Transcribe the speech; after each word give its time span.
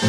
Hello 0.00 0.06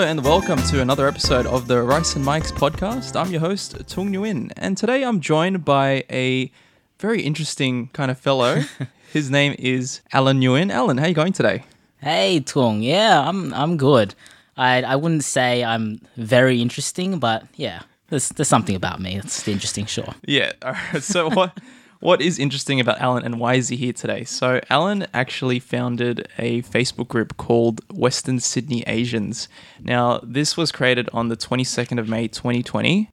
and 0.00 0.22
welcome 0.22 0.58
to 0.68 0.80
another 0.80 1.08
episode 1.08 1.46
of 1.46 1.66
the 1.66 1.82
Rice 1.82 2.14
and 2.14 2.24
Mics 2.24 2.52
podcast. 2.52 3.16
I'm 3.20 3.32
your 3.32 3.40
host, 3.40 3.88
Tung 3.88 4.12
Nguyen, 4.12 4.52
and 4.56 4.76
today 4.76 5.02
I'm 5.02 5.18
joined 5.18 5.64
by 5.64 6.04
a 6.08 6.52
very 7.00 7.22
interesting 7.22 7.88
kind 7.88 8.12
of 8.12 8.18
fellow. 8.20 8.62
His 9.12 9.28
name 9.28 9.56
is 9.58 10.02
Allen 10.12 10.38
Nguyen. 10.40 10.70
Allen, 10.70 10.98
how 10.98 11.06
are 11.06 11.08
you 11.08 11.14
going 11.14 11.32
today? 11.32 11.64
Hey 12.04 12.40
Tung, 12.40 12.82
yeah, 12.82 13.26
I'm 13.26 13.54
I'm 13.54 13.78
good. 13.78 14.14
I 14.58 14.82
I 14.82 14.94
wouldn't 14.94 15.24
say 15.24 15.64
I'm 15.64 16.02
very 16.18 16.60
interesting, 16.60 17.18
but 17.18 17.46
yeah, 17.56 17.80
there's 18.10 18.28
there's 18.28 18.46
something 18.46 18.76
about 18.76 19.00
me 19.00 19.14
that's 19.14 19.48
interesting, 19.48 19.86
sure. 19.86 20.14
Yeah. 20.26 20.52
All 20.62 20.72
right. 20.72 21.02
So 21.02 21.30
what 21.30 21.58
what 22.00 22.20
is 22.20 22.38
interesting 22.38 22.78
about 22.78 23.00
Allen 23.00 23.24
and 23.24 23.40
why 23.40 23.54
is 23.54 23.68
he 23.68 23.76
here 23.76 23.94
today? 23.94 24.24
So 24.24 24.60
Allen 24.68 25.06
actually 25.14 25.58
founded 25.58 26.28
a 26.36 26.60
Facebook 26.60 27.08
group 27.08 27.38
called 27.38 27.80
Western 27.90 28.38
Sydney 28.38 28.84
Asians. 28.86 29.48
Now, 29.80 30.20
this 30.22 30.58
was 30.58 30.70
created 30.72 31.08
on 31.14 31.28
the 31.28 31.38
22nd 31.38 31.98
of 31.98 32.06
May 32.06 32.28
2020. 32.28 33.10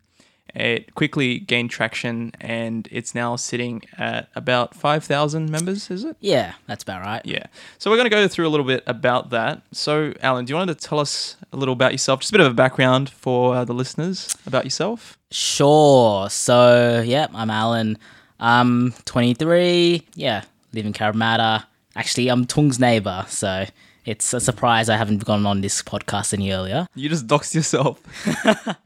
It 0.53 0.95
quickly 0.95 1.39
gained 1.39 1.69
traction 1.69 2.33
and 2.41 2.87
it's 2.91 3.15
now 3.15 3.35
sitting 3.37 3.83
at 3.97 4.29
about 4.35 4.75
5,000 4.75 5.49
members, 5.49 5.89
is 5.89 6.03
it? 6.03 6.17
Yeah, 6.19 6.53
that's 6.67 6.83
about 6.83 7.01
right. 7.01 7.21
Yeah. 7.25 7.45
So 7.77 7.89
we're 7.89 7.97
going 7.97 8.09
to 8.09 8.09
go 8.09 8.27
through 8.27 8.47
a 8.47 8.49
little 8.49 8.65
bit 8.65 8.83
about 8.85 9.29
that. 9.29 9.61
So, 9.71 10.13
Allen, 10.21 10.45
do 10.45 10.51
you 10.51 10.57
want 10.57 10.67
to 10.69 10.75
tell 10.75 10.99
us 10.99 11.37
a 11.53 11.57
little 11.57 11.73
about 11.73 11.93
yourself? 11.93 12.19
Just 12.19 12.31
a 12.31 12.33
bit 12.33 12.41
of 12.41 12.51
a 12.51 12.55
background 12.55 13.09
for 13.09 13.55
uh, 13.55 13.65
the 13.65 13.73
listeners 13.73 14.35
about 14.45 14.65
yourself. 14.65 15.17
Sure. 15.31 16.29
So, 16.29 17.01
yeah, 17.05 17.27
I'm 17.33 17.49
Allen. 17.49 17.97
I'm 18.39 18.91
23. 19.05 20.05
Yeah, 20.15 20.43
live 20.73 20.85
in 20.85 20.93
Cabramatta. 20.93 21.63
Actually, 21.95 22.29
I'm 22.29 22.45
Tung's 22.45 22.79
neighbor, 22.79 23.25
so 23.27 23.65
it's 24.05 24.33
a 24.33 24.39
surprise 24.39 24.89
I 24.89 24.97
haven't 24.97 25.23
gone 25.23 25.45
on 25.45 25.61
this 25.61 25.81
podcast 25.83 26.33
any 26.33 26.51
earlier. 26.51 26.87
You 26.95 27.07
just 27.07 27.27
doxed 27.27 27.53
yourself. 27.53 28.01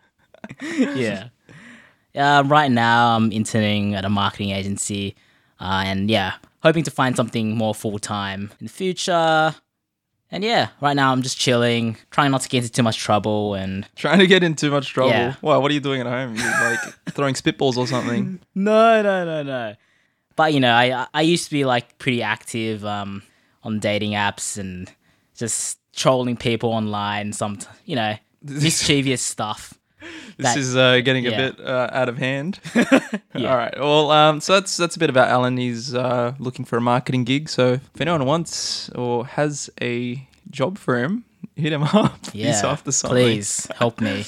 yeah. 0.62 1.30
Uh, 2.16 2.44
right 2.46 2.72
now, 2.72 3.16
I'm 3.16 3.32
interning 3.32 3.96
at 3.96 4.06
a 4.06 4.10
marketing 4.10 4.52
agency, 4.52 5.16
uh, 5.60 5.84
and 5.86 6.10
yeah, 6.10 6.36
hoping 6.64 6.84
to 6.84 6.92
find 6.92 7.16
something 7.16 7.56
more 7.56 7.76
full 7.76 8.00
time 8.00 8.52
in 8.60 8.68
the 8.68 8.72
future. 8.72 9.56
And 10.32 10.44
yeah, 10.44 10.70
right 10.82 10.96
now 10.96 11.12
I'm 11.12 11.22
just 11.22 11.38
chilling, 11.38 11.98
trying 12.10 12.32
not 12.32 12.42
to 12.42 12.50
get 12.50 12.64
into 12.64 12.72
too 12.72 12.84
much 12.84 12.98
trouble, 12.98 13.54
and 13.54 13.88
Trying 13.96 14.20
to 14.20 14.28
get 14.28 14.44
in 14.44 14.56
too 14.56 14.72
much 14.72 14.90
trouble. 14.90 15.12
Yeah. 15.12 15.36
Wow, 15.42 15.60
what 15.60 15.70
are 15.72 15.74
you 15.74 15.80
doing 15.80 16.02
at 16.02 16.08
home? 16.08 16.36
You 16.36 16.44
like 16.44 16.80
throwing 17.12 17.36
spitballs 17.36 17.78
or 17.78 17.88
something? 17.88 18.40
no, 18.56 19.02
no, 19.02 19.26
no, 19.26 19.44
no. 19.44 19.76
But 20.36 20.54
you 20.54 20.60
know, 20.60 20.74
I 20.74 21.08
I 21.14 21.22
used 21.22 21.46
to 21.46 21.52
be 21.52 21.64
like 21.64 21.98
pretty 22.00 22.22
active 22.22 22.84
um, 22.84 23.24
on 23.64 23.80
dating 23.80 24.12
apps 24.12 24.58
and 24.58 24.92
just 25.36 25.80
trolling 25.94 26.36
people 26.38 26.72
online. 26.72 27.32
Some 27.32 27.60
you 27.86 27.96
know 27.96 28.16
mischievous 28.42 29.22
stuff. 29.22 29.74
This 30.38 30.56
is 30.58 30.76
uh, 30.76 31.00
getting 31.02 31.26
a 31.28 31.32
bit 31.32 31.60
uh, 31.60 31.90
out 31.92 32.10
of 32.10 32.18
hand. 32.18 32.60
All 32.76 33.42
right. 33.44 33.74
Well, 33.80 34.12
um, 34.12 34.42
so 34.42 34.54
that's 34.54 34.76
that's 34.76 34.96
a 34.96 35.00
bit 35.00 35.10
about 35.10 35.30
Allen. 35.30 35.58
He's 35.58 35.96
uh, 35.96 36.34
looking 36.40 36.66
for 36.66 36.78
a 36.78 36.82
marketing 36.82 37.24
gig. 37.24 37.48
So 37.50 37.74
if 37.74 38.02
anyone 38.02 38.26
wants 38.26 38.90
or 38.90 39.26
has 39.26 39.70
a 39.82 40.28
job 40.50 40.78
for 40.78 40.98
him, 40.98 41.24
hit 41.56 41.72
him 41.74 41.84
up. 41.94 42.18
Yeah, 42.34 42.48
He's 42.48 42.64
after 42.64 42.92
something. 42.92 43.16
please 43.16 43.68
help 43.76 44.02
me. 44.02 44.26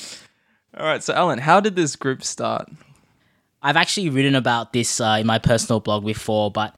All 0.78 0.86
right. 0.86 1.04
So 1.04 1.14
Allen, 1.14 1.40
how 1.40 1.60
did 1.60 1.76
this 1.76 1.96
group 1.96 2.24
start? 2.24 2.70
I've 3.62 3.76
actually 3.76 4.10
written 4.10 4.36
about 4.36 4.72
this 4.72 5.02
uh, 5.02 5.18
in 5.20 5.28
my 5.28 5.40
personal 5.40 5.80
blog 5.80 6.06
before, 6.06 6.52
but 6.52 6.76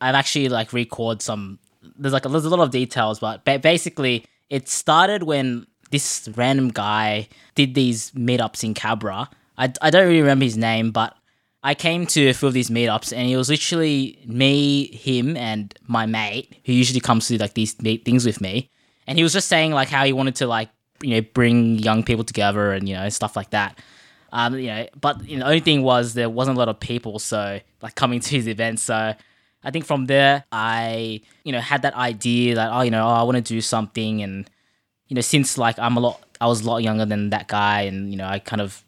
I've 0.00 0.14
actually 0.14 0.48
like 0.48 0.72
recorded 0.72 1.20
some. 1.22 1.58
There's 1.98 2.14
like 2.14 2.24
a, 2.24 2.28
there's 2.28 2.44
a 2.46 2.50
lot 2.50 2.60
of 2.60 2.70
details, 2.70 3.18
but 3.20 3.44
ba- 3.44 3.58
basically 3.58 4.24
it 4.48 4.68
started 4.68 5.22
when 5.24 5.66
this 5.90 6.28
random 6.36 6.68
guy 6.68 7.28
did 7.54 7.74
these 7.74 8.10
meetups 8.12 8.64
in 8.64 8.74
Cabra. 8.74 9.28
I, 9.58 9.72
I 9.82 9.90
don't 9.90 10.06
really 10.06 10.20
remember 10.20 10.44
his 10.44 10.56
name, 10.56 10.90
but 10.90 11.16
I 11.62 11.74
came 11.74 12.06
to 12.06 12.28
a 12.28 12.32
few 12.32 12.48
of 12.48 12.54
these 12.54 12.70
meetups, 12.70 13.12
and 13.14 13.28
it 13.28 13.36
was 13.36 13.50
literally 13.50 14.18
me, 14.24 14.86
him, 14.96 15.36
and 15.36 15.74
my 15.86 16.06
mate 16.06 16.56
who 16.64 16.72
usually 16.72 17.00
comes 17.00 17.28
to 17.28 17.38
like 17.38 17.54
these 17.54 17.74
things 17.74 18.24
with 18.24 18.40
me, 18.40 18.70
and 19.06 19.18
he 19.18 19.22
was 19.22 19.32
just 19.32 19.48
saying 19.48 19.72
like 19.72 19.88
how 19.88 20.04
he 20.04 20.12
wanted 20.12 20.36
to 20.36 20.46
like 20.46 20.70
you 21.02 21.16
know 21.16 21.26
bring 21.34 21.78
young 21.78 22.02
people 22.02 22.24
together 22.24 22.72
and 22.72 22.88
you 22.88 22.94
know 22.94 23.08
stuff 23.08 23.36
like 23.36 23.50
that. 23.50 23.78
Um, 24.32 24.58
you 24.58 24.68
know, 24.68 24.86
but 25.00 25.28
you 25.28 25.36
know, 25.36 25.44
the 25.44 25.50
only 25.50 25.60
thing 25.60 25.82
was 25.82 26.14
there 26.14 26.30
wasn't 26.30 26.56
a 26.56 26.58
lot 26.58 26.68
of 26.68 26.80
people, 26.80 27.18
so 27.18 27.60
like 27.82 27.94
coming 27.94 28.20
to 28.26 28.30
his 28.30 28.48
events. 28.48 28.82
So 28.82 29.14
I 29.62 29.70
think 29.70 29.84
from 29.84 30.06
there, 30.06 30.44
I 30.50 31.20
you 31.44 31.52
know 31.52 31.60
had 31.60 31.82
that 31.82 31.94
idea 31.94 32.54
that 32.54 32.70
oh 32.72 32.80
you 32.80 32.90
know 32.90 33.04
oh, 33.04 33.10
I 33.10 33.22
want 33.24 33.36
to 33.36 33.42
do 33.42 33.60
something, 33.60 34.22
and 34.22 34.48
you 35.10 35.14
know 35.16 35.20
since 35.20 35.58
like 35.58 35.78
I'm 35.78 35.98
a 35.98 36.00
lot 36.00 36.22
I 36.40 36.46
was 36.46 36.62
a 36.62 36.66
lot 36.66 36.78
younger 36.78 37.04
than 37.04 37.30
that 37.30 37.48
guy, 37.48 37.82
and 37.82 38.10
you 38.10 38.16
know 38.16 38.26
I 38.26 38.38
kind 38.38 38.62
of 38.62 38.82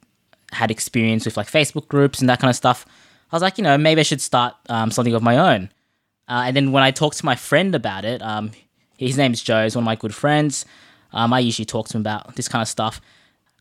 had 0.53 0.71
experience 0.71 1.27
with 1.27 1.37
like 1.37 1.49
Facebook 1.51 1.89
groups 1.89 2.21
and 2.21 2.29
that 2.31 2.41
kind 2.41 2.49
of 2.49 2.57
stuff. 2.57 2.87
I 3.31 3.37
was 3.37 3.43
like 3.43 3.59
you 3.59 3.65
know 3.65 3.77
maybe 3.77 4.01
I 4.01 4.05
should 4.05 4.23
start 4.23 4.55
um, 4.71 4.91
something 4.91 5.15
of 5.15 5.23
my 5.23 5.37
own. 5.37 5.71
Uh, 6.29 6.45
and 6.47 6.57
then 6.57 6.73
when 6.73 6.83
I 6.83 6.93
talked 6.93 7.19
to 7.19 7.27
my 7.27 7.35
friend 7.35 7.75
about 7.75 8.05
it, 8.05 8.23
um, 8.23 8.53
his 8.97 9.19
name's 9.19 9.43
Joe, 9.43 9.65
he's 9.65 9.75
one 9.75 9.83
of 9.83 9.87
my 9.87 9.97
good 9.97 10.15
friends. 10.15 10.65
Um, 11.13 11.33
I 11.33 11.41
usually 11.41 11.67
talk 11.67 11.89
to 11.89 11.99
him 11.99 12.01
about 12.01 12.37
this 12.37 12.49
kind 12.49 12.63
of 12.63 12.69
stuff. 12.69 13.01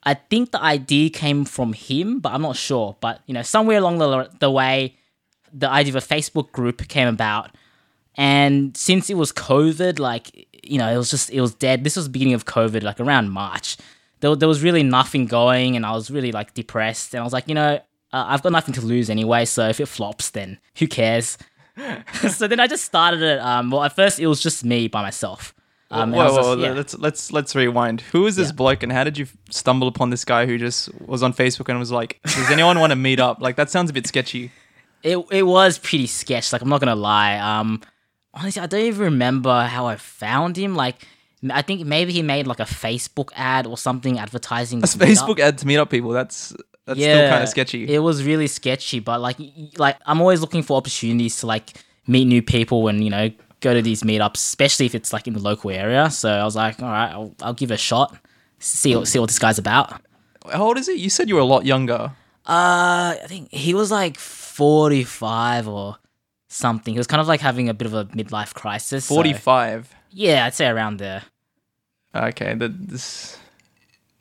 I 0.03 0.13
think 0.13 0.51
the 0.51 0.61
idea 0.61 1.09
came 1.09 1.43
from 1.43 1.73
him, 1.73 2.19
but 2.19 2.31
I'm 2.31 2.41
not 2.41 2.55
sure. 2.55 2.95
But 3.01 3.21
you 3.25 3.33
know, 3.33 3.41
somewhere 3.41 3.79
along 3.79 3.97
the 3.97 4.29
the 4.39 4.51
way, 4.51 4.95
the 5.51 5.69
idea 5.69 5.95
of 5.95 6.03
a 6.03 6.07
Facebook 6.15 6.51
group 6.51 6.87
came 6.87 7.07
about, 7.07 7.51
and 8.15 8.75
since 8.77 9.09
it 9.09 9.15
was 9.15 9.31
COVID, 9.31 9.99
like 9.99 10.47
you 10.63 10.77
know, 10.77 10.91
it 10.91 10.97
was 10.97 11.09
just 11.09 11.29
it 11.29 11.41
was 11.41 11.53
dead. 11.53 11.83
This 11.83 11.95
was 11.95 12.05
the 12.05 12.11
beginning 12.11 12.33
of 12.33 12.45
COVID, 12.45 12.83
like 12.83 12.99
around 12.99 13.29
March. 13.31 13.77
There, 14.19 14.35
there 14.35 14.47
was 14.47 14.61
really 14.61 14.83
nothing 14.83 15.25
going, 15.25 15.75
and 15.75 15.85
I 15.85 15.91
was 15.93 16.11
really 16.11 16.31
like 16.31 16.53
depressed. 16.53 17.13
And 17.13 17.21
I 17.21 17.23
was 17.23 17.33
like, 17.33 17.47
you 17.47 17.55
know, 17.55 17.75
uh, 18.13 18.25
I've 18.27 18.43
got 18.43 18.51
nothing 18.51 18.73
to 18.75 18.81
lose 18.81 19.09
anyway. 19.09 19.45
So 19.45 19.67
if 19.69 19.79
it 19.79 19.87
flops, 19.87 20.29
then 20.31 20.59
who 20.77 20.87
cares? 20.87 21.37
so 22.29 22.47
then 22.47 22.59
I 22.59 22.67
just 22.67 22.85
started 22.85 23.21
it. 23.21 23.39
Um, 23.39 23.71
well, 23.71 23.83
at 23.83 23.95
first 23.95 24.19
it 24.19 24.27
was 24.27 24.41
just 24.41 24.63
me 24.63 24.87
by 24.87 25.01
myself. 25.01 25.53
Um, 25.89 26.11
whoa, 26.11 26.31
whoa, 26.31 26.55
just- 26.55 26.59
yeah. 26.59 26.71
let's 26.73 26.97
let's 26.99 27.31
let's 27.33 27.55
rewind. 27.55 28.01
Who 28.01 28.25
is 28.27 28.35
this 28.37 28.49
Yeah. 28.49 28.53
bloke, 28.53 28.83
and 28.83 28.91
how 28.91 29.03
did 29.03 29.17
you 29.17 29.27
stumble 29.49 29.87
upon 29.89 30.09
this 30.09 30.23
guy 30.23 30.45
who 30.45 30.57
just 30.57 30.89
was 31.01 31.21
on 31.23 31.33
Facebook 31.33 31.67
and 31.67 31.77
was 31.79 31.91
like, 31.91 32.19
"Does 32.23 32.49
anyone 32.49 32.79
want 32.79 32.91
to 32.91 32.95
meet 32.95 33.19
up?" 33.19 33.41
Like 33.41 33.55
that 33.57 33.69
sounds 33.69 33.89
a 33.89 33.93
bit 33.93 34.07
sketchy. 34.07 34.51
it 35.03 35.17
it 35.31 35.43
was 35.43 35.77
pretty 35.79 36.07
sketch. 36.07 36.53
Like 36.53 36.61
I'm 36.61 36.69
not 36.69 36.79
gonna 36.79 36.95
lie. 36.95 37.37
Um, 37.39 37.81
honestly, 38.33 38.61
I 38.61 38.67
don't 38.67 38.81
even 38.81 39.01
remember 39.01 39.65
how 39.65 39.87
I 39.87 39.95
found 39.95 40.57
him. 40.57 40.75
Like, 40.75 41.07
I 41.49 41.61
think 41.61 41.85
maybe 41.85 42.13
he 42.13 42.21
made 42.21 42.47
like 42.47 42.59
a 42.59 42.65
Facebook 42.65 43.29
ad 43.35 43.67
or 43.67 43.77
something 43.77 44.19
advertising. 44.19 44.79
A. 44.79 44.83
Facebook 44.83 45.39
ad 45.39 45.57
to 45.59 45.67
meet 45.67 45.77
up 45.77 45.89
people. 45.89 46.11
That's 46.11 46.53
that's 46.85 46.99
still 46.99 47.29
kind 47.29 47.43
of 47.43 47.49
sketchy. 47.49 47.87
It 47.87 47.99
was 47.99 48.23
really 48.23 48.47
sketchy, 48.47 48.99
but 48.99 49.21
like 49.21 49.37
like 49.77 49.97
I'm 50.05 50.21
always 50.21 50.41
looking 50.41 50.63
for 50.63 50.77
opportunities 50.77 51.39
to 51.39 51.47
like 51.47 51.73
meet 52.07 52.25
new 52.25 52.41
people 52.41 52.87
and 52.87 53.03
you 53.03 53.09
know 53.09 53.31
go 53.61 53.73
to 53.73 53.81
these 53.81 54.03
meetups, 54.03 54.35
especially 54.35 54.87
if 54.87 54.95
it's 54.95 55.13
like 55.13 55.27
in 55.27 55.33
the 55.33 55.39
local 55.39 55.69
area. 55.71 56.09
So 56.09 56.29
I 56.29 56.43
was 56.43 56.55
like, 56.55 56.81
all 56.81 56.89
right, 56.89 57.11
I'll, 57.11 57.33
I'll 57.41 57.53
give 57.53 57.71
it 57.71 57.75
a 57.75 57.77
shot. 57.77 58.17
See 58.59 58.95
what 58.95 59.07
see 59.07 59.19
what 59.19 59.29
this 59.29 59.39
guy's 59.39 59.57
about. 59.57 60.01
How 60.51 60.63
old 60.63 60.77
is 60.77 60.87
he? 60.87 60.93
You 60.93 61.09
said 61.09 61.29
you 61.29 61.35
were 61.35 61.41
a 61.41 61.45
lot 61.45 61.65
younger. 61.65 62.11
Uh, 62.47 63.15
I 63.21 63.25
think 63.27 63.51
he 63.51 63.73
was 63.75 63.91
like 63.91 64.17
45 64.17 65.67
or 65.67 65.97
something. 66.51 66.93
He 66.93 66.97
was 66.97 67.07
kind 67.07 67.21
of 67.21 67.27
like 67.27 67.41
having 67.41 67.69
a 67.69 67.73
bit 67.73 67.85
of 67.87 67.93
a 67.93 68.05
midlife 68.05 68.53
crisis. 68.53 69.05
so- 69.05 69.15
Forty-five. 69.15 69.93
yeah, 70.11 70.45
I'd 70.45 70.53
say 70.53 70.67
around 70.67 70.97
there. 70.97 71.23
Okay, 72.15 72.53
that 72.55 72.87
this. 72.89 73.37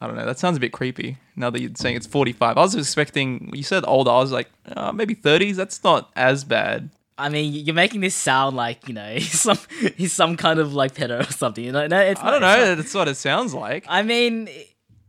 I 0.00 0.06
don't 0.06 0.16
know. 0.16 0.24
That 0.24 0.38
sounds 0.38 0.56
a 0.56 0.60
bit 0.60 0.72
creepy. 0.72 1.18
Now 1.36 1.50
that 1.50 1.60
you're 1.60 1.72
saying 1.74 1.96
it's 1.96 2.06
forty-five, 2.06 2.56
I 2.56 2.60
was 2.62 2.74
expecting. 2.74 3.50
You 3.54 3.62
said 3.62 3.84
older. 3.86 4.10
I 4.10 4.18
was 4.18 4.32
like, 4.32 4.48
uh, 4.74 4.92
maybe 4.92 5.14
thirties. 5.14 5.56
That's 5.56 5.82
not 5.84 6.10
as 6.16 6.44
bad. 6.44 6.90
I 7.18 7.28
mean, 7.28 7.52
you're 7.52 7.74
making 7.74 8.00
this 8.00 8.14
sound 8.14 8.56
like 8.56 8.88
you 8.88 8.94
know 8.94 9.12
he's 9.14 9.40
some 9.40 9.58
he's 9.96 10.12
some 10.12 10.36
kind 10.36 10.58
of 10.58 10.72
like 10.72 10.94
pedo 10.94 11.20
or 11.28 11.32
something. 11.32 11.62
You 11.64 11.72
know, 11.72 11.86
no, 11.86 11.98
it's 12.00 12.20
I 12.20 12.30
don't 12.30 12.42
it's 12.42 12.42
know. 12.42 12.74
That's 12.76 12.94
what 12.94 13.08
it 13.08 13.16
sounds 13.16 13.52
like. 13.52 13.84
I 13.88 14.02
mean, 14.02 14.48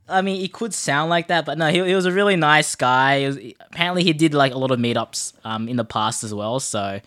I 0.10 0.22
mean, 0.22 0.44
it 0.44 0.52
could 0.52 0.74
sound 0.74 1.10
like 1.10 1.28
that, 1.28 1.46
but 1.46 1.58
no, 1.58 1.68
he, 1.68 1.86
he 1.86 1.96
was 1.96 2.06
a 2.06 2.12
really 2.12 2.36
nice 2.36 2.76
guy. 2.76 3.22
He 3.22 3.26
was, 3.28 3.38
apparently, 3.70 4.04
he 4.04 4.12
did 4.12 4.34
like 4.34 4.54
a 4.54 4.58
lot 4.58 4.72
of 4.72 4.80
meetups 4.80 5.34
um 5.46 5.70
in 5.70 5.78
the 5.78 5.86
past 5.86 6.24
as 6.26 6.34
well. 6.34 6.60
So 6.60 7.00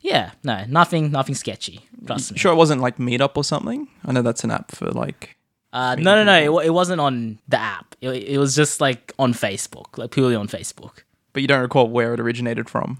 yeah, 0.00 0.32
no, 0.42 0.64
nothing, 0.68 1.10
nothing 1.10 1.34
sketchy. 1.34 1.80
Trust 2.06 2.32
me. 2.32 2.38
Sure, 2.38 2.52
it 2.52 2.56
wasn't 2.56 2.80
like 2.80 2.96
Meetup 2.98 3.36
or 3.36 3.44
something. 3.44 3.88
I 4.04 4.12
know 4.12 4.22
that's 4.22 4.44
an 4.44 4.50
app 4.50 4.72
for 4.72 4.90
like. 4.90 5.36
Uh, 5.72 5.94
no, 5.96 6.16
no, 6.16 6.24
no. 6.24 6.58
It, 6.60 6.66
it 6.66 6.70
wasn't 6.70 7.00
on 7.00 7.38
the 7.48 7.58
app. 7.60 7.94
It, 8.00 8.08
it 8.24 8.38
was 8.38 8.56
just 8.56 8.80
like 8.80 9.12
on 9.18 9.32
Facebook, 9.34 9.98
like 9.98 10.10
purely 10.10 10.34
on 10.34 10.48
Facebook. 10.48 11.02
But 11.32 11.42
you 11.42 11.48
don't 11.48 11.60
recall 11.62 11.88
where 11.88 12.12
it 12.14 12.20
originated 12.20 12.68
from. 12.68 12.98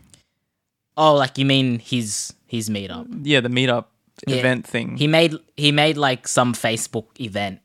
Oh, 0.97 1.15
like 1.15 1.39
you 1.39 1.45
mean 1.47 1.79
his 1.79 2.33
his 2.47 2.69
meetup? 2.69 3.07
Yeah, 3.23 3.41
the 3.41 3.49
Meetup 3.49 3.87
Yeah. 4.27 4.37
event 4.37 4.67
thing. 4.67 4.97
He 4.99 5.07
made 5.09 5.35
he 5.57 5.73
made 5.73 5.97
like 5.97 6.29
some 6.29 6.53
Facebook 6.53 7.07
event 7.21 7.61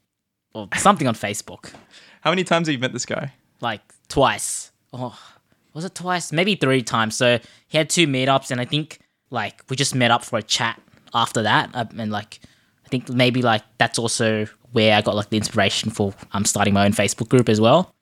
or 0.54 0.70
something 0.78 1.08
on 1.08 1.14
Facebook, 1.16 1.74
How 2.22 2.30
many 2.31 2.44
times 2.46 2.68
have 2.68 2.74
you 2.74 2.80
met 2.80 2.94
this 2.94 3.06
guy? 3.06 3.34
like 3.62 3.81
twice. 4.08 4.72
Oh, 4.94 5.20
was 5.74 5.84
it 5.86 5.94
twice? 5.96 6.31
Maybe 6.31 6.56
three 6.56 6.81
times. 6.81 7.16
So 7.18 7.40
he 7.68 7.78
had 7.78 7.90
two 7.90 8.08
meetups, 8.08 8.52
and 8.52 8.62
I 8.62 8.66
think 8.66 9.00
like 9.30 9.63
we 9.69 9.75
just 9.75 9.95
met 9.95 10.12
up 10.12 10.24
for 10.24 10.39
a 10.39 10.44
chat 10.44 10.81
after 11.13 11.42
that, 11.44 11.69
uh, 11.74 11.86
and 11.98 12.12
like 12.12 12.39
I 12.86 12.89
think 12.89 13.10
maybe 13.10 13.42
like 13.42 13.63
that's 13.77 14.00
also 14.00 14.45
where 14.72 14.95
I 14.95 15.01
got 15.01 15.16
like 15.16 15.30
the 15.30 15.38
inspiration 15.38 15.92
for 15.92 16.13
um 16.33 16.45
starting 16.45 16.74
my 16.74 16.86
own 16.86 16.92
Facebook 16.92 17.30
group 17.30 17.50
as 17.50 17.60
well. 17.60 17.94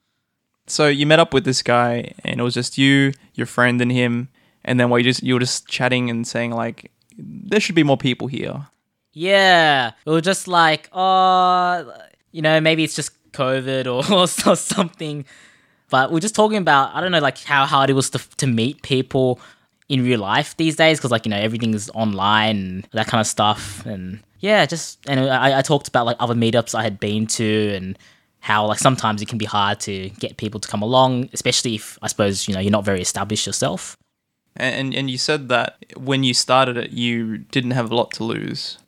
So 0.66 0.88
you 0.88 1.06
met 1.06 1.18
up 1.18 1.34
with 1.34 1.44
this 1.44 1.62
guy, 1.62 2.14
and 2.24 2.40
it 2.40 2.42
was 2.42 2.54
just 2.54 2.78
you, 2.78 3.12
your 3.34 3.46
friend, 3.46 3.80
and 3.80 3.92
him. 3.92 4.28
And 4.64 4.80
then 4.80 4.88
what 4.88 4.98
you 4.98 5.04
just 5.04 5.22
you 5.22 5.34
were 5.34 5.40
just 5.40 5.68
chatting 5.68 6.08
and 6.08 6.26
saying 6.26 6.52
like, 6.52 6.90
there 7.18 7.60
should 7.60 7.74
be 7.74 7.82
more 7.82 7.98
people 7.98 8.28
here. 8.28 8.66
Yeah, 9.12 9.92
it 10.04 10.10
was 10.10 10.22
just 10.22 10.48
like, 10.48 10.88
oh, 10.92 11.92
you 12.32 12.42
know, 12.42 12.60
maybe 12.60 12.82
it's 12.82 12.96
just 12.96 13.12
COVID 13.32 13.86
or, 14.46 14.50
or 14.50 14.56
something. 14.56 15.24
But 15.90 16.10
we're 16.10 16.20
just 16.20 16.34
talking 16.34 16.56
about, 16.56 16.94
I 16.94 17.00
don't 17.00 17.12
know, 17.12 17.20
like 17.20 17.38
how 17.38 17.66
hard 17.66 17.90
it 17.90 17.92
was 17.92 18.10
to, 18.10 18.36
to 18.38 18.46
meet 18.46 18.82
people 18.82 19.38
in 19.94 20.04
real 20.04 20.20
life 20.20 20.56
these 20.56 20.74
days 20.74 20.98
because, 20.98 21.12
like, 21.12 21.24
you 21.24 21.30
know, 21.30 21.38
everything's 21.38 21.88
online 21.90 22.56
and 22.56 22.88
that 22.92 23.06
kind 23.06 23.20
of 23.20 23.26
stuff. 23.26 23.86
And 23.86 24.20
yeah, 24.40 24.66
just, 24.66 24.98
and 25.06 25.20
I, 25.20 25.60
I 25.60 25.62
talked 25.62 25.86
about 25.86 26.04
like 26.04 26.16
other 26.18 26.34
meetups 26.34 26.74
I 26.74 26.82
had 26.82 26.98
been 26.98 27.26
to 27.28 27.72
and 27.74 27.98
how, 28.40 28.66
like, 28.66 28.80
sometimes 28.80 29.22
it 29.22 29.28
can 29.28 29.38
be 29.38 29.44
hard 29.44 29.78
to 29.80 30.10
get 30.10 30.36
people 30.36 30.58
to 30.58 30.68
come 30.68 30.82
along, 30.82 31.30
especially 31.32 31.76
if, 31.76 31.96
I 32.02 32.08
suppose, 32.08 32.48
you 32.48 32.54
know, 32.54 32.60
you're 32.60 32.72
not 32.72 32.84
very 32.84 33.00
established 33.00 33.46
yourself. 33.46 33.96
And 34.56 34.94
and 34.94 35.10
you 35.10 35.18
said 35.18 35.48
that 35.48 35.84
when 35.96 36.22
you 36.22 36.32
started 36.32 36.76
it, 36.76 36.90
you 36.90 37.38
didn't 37.38 37.72
have 37.72 37.90
a 37.90 37.94
lot 37.94 38.12
to 38.12 38.24
lose. 38.24 38.78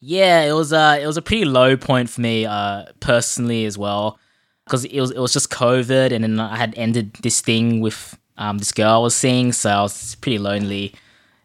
Yeah, 0.00 0.42
it 0.42 0.52
was 0.52 0.72
a 0.72 1.00
it 1.02 1.06
was 1.06 1.16
a 1.16 1.22
pretty 1.22 1.44
low 1.44 1.76
point 1.76 2.10
for 2.10 2.20
me 2.20 2.46
uh, 2.46 2.84
personally 3.00 3.64
as 3.64 3.76
well 3.76 4.20
because 4.64 4.84
it 4.84 5.00
was 5.00 5.10
it 5.10 5.18
was 5.18 5.32
just 5.32 5.50
COVID 5.50 6.12
and 6.12 6.22
then 6.22 6.38
I 6.38 6.56
had 6.56 6.74
ended 6.76 7.14
this 7.22 7.40
thing 7.40 7.80
with 7.80 8.16
um, 8.38 8.58
this 8.58 8.72
girl 8.72 8.90
I 8.92 8.98
was 8.98 9.14
seeing, 9.16 9.52
so 9.52 9.70
I 9.70 9.82
was 9.82 10.14
pretty 10.16 10.38
lonely 10.38 10.94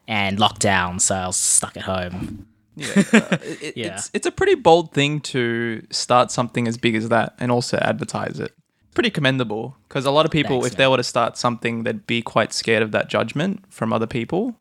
and 0.07 0.39
locked 0.39 0.61
down, 0.61 0.99
so 0.99 1.15
I 1.15 1.27
was 1.27 1.37
stuck 1.37 1.77
at 1.77 1.83
home. 1.83 2.47
Yeah, 2.75 2.87
uh, 3.13 3.37
it, 3.41 3.73
Yeah. 3.77 3.95
it's 3.95 4.09
it's 4.13 4.25
a 4.27 4.31
pretty 4.31 4.55
bold 4.55 4.93
thing 4.93 5.19
to 5.21 5.85
start 5.89 6.31
something 6.31 6.67
as 6.67 6.77
big 6.77 6.95
as 6.95 7.09
that 7.09 7.35
and 7.39 7.51
also 7.51 7.77
advertise 7.77 8.39
it. 8.39 8.53
Pretty 8.93 9.09
commendable 9.09 9.77
because 9.87 10.05
a 10.05 10.11
lot 10.11 10.25
of 10.25 10.31
people, 10.31 10.61
Thanks, 10.61 10.73
if 10.73 10.77
they 10.77 10.87
were 10.87 10.97
to 10.97 11.03
start 11.03 11.37
something, 11.37 11.83
they'd 11.83 12.05
be 12.07 12.21
quite 12.21 12.51
scared 12.53 12.83
of 12.83 12.91
that 12.91 13.09
judgment 13.09 13.63
from 13.69 13.93
other 13.93 14.07
people, 14.07 14.59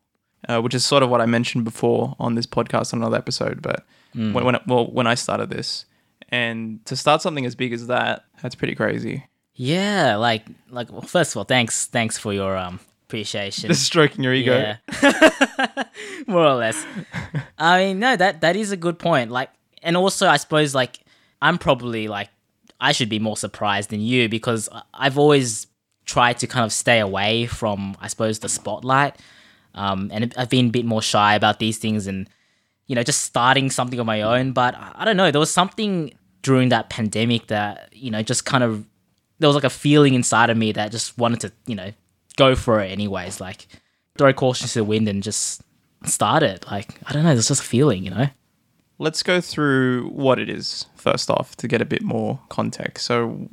uh, 0.49 0.61
which 0.61 0.75
is 0.75 0.85
sort 0.85 1.03
of 1.03 1.11
what 1.11 1.21
I 1.21 1.27
mentioned 1.27 1.65
before 1.65 2.15
on 2.21 2.35
this 2.37 2.47
podcast 2.47 2.93
on 2.95 3.01
another 3.01 3.17
episode. 3.17 3.61
But 3.63 3.85
Mm. 4.15 4.33
when 4.33 4.45
when 4.45 4.55
it, 4.57 4.63
well 4.67 4.87
when 4.91 5.07
I 5.07 5.15
started 5.15 5.51
this, 5.51 5.85
and 6.31 6.85
to 6.87 6.97
start 6.97 7.23
something 7.23 7.47
as 7.47 7.55
big 7.55 7.73
as 7.73 7.87
that, 7.87 8.25
that's 8.43 8.57
pretty 8.57 8.75
crazy. 8.75 9.25
Yeah, 9.63 10.17
like 10.17 10.47
like 10.71 10.91
well, 10.91 11.03
first 11.03 11.33
of 11.33 11.37
all, 11.37 11.45
thanks 11.45 11.85
thanks 11.85 12.17
for 12.17 12.33
your 12.33 12.57
um 12.57 12.81
appreciation. 13.05 13.69
Just 13.69 13.85
stroking 13.85 14.25
your 14.25 14.33
ego. 14.33 14.57
Yeah. 15.03 15.85
More 16.27 16.47
or 16.47 16.55
less. 16.55 16.83
I 17.59 17.85
mean, 17.85 17.99
no, 17.99 18.17
that 18.17 18.41
that 18.41 18.57
is 18.57 18.73
a 18.73 18.77
good 18.79 18.99
point. 18.99 19.31
Like, 19.31 19.51
and 19.83 19.99
also, 19.99 20.27
I 20.27 20.39
suppose, 20.39 20.75
like, 20.75 21.01
I'm 21.43 21.59
probably 21.59 22.09
like, 22.09 22.31
I 22.81 22.93
should 22.93 23.11
be 23.11 23.19
more 23.19 23.37
surprised 23.37 23.91
than 23.91 24.01
you 24.01 24.31
because 24.31 24.71
I've 24.95 25.19
always 25.19 25.67
tried 26.07 26.39
to 26.39 26.47
kind 26.47 26.65
of 26.65 26.73
stay 26.73 26.99
away 26.99 27.45
from, 27.45 27.99
I 28.01 28.09
suppose, 28.09 28.39
the 28.39 28.49
spotlight. 28.49 29.17
Um, 29.75 30.09
and 30.11 30.33
I've 30.39 30.49
been 30.49 30.69
a 30.69 30.71
bit 30.71 30.87
more 30.87 31.03
shy 31.03 31.35
about 31.35 31.59
these 31.59 31.77
things 31.77 32.07
and, 32.07 32.31
you 32.87 32.95
know, 32.97 33.03
just 33.03 33.25
starting 33.25 33.69
something 33.69 34.01
on 34.01 34.07
my 34.07 34.23
own. 34.23 34.53
But 34.53 34.75
I 34.75 34.93
I 35.01 35.05
don't 35.05 35.19
know, 35.19 35.31
there 35.31 35.39
was 35.39 35.53
something 35.53 36.15
during 36.41 36.71
that 36.71 36.89
pandemic 36.89 37.49
that, 37.49 37.91
you 37.93 38.11
know, 38.11 38.23
just 38.23 38.47
kind 38.47 38.65
of, 38.65 38.87
there 39.41 39.49
was 39.49 39.57
like 39.57 39.65
a 39.65 39.71
feeling 39.71 40.15
inside 40.15 40.51
of 40.51 40.57
me 40.57 40.71
that 40.73 40.93
just 40.93 41.19
wanted 41.19 41.41
to, 41.41 41.53
you 41.67 41.75
know, 41.75 41.93
go 42.37 42.55
for 42.55 42.81
it 42.81 42.93
anyways. 42.93 43.41
Like, 43.41 43.67
throw 44.17 44.33
caution 44.33 44.69
to 44.69 44.75
the 44.75 44.85
wind 44.85 45.09
and 45.09 45.23
just 45.23 45.63
start 46.05 46.43
it. 46.43 46.67
Like, 46.71 47.01
I 47.07 47.13
don't 47.13 47.25
know, 47.25 47.31
there's 47.31 47.49
just 47.49 47.63
a 47.63 47.65
feeling, 47.65 48.05
you 48.05 48.11
know? 48.11 48.29
Let's 48.99 49.23
go 49.23 49.41
through 49.41 50.11
what 50.11 50.39
it 50.39 50.49
is 50.49 50.87
first 50.95 51.31
off 51.31 51.57
to 51.57 51.67
get 51.67 51.81
a 51.81 51.87
bit 51.87 52.03
more 52.03 52.39
context. 52.51 53.07
So, 53.07 53.49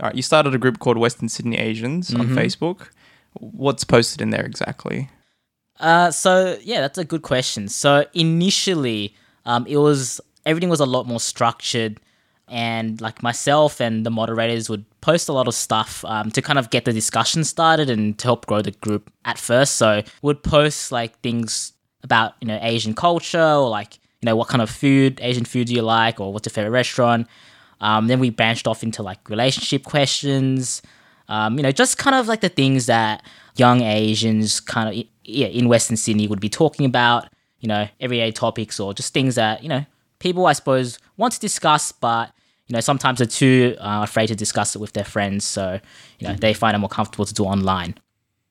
all 0.00 0.08
right, 0.08 0.14
you 0.14 0.22
started 0.22 0.54
a 0.54 0.58
group 0.58 0.78
called 0.78 0.96
Western 0.96 1.28
Sydney 1.28 1.58
Asians 1.58 2.14
on 2.14 2.28
Facebook. 2.28 2.88
What's 3.32 3.84
posted 3.84 4.20
in 4.20 4.30
there 4.30 4.44
exactly? 4.46 5.10
Uh, 5.80 6.10
so 6.10 6.56
yeah, 6.62 6.80
that's 6.80 6.98
a 6.98 7.04
good 7.04 7.22
question. 7.22 7.68
So 7.68 8.06
initially, 8.14 9.14
um, 9.44 9.66
it 9.66 9.76
was 9.76 10.20
everything 10.44 10.68
was 10.68 10.80
a 10.80 10.86
lot 10.86 11.06
more 11.06 11.20
structured, 11.20 12.00
and 12.48 13.00
like 13.00 13.22
myself 13.22 13.80
and 13.80 14.06
the 14.06 14.10
moderators 14.10 14.70
would 14.70 14.84
post 15.00 15.28
a 15.28 15.32
lot 15.32 15.48
of 15.48 15.54
stuff 15.54 16.04
um, 16.04 16.30
to 16.30 16.40
kind 16.40 16.58
of 16.58 16.70
get 16.70 16.84
the 16.84 16.92
discussion 16.92 17.42
started 17.44 17.90
and 17.90 18.18
to 18.18 18.28
help 18.28 18.46
grow 18.46 18.62
the 18.62 18.70
group 18.70 19.10
at 19.24 19.38
first. 19.38 19.76
So 19.76 20.02
would 20.22 20.42
post 20.42 20.92
like 20.92 21.18
things 21.20 21.72
about 22.02 22.34
you 22.40 22.46
know 22.46 22.58
Asian 22.62 22.94
culture 22.94 23.42
or 23.42 23.68
like 23.68 23.98
you 24.20 24.26
know 24.26 24.36
what 24.36 24.48
kind 24.48 24.62
of 24.62 24.70
food 24.70 25.18
Asian 25.22 25.44
food 25.44 25.66
do 25.66 25.74
you 25.74 25.82
like 25.82 26.20
or 26.20 26.32
what's 26.32 26.46
your 26.46 26.52
favorite 26.52 26.70
restaurant. 26.70 27.26
Um, 27.80 28.06
then 28.06 28.20
we 28.20 28.30
branched 28.30 28.66
off 28.66 28.82
into 28.82 29.02
like 29.02 29.28
relationship 29.28 29.84
questions. 29.84 30.82
Um, 31.28 31.56
you 31.56 31.62
know, 31.62 31.72
just 31.72 31.98
kind 31.98 32.14
of 32.14 32.28
like 32.28 32.40
the 32.40 32.48
things 32.48 32.86
that 32.86 33.24
young 33.56 33.82
Asians 33.82 34.60
kind 34.60 34.88
of 34.88 35.04
yeah, 35.24 35.48
in 35.48 35.68
Western 35.68 35.96
Sydney 35.96 36.28
would 36.28 36.40
be 36.40 36.48
talking 36.48 36.86
about. 36.86 37.28
You 37.58 37.68
know, 37.68 37.88
everyday 37.98 38.30
topics 38.32 38.78
or 38.78 38.92
just 38.94 39.12
things 39.12 39.34
that 39.34 39.62
you 39.62 39.68
know 39.68 39.84
people 40.18 40.46
I 40.46 40.52
suppose 40.52 40.98
want 41.16 41.32
to 41.34 41.40
discuss, 41.40 41.90
but 41.90 42.30
you 42.66 42.74
know 42.74 42.80
sometimes 42.80 43.18
they're 43.18 43.26
too 43.26 43.76
uh, 43.78 44.00
afraid 44.02 44.28
to 44.28 44.36
discuss 44.36 44.74
it 44.74 44.80
with 44.80 44.92
their 44.92 45.04
friends. 45.04 45.44
So 45.44 45.80
you 46.18 46.28
know 46.28 46.34
they 46.34 46.54
find 46.54 46.74
it 46.74 46.78
more 46.78 46.88
comfortable 46.88 47.24
to 47.24 47.34
do 47.34 47.44
online. 47.44 47.94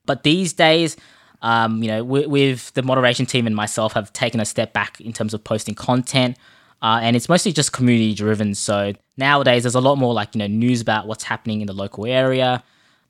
But 0.06 0.22
these 0.22 0.52
days, 0.52 0.96
um, 1.42 1.82
you 1.82 1.88
know, 1.88 2.04
with, 2.04 2.72
the 2.74 2.82
moderation 2.82 3.26
team 3.26 3.46
and 3.46 3.54
myself 3.54 3.92
have 3.92 4.12
taken 4.12 4.40
a 4.40 4.44
step 4.44 4.72
back 4.72 5.00
in 5.00 5.12
terms 5.12 5.34
of 5.34 5.44
posting 5.44 5.74
content. 5.74 6.36
Uh, 6.82 7.00
and 7.02 7.16
it's 7.16 7.28
mostly 7.28 7.52
just 7.52 7.72
community 7.72 8.14
driven. 8.14 8.54
So 8.54 8.92
nowadays, 9.16 9.64
there's 9.64 9.74
a 9.74 9.80
lot 9.80 9.96
more 9.96 10.14
like, 10.14 10.34
you 10.34 10.38
know, 10.38 10.46
news 10.46 10.80
about 10.80 11.06
what's 11.06 11.24
happening 11.24 11.60
in 11.60 11.66
the 11.66 11.72
local 11.72 12.06
area. 12.06 12.62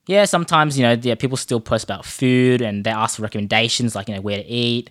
Yeah, 0.07 0.25
sometimes, 0.25 0.79
you 0.79 0.85
know, 0.85 0.97
yeah, 1.01 1.17
people 1.17 1.37
still 1.37 1.61
post 1.61 1.85
about 1.85 2.05
food 2.05 2.63
and 2.63 2.85
they 2.85 2.91
ask 2.91 3.17
for 3.17 3.23
recommendations 3.23 3.95
like, 3.95 4.09
you 4.09 4.15
know, 4.15 4.21
where 4.21 4.39
to 4.39 4.47
eat. 4.47 4.91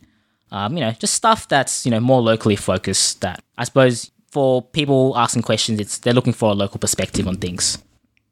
Um, 0.52 0.74
you 0.74 0.82
know, 0.82 0.92
just 0.92 1.14
stuff 1.14 1.48
that's, 1.48 1.86
you 1.86 1.92
know, 1.92 2.02
more 2.02 2.22
locally 2.22 2.56
focused 2.56 3.22
that 3.22 3.44
I 3.58 3.64
suppose 3.64 4.12
for 4.36 4.62
people 4.80 5.14
asking 5.16 5.44
questions, 5.44 5.80
it's 5.80 5.98
they're 6.00 6.14
looking 6.20 6.34
for 6.42 6.52
a 6.52 6.58
local 6.64 6.80
perspective 6.80 7.26
on 7.28 7.36
things. 7.38 7.78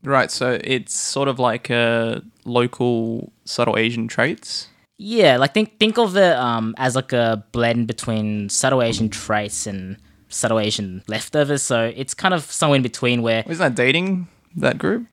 Right, 0.04 0.30
so 0.30 0.60
it's 0.75 0.94
sort 0.94 1.27
of 1.32 1.39
like 1.39 1.70
a 1.70 2.22
local 2.46 3.32
subtle 3.46 3.77
Asian 3.77 4.08
traits. 4.08 4.68
Yeah, 4.98 5.38
like 5.38 5.54
think 5.54 5.80
think 5.80 5.98
of 5.98 6.18
it 6.18 6.36
um, 6.36 6.75
as 6.77 6.96
like 6.96 7.13
a 7.13 7.44
blend 7.54 7.88
between 7.88 8.50
subtle 8.50 8.82
Asian 8.84 9.08
traits 9.10 9.66
and 9.68 9.98
subtle 10.30 10.60
Asian 10.60 11.01
leftovers. 11.08 11.62
So 11.63 11.77
it's 11.96 12.13
kind 12.13 12.34
of 12.34 12.44
somewhere 12.51 12.77
in 12.77 12.84
between 12.84 13.22
where, 13.22 13.44
Isn't 13.48 13.63
that 13.63 13.75
dating 13.75 14.27
that 14.58 14.77
group? 14.77 15.08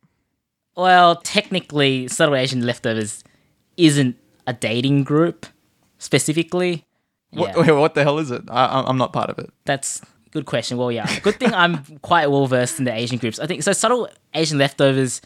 well, 0.77 1.17
technically, 1.23 2.09
subtle 2.09 2.35
Asian 2.35 2.67
leftovers 2.67 3.23
isn't 3.77 4.17
a 4.47 4.53
dating 4.53 5.05
group 5.05 5.47
specifically. 5.99 6.85
What, 7.31 7.51
Yeah. 7.51 7.63
wait, 7.63 7.73
what 7.81 7.95
the 7.95 8.03
hell 8.03 8.19
is 8.19 8.31
it? 8.31 8.43
I, 8.51 8.65
I'm- 8.67 8.99
not 8.99 9.13
part 9.13 9.31
of 9.31 9.39
it. 9.39 9.51
That's 9.65 10.03
good 10.31 10.47
question. 10.47 10.77
Well, 10.77 10.93
yeah, 10.93 11.19
good 11.21 11.39
thing 11.39 11.53
I'm 11.55 11.85
quite 11.99 12.31
well 12.31 12.47
versed 12.47 12.79
in 12.79 12.85
the 12.85 12.93
Asian 12.95 13.19
groups. 13.19 13.39
I 13.39 13.47
think 13.47 13.63
so. 13.63 13.73
Subtle 13.73 14.09
Asian 14.35 14.59
leftovers 14.59 15.21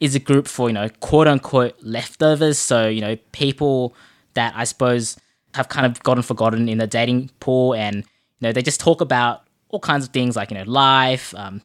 is 0.00 0.14
a 0.14 0.20
group 0.20 0.46
for 0.46 0.68
you 0.68 0.74
know 0.74 0.88
quote 1.00 1.28
unquote 1.28 1.74
leftovers. 1.82 2.58
So 2.58 2.88
you 2.88 3.00
know 3.00 3.16
people 3.32 3.94
that 4.34 4.52
I 4.56 4.64
suppose 4.64 5.16
have 5.54 5.68
kind 5.68 5.86
of 5.86 6.02
gotten 6.02 6.22
forgotten 6.22 6.68
in 6.68 6.78
the 6.78 6.86
dating 6.86 7.30
pool, 7.40 7.74
and 7.74 7.96
you 7.96 8.02
know 8.42 8.52
they 8.52 8.62
just 8.62 8.80
talk 8.80 9.00
about 9.00 9.42
all 9.70 9.80
kinds 9.80 10.06
of 10.06 10.12
things 10.12 10.36
like 10.36 10.50
you 10.50 10.58
know 10.58 10.64
life, 10.64 11.34
um, 11.36 11.62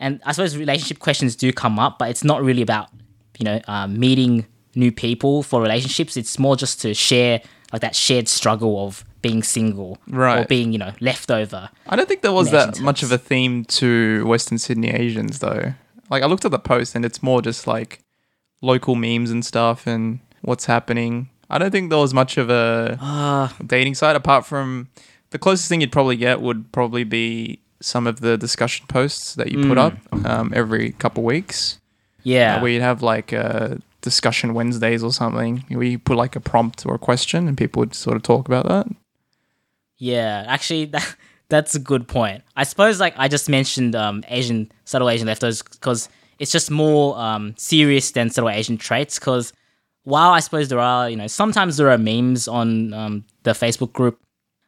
and 0.00 0.20
I 0.24 0.32
suppose 0.32 0.56
relationship 0.56 0.98
questions 0.98 1.36
do 1.36 1.52
come 1.52 1.78
up, 1.78 1.98
but 1.98 2.10
it's 2.10 2.24
not 2.24 2.42
really 2.42 2.62
about 2.62 2.90
you 3.38 3.44
know 3.44 3.60
um, 3.66 3.98
meeting 3.98 4.46
new 4.74 4.92
people 4.92 5.42
for 5.42 5.60
relationships. 5.60 6.16
It's 6.16 6.38
more 6.38 6.56
just 6.56 6.80
to 6.82 6.94
share 6.94 7.40
like 7.72 7.82
that 7.82 7.96
shared 7.96 8.28
struggle 8.28 8.86
of 8.86 9.04
being 9.24 9.42
single 9.42 9.90
or 10.12 10.18
Right. 10.26 10.48
being 10.48 10.68
you 10.74 10.78
know 10.84 10.92
leftover. 11.00 11.62
I 11.88 11.96
don't 11.96 12.08
think 12.10 12.20
there 12.22 12.32
was 12.40 12.50
that 12.52 12.80
much 12.80 13.02
of 13.02 13.10
a 13.10 13.18
theme 13.18 13.64
to 13.80 13.88
Western 14.32 14.58
Sydney 14.58 14.90
Asians, 14.90 15.38
though. 15.40 15.74
Like, 16.12 16.22
I 16.22 16.26
looked 16.26 16.44
at 16.44 16.50
the 16.50 16.58
post 16.74 16.94
and 16.94 17.04
it's 17.08 17.20
more 17.22 17.40
just 17.42 17.66
like 17.66 18.00
local 18.62 18.94
memes 18.94 19.30
and 19.30 19.42
stuff 19.44 19.86
and 19.86 20.20
what's 20.42 20.66
happening. 20.66 21.28
I 21.50 21.56
don't 21.58 21.70
think 21.70 21.90
there 21.90 21.98
was 22.06 22.14
much 22.14 22.36
of 22.42 22.50
a 22.50 22.98
Ah, 23.00 23.54
dating 23.74 23.94
site 23.94 24.16
apart 24.16 24.44
from 24.46 24.88
the 25.30 25.38
closest 25.38 25.68
thing 25.68 25.80
you'd 25.80 25.92
probably 25.98 26.16
get 26.16 26.40
would 26.40 26.70
probably 26.72 27.04
be 27.04 27.58
some 27.80 28.06
of 28.06 28.20
the 28.20 28.36
discussion 28.38 28.86
posts 28.88 29.34
that 29.34 29.50
you 29.52 29.58
put 29.68 29.78
up 29.78 29.94
um, 30.24 30.52
every 30.54 30.92
couple 30.92 31.22
weeks. 31.22 31.78
yeah. 32.22 32.56
uh, 32.56 32.60
where 32.62 32.70
you'd 32.72 32.82
have 32.90 33.02
like 33.02 33.32
a 33.32 33.78
discussion 34.00 34.54
Wednesdays 34.54 35.02
or 35.02 35.12
something, 35.12 35.64
where 35.68 35.84
you 35.92 35.98
put 35.98 36.16
like 36.16 36.36
a 36.36 36.40
prompt 36.40 36.84
or 36.86 36.94
a 36.94 36.98
question 36.98 37.48
and 37.48 37.56
people 37.56 37.80
would 37.80 37.94
sort 37.94 38.16
of 38.16 38.22
talk 38.22 38.46
about 38.48 38.66
that. 38.68 38.86
Yeah, 39.98 40.44
actually, 40.46 40.84
that 40.94 41.16
that's 41.48 41.74
a 41.74 41.78
good 41.78 42.08
point. 42.08 42.42
I 42.56 42.64
suppose 42.64 43.00
like 43.00 43.14
I 43.16 43.28
just 43.28 43.48
mentioned 43.48 43.94
um, 43.94 44.24
Asian 44.28 44.70
subtle 44.84 45.10
Asian 45.10 45.26
leftovers 45.26 45.62
because 45.62 46.08
it's 46.38 46.50
just 46.50 46.70
more 46.70 47.18
um, 47.18 47.54
serious 47.56 48.10
than 48.10 48.30
subtle 48.30 48.50
Asian 48.50 48.76
traits. 48.76 49.18
Because 49.18 49.52
while 50.04 50.30
I 50.30 50.40
suppose 50.40 50.68
there 50.68 50.80
are 50.80 51.08
you 51.08 51.16
know 51.16 51.26
sometimes 51.26 51.76
there 51.76 51.90
are 51.90 51.98
memes 51.98 52.48
on 52.48 52.92
um, 52.92 53.24
the 53.42 53.52
Facebook 53.52 53.92
group, 53.92 54.18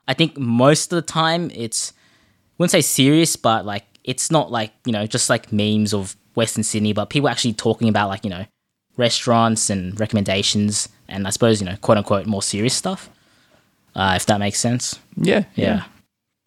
I 0.09 0.15
think 0.15 0.39
most 0.39 0.93
of 0.93 0.97
the 0.97 1.03
time 1.03 1.51
it's 1.55 1.93
I 1.93 2.55
wouldn't 2.59 2.73
say 2.73 2.81
serious, 2.81 3.37
but 3.37 3.67
like 3.67 3.85
it's 4.05 4.31
not 4.31 4.51
like 4.51 4.73
you 4.85 4.93
know 4.93 5.07
just 5.07 5.29
like 5.31 5.53
memes 5.53 5.93
of 5.93 6.17
Western 6.35 6.63
Sydney, 6.63 6.93
but 6.93 7.11
people 7.11 7.29
actually 7.29 7.55
talking 7.55 7.89
about 7.89 8.09
like 8.09 8.25
you 8.25 8.31
know 8.31 8.45
restaurants 8.97 9.71
and 9.71 9.99
recommendations, 9.99 10.89
and 11.09 11.27
I 11.27 11.31
suppose 11.31 11.61
you 11.61 11.67
know 11.67 11.77
quote 11.77 11.99
unquote 11.99 12.27
more 12.27 12.43
serious 12.43 12.75
stuff. 12.75 13.11
Uh, 13.97 14.13
if 14.15 14.27
that 14.27 14.39
makes 14.39 14.61
sense. 14.61 15.01
Yeah, 15.17 15.45
Yeah. 15.55 15.85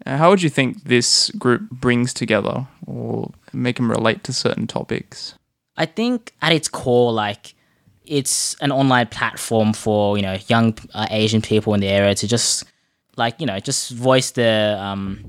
Uh, 0.06 0.18
How 0.18 0.30
would 0.30 0.42
you 0.42 0.50
think 0.50 0.84
this 0.84 1.30
group 1.32 1.70
brings 1.72 2.14
together 2.14 2.68
or 2.86 3.32
make 3.52 3.76
them 3.78 3.90
relate 3.90 4.24
to 4.26 4.34
certain 4.34 4.68
topics? 4.68 5.34
I 5.76 5.86
think 5.86 6.34
at 6.42 6.54
its 6.54 6.68
core, 6.68 7.12
like 7.12 7.56
it's 8.06 8.56
an 8.62 8.72
online 8.72 9.08
platform 9.08 9.74
for 9.74 10.16
you 10.18 10.24
know 10.24 10.38
young 10.48 10.78
uh, 10.94 11.08
Asian 11.10 11.42
people 11.42 11.74
in 11.74 11.82
the 11.82 11.88
area 11.88 12.16
to 12.16 12.28
just 12.28 12.66
like 13.18 13.40
you 13.42 13.48
know 13.48 13.60
just 13.60 13.92
voice 13.92 14.32
their 14.32 14.78
um, 14.78 15.20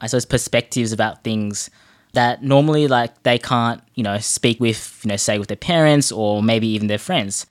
I 0.00 0.06
suppose 0.06 0.26
perspectives 0.26 0.92
about 0.92 1.24
things 1.24 1.68
that 2.12 2.42
normally 2.42 2.86
like 2.86 3.22
they 3.24 3.38
can't 3.38 3.82
you 3.94 4.04
know 4.04 4.18
speak 4.18 4.60
with 4.60 5.00
you 5.02 5.08
know 5.08 5.16
say 5.16 5.38
with 5.38 5.48
their 5.48 5.56
parents 5.56 6.12
or 6.12 6.42
maybe 6.42 6.68
even 6.68 6.86
their 6.86 6.98
friends. 6.98 7.46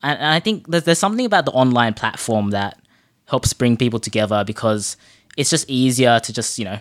And, 0.00 0.16
and 0.18 0.28
I 0.28 0.38
think 0.38 0.68
there's, 0.68 0.84
there's 0.84 0.98
something 0.98 1.26
about 1.26 1.44
the 1.44 1.50
online 1.52 1.94
platform 1.94 2.50
that 2.50 2.78
helps 3.28 3.52
bring 3.52 3.76
people 3.76 4.00
together 4.00 4.42
because 4.44 4.96
it's 5.36 5.50
just 5.50 5.68
easier 5.68 6.18
to 6.20 6.32
just 6.32 6.58
you 6.58 6.64
know 6.64 6.78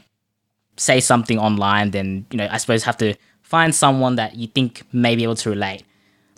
say 0.78 1.00
something 1.00 1.40
online 1.40 1.92
than 1.92 2.26
you 2.32 2.38
know 2.38 2.48
I 2.50 2.58
suppose 2.58 2.84
have 2.84 2.98
to 2.98 3.14
find 3.42 3.74
someone 3.74 4.16
that 4.16 4.36
you 4.36 4.48
think 4.48 4.84
may 4.92 5.16
be 5.16 5.24
able 5.24 5.36
to 5.36 5.50
relate. 5.50 5.84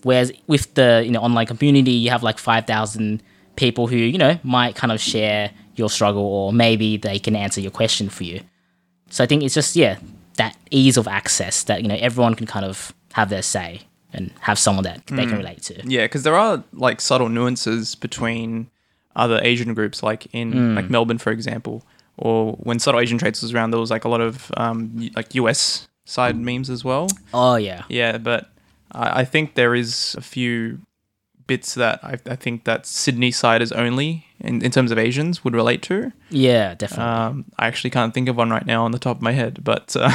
Whereas 0.03 0.31
with 0.47 0.73
the 0.75 1.03
you 1.05 1.11
know 1.11 1.21
online 1.21 1.47
community, 1.47 1.91
you 1.91 2.09
have 2.09 2.23
like 2.23 2.37
five 2.37 2.65
thousand 2.65 3.23
people 3.55 3.87
who 3.87 3.97
you 3.97 4.17
know 4.17 4.39
might 4.43 4.75
kind 4.75 4.91
of 4.91 4.99
share 4.99 5.51
your 5.75 5.89
struggle, 5.89 6.23
or 6.23 6.51
maybe 6.53 6.97
they 6.97 7.19
can 7.19 7.35
answer 7.35 7.61
your 7.61 7.71
question 7.71 8.09
for 8.09 8.23
you. 8.23 8.41
So 9.09 9.23
I 9.23 9.27
think 9.27 9.43
it's 9.43 9.53
just 9.53 9.75
yeah 9.75 9.99
that 10.37 10.55
ease 10.71 10.97
of 10.97 11.07
access 11.07 11.63
that 11.63 11.81
you 11.81 11.87
know 11.87 11.97
everyone 11.99 12.35
can 12.35 12.47
kind 12.47 12.65
of 12.65 12.93
have 13.13 13.29
their 13.29 13.41
say 13.41 13.81
and 14.13 14.31
have 14.39 14.57
someone 14.57 14.83
that 14.83 15.05
they 15.07 15.23
can 15.23 15.31
hmm. 15.31 15.37
relate 15.37 15.61
to. 15.63 15.81
Yeah, 15.87 16.05
because 16.05 16.23
there 16.23 16.35
are 16.35 16.63
like 16.73 17.01
subtle 17.01 17.29
nuances 17.29 17.95
between 17.95 18.71
other 19.15 19.39
Asian 19.43 19.73
groups, 19.73 20.01
like 20.03 20.27
in 20.33 20.75
like 20.75 20.89
Melbourne, 20.89 21.17
for 21.17 21.31
example, 21.31 21.83
or 22.17 22.53
when 22.53 22.79
subtle 22.79 22.99
Asian 23.01 23.17
traits 23.17 23.41
was 23.41 23.53
around, 23.53 23.71
there 23.71 23.79
was 23.79 23.91
like 23.91 24.05
a 24.05 24.09
lot 24.09 24.21
of 24.21 24.51
um, 24.57 25.09
like 25.15 25.35
US 25.35 25.87
side 26.05 26.37
memes 26.37 26.69
as 26.69 26.83
well. 26.83 27.07
Oh 27.33 27.55
yeah, 27.55 27.83
Yeah, 27.89 28.17
but 28.17 28.49
I, 28.91 29.21
I 29.21 29.25
think 29.25 29.55
there 29.55 29.75
is 29.75 30.15
a 30.17 30.21
few 30.21 30.79
bits 31.47 31.73
that 31.73 31.99
I, 32.03 32.17
I 32.27 32.35
think 32.35 32.65
that 32.65 32.85
Sydney 32.85 33.31
siders 33.31 33.71
only 33.71 34.25
in, 34.39 34.61
in 34.63 34.69
terms 34.71 34.91
of 34.91 34.97
Asians 34.99 35.43
would 35.43 35.55
relate 35.55 35.81
to. 35.83 36.11
yeah, 36.29 36.75
definitely. 36.75 37.05
Um, 37.05 37.45
I 37.57 37.67
actually 37.67 37.89
can't 37.89 38.13
think 38.13 38.29
of 38.29 38.35
one 38.37 38.51
right 38.51 38.65
now 38.65 38.85
on 38.85 38.91
the 38.91 38.99
top 38.99 39.17
of 39.17 39.23
my 39.23 39.31
head, 39.31 39.63
but 39.63 39.95
uh, 39.95 40.11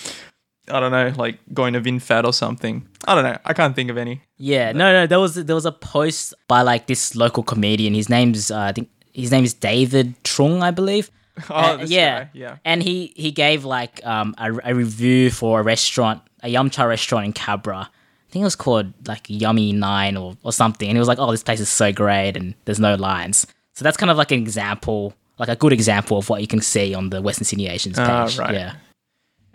I 0.70 0.80
don't 0.80 0.92
know, 0.92 1.12
like 1.16 1.38
going 1.52 1.74
to 1.74 1.80
VinFat 1.80 2.24
or 2.24 2.32
something. 2.32 2.88
I 3.06 3.14
don't 3.14 3.24
know. 3.24 3.36
I 3.44 3.52
can't 3.52 3.76
think 3.76 3.90
of 3.90 3.98
any. 3.98 4.22
Yeah, 4.38 4.72
no, 4.72 4.92
no. 4.92 5.06
There 5.06 5.20
was 5.20 5.34
there 5.34 5.54
was 5.54 5.66
a 5.66 5.72
post 5.72 6.32
by 6.48 6.62
like 6.62 6.86
this 6.86 7.14
local 7.14 7.42
comedian. 7.42 7.94
His 7.94 8.08
name's 8.08 8.50
uh, 8.50 8.60
I 8.60 8.72
think 8.72 8.88
his 9.12 9.30
name 9.30 9.44
is 9.44 9.52
David 9.54 10.14
Trung, 10.24 10.62
I 10.62 10.70
believe. 10.70 11.10
Oh, 11.50 11.54
Uh, 11.54 11.76
this 11.78 11.90
yeah, 11.90 12.24
guy, 12.24 12.30
yeah. 12.32 12.56
And 12.64 12.80
he 12.82 13.12
he 13.16 13.32
gave 13.32 13.64
like 13.64 14.00
um 14.06 14.34
a, 14.38 14.52
a 14.70 14.74
review 14.74 15.30
for 15.30 15.60
a 15.60 15.62
restaurant, 15.64 16.22
a 16.44 16.48
yum 16.48 16.70
cha 16.70 16.84
restaurant 16.84 17.26
in 17.26 17.32
Cabra. 17.32 17.90
I 17.90 18.30
think 18.30 18.42
it 18.42 18.46
was 18.46 18.56
called 18.56 18.92
like 19.08 19.26
Yummy 19.28 19.72
Nine 19.72 20.16
or 20.16 20.36
or 20.44 20.52
something. 20.52 20.88
And 20.88 20.96
he 20.96 21.00
was 21.00 21.08
like, 21.08 21.18
"Oh, 21.18 21.30
this 21.32 21.42
place 21.42 21.58
is 21.60 21.68
so 21.68 21.92
great, 21.92 22.36
and 22.36 22.54
there's 22.66 22.78
no 22.80 22.94
lines." 22.94 23.46
So 23.74 23.82
that's 23.84 23.96
kind 23.96 24.10
of 24.10 24.16
like 24.16 24.30
an 24.30 24.38
example, 24.38 25.12
like 25.38 25.48
a 25.48 25.56
good 25.56 25.72
example 25.72 26.18
of 26.18 26.28
what 26.30 26.40
you 26.40 26.46
can 26.46 26.60
see 26.60 26.94
on 26.94 27.10
the 27.10 27.20
Western 27.20 27.44
Sydney 27.44 27.66
Asians 27.68 27.96
page. 27.98 28.06
Ah, 28.08 28.30
right. 28.38 28.54
Yeah. 28.54 28.74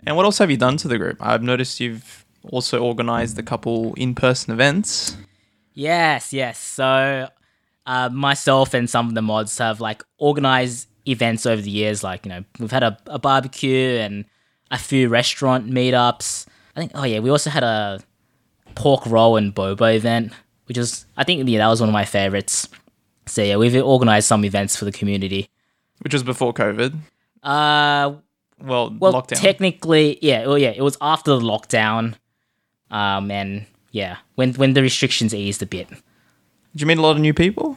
And 0.06 0.16
what 0.16 0.24
else 0.24 0.38
have 0.38 0.50
you 0.50 0.56
done 0.56 0.76
to 0.78 0.88
the 0.88 0.98
group? 0.98 1.18
I've 1.20 1.42
noticed 1.42 1.80
you've 1.80 2.24
also 2.50 2.82
organized 2.82 3.38
a 3.38 3.42
couple 3.42 3.94
in-person 3.94 4.52
events. 4.52 5.16
Yes, 5.74 6.32
yes. 6.32 6.58
So, 6.58 7.28
uh, 7.86 8.08
myself 8.10 8.74
and 8.74 8.88
some 8.88 9.08
of 9.08 9.14
the 9.14 9.22
mods 9.22 9.58
have 9.58 9.80
like 9.80 10.02
organized 10.18 10.88
events 11.06 11.46
over 11.46 11.60
the 11.60 11.70
years. 11.70 12.02
Like, 12.02 12.24
you 12.24 12.30
know, 12.30 12.44
we've 12.58 12.70
had 12.70 12.82
a, 12.82 12.98
a 13.06 13.18
barbecue 13.18 13.96
and 13.98 14.24
a 14.70 14.78
few 14.78 15.08
restaurant 15.08 15.70
meetups. 15.70 16.46
I 16.76 16.80
think, 16.80 16.92
oh 16.94 17.04
yeah, 17.04 17.18
we 17.18 17.30
also 17.30 17.50
had 17.50 17.62
a 17.62 18.00
pork 18.74 19.04
roll 19.06 19.36
and 19.36 19.54
boba 19.54 19.94
event, 19.96 20.32
which 20.66 20.78
was, 20.78 21.04
I 21.16 21.24
think, 21.24 21.48
yeah, 21.48 21.58
that 21.58 21.68
was 21.68 21.80
one 21.80 21.88
of 21.88 21.92
my 21.92 22.04
favorites. 22.04 22.68
So 23.26 23.42
yeah, 23.42 23.56
we've 23.56 23.76
organized 23.82 24.26
some 24.28 24.44
events 24.44 24.76
for 24.76 24.84
the 24.84 24.92
community. 24.92 25.48
which 26.02 26.12
was 26.12 26.22
before 26.22 26.52
COVID. 26.52 26.94
Uh, 27.42 28.14
Well, 28.62 28.94
well, 28.98 29.14
lockdown. 29.14 29.40
technically, 29.40 30.18
yeah, 30.22 30.46
well, 30.46 30.58
yeah, 30.58 30.70
it 30.70 30.82
was 30.82 30.96
after 31.00 31.30
the 31.30 31.40
lockdown. 31.40 32.14
Um, 32.90 33.30
and 33.30 33.66
yeah, 33.92 34.16
when 34.34 34.54
when 34.54 34.74
the 34.74 34.82
restrictions 34.82 35.34
eased 35.34 35.62
a 35.62 35.66
bit. 35.66 35.88
Did 35.88 36.82
you 36.82 36.86
meet 36.86 36.98
a 36.98 37.02
lot 37.02 37.12
of 37.12 37.20
new 37.20 37.34
people? 37.34 37.76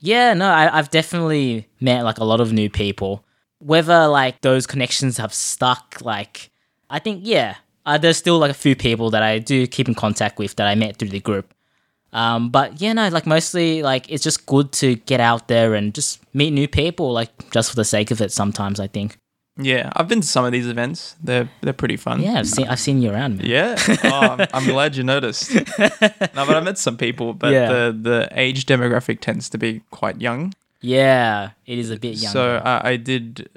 Yeah, 0.00 0.34
no, 0.34 0.48
I, 0.48 0.78
I've 0.78 0.90
definitely 0.90 1.68
met 1.80 2.02
like 2.02 2.18
a 2.18 2.24
lot 2.24 2.40
of 2.40 2.52
new 2.52 2.68
people. 2.70 3.24
Whether 3.58 4.08
like 4.08 4.40
those 4.40 4.66
connections 4.66 5.18
have 5.18 5.32
stuck, 5.32 5.98
like 6.00 6.50
I 6.90 6.98
think 6.98 7.20
yeah, 7.24 7.56
uh, 7.86 7.98
there's 7.98 8.16
still 8.16 8.38
like 8.38 8.50
a 8.50 8.54
few 8.54 8.74
people 8.74 9.10
that 9.10 9.22
I 9.22 9.38
do 9.38 9.66
keep 9.66 9.88
in 9.88 9.94
contact 9.94 10.38
with 10.38 10.56
that 10.56 10.66
I 10.66 10.74
met 10.74 10.96
through 10.96 11.10
the 11.10 11.20
group. 11.20 11.54
Um, 12.12 12.50
but 12.50 12.80
yeah, 12.80 12.92
no, 12.92 13.08
like 13.08 13.26
mostly 13.26 13.82
like 13.82 14.10
it's 14.10 14.22
just 14.22 14.44
good 14.46 14.72
to 14.72 14.96
get 14.96 15.20
out 15.20 15.48
there 15.48 15.74
and 15.74 15.94
just 15.94 16.20
meet 16.34 16.52
new 16.52 16.68
people, 16.68 17.12
like 17.12 17.50
just 17.50 17.70
for 17.70 17.76
the 17.76 17.84
sake 17.84 18.10
of 18.10 18.20
it. 18.20 18.32
Sometimes 18.32 18.80
I 18.80 18.86
think. 18.86 19.18
Yeah, 19.58 19.92
I've 19.94 20.08
been 20.08 20.22
to 20.22 20.26
some 20.26 20.44
of 20.46 20.52
these 20.52 20.66
events. 20.66 21.14
They're 21.22 21.48
they're 21.60 21.74
pretty 21.74 21.96
fun. 21.98 22.22
Yeah, 22.22 22.38
I've 22.38 22.48
seen 22.48 22.66
I've 22.68 22.80
seen 22.80 23.02
you 23.02 23.10
around. 23.12 23.36
Man. 23.38 23.46
Yeah. 23.46 23.76
Oh, 24.04 24.08
I'm, 24.38 24.46
I'm 24.54 24.64
glad 24.74 24.96
you 24.96 25.04
noticed. 25.04 25.52
No, 26.34 26.46
but 26.46 26.56
I 26.56 26.60
met 26.60 26.78
some 26.78 26.96
people, 26.96 27.34
but 27.34 27.52
Yeah. 27.52 27.68
the 27.68 27.98
the 28.02 28.28
age 28.32 28.64
demographic 28.66 29.20
tends 29.20 29.48
to 29.50 29.58
be 29.58 29.82
quite 29.90 30.20
young. 30.20 30.54
Yeah, 30.80 31.50
it 31.66 31.78
is 31.78 31.90
a 31.90 31.96
bit 31.98 32.16
young. 32.16 32.32
So 32.32 32.62
I, 32.64 32.90
I 32.92 32.96
did 32.96 33.48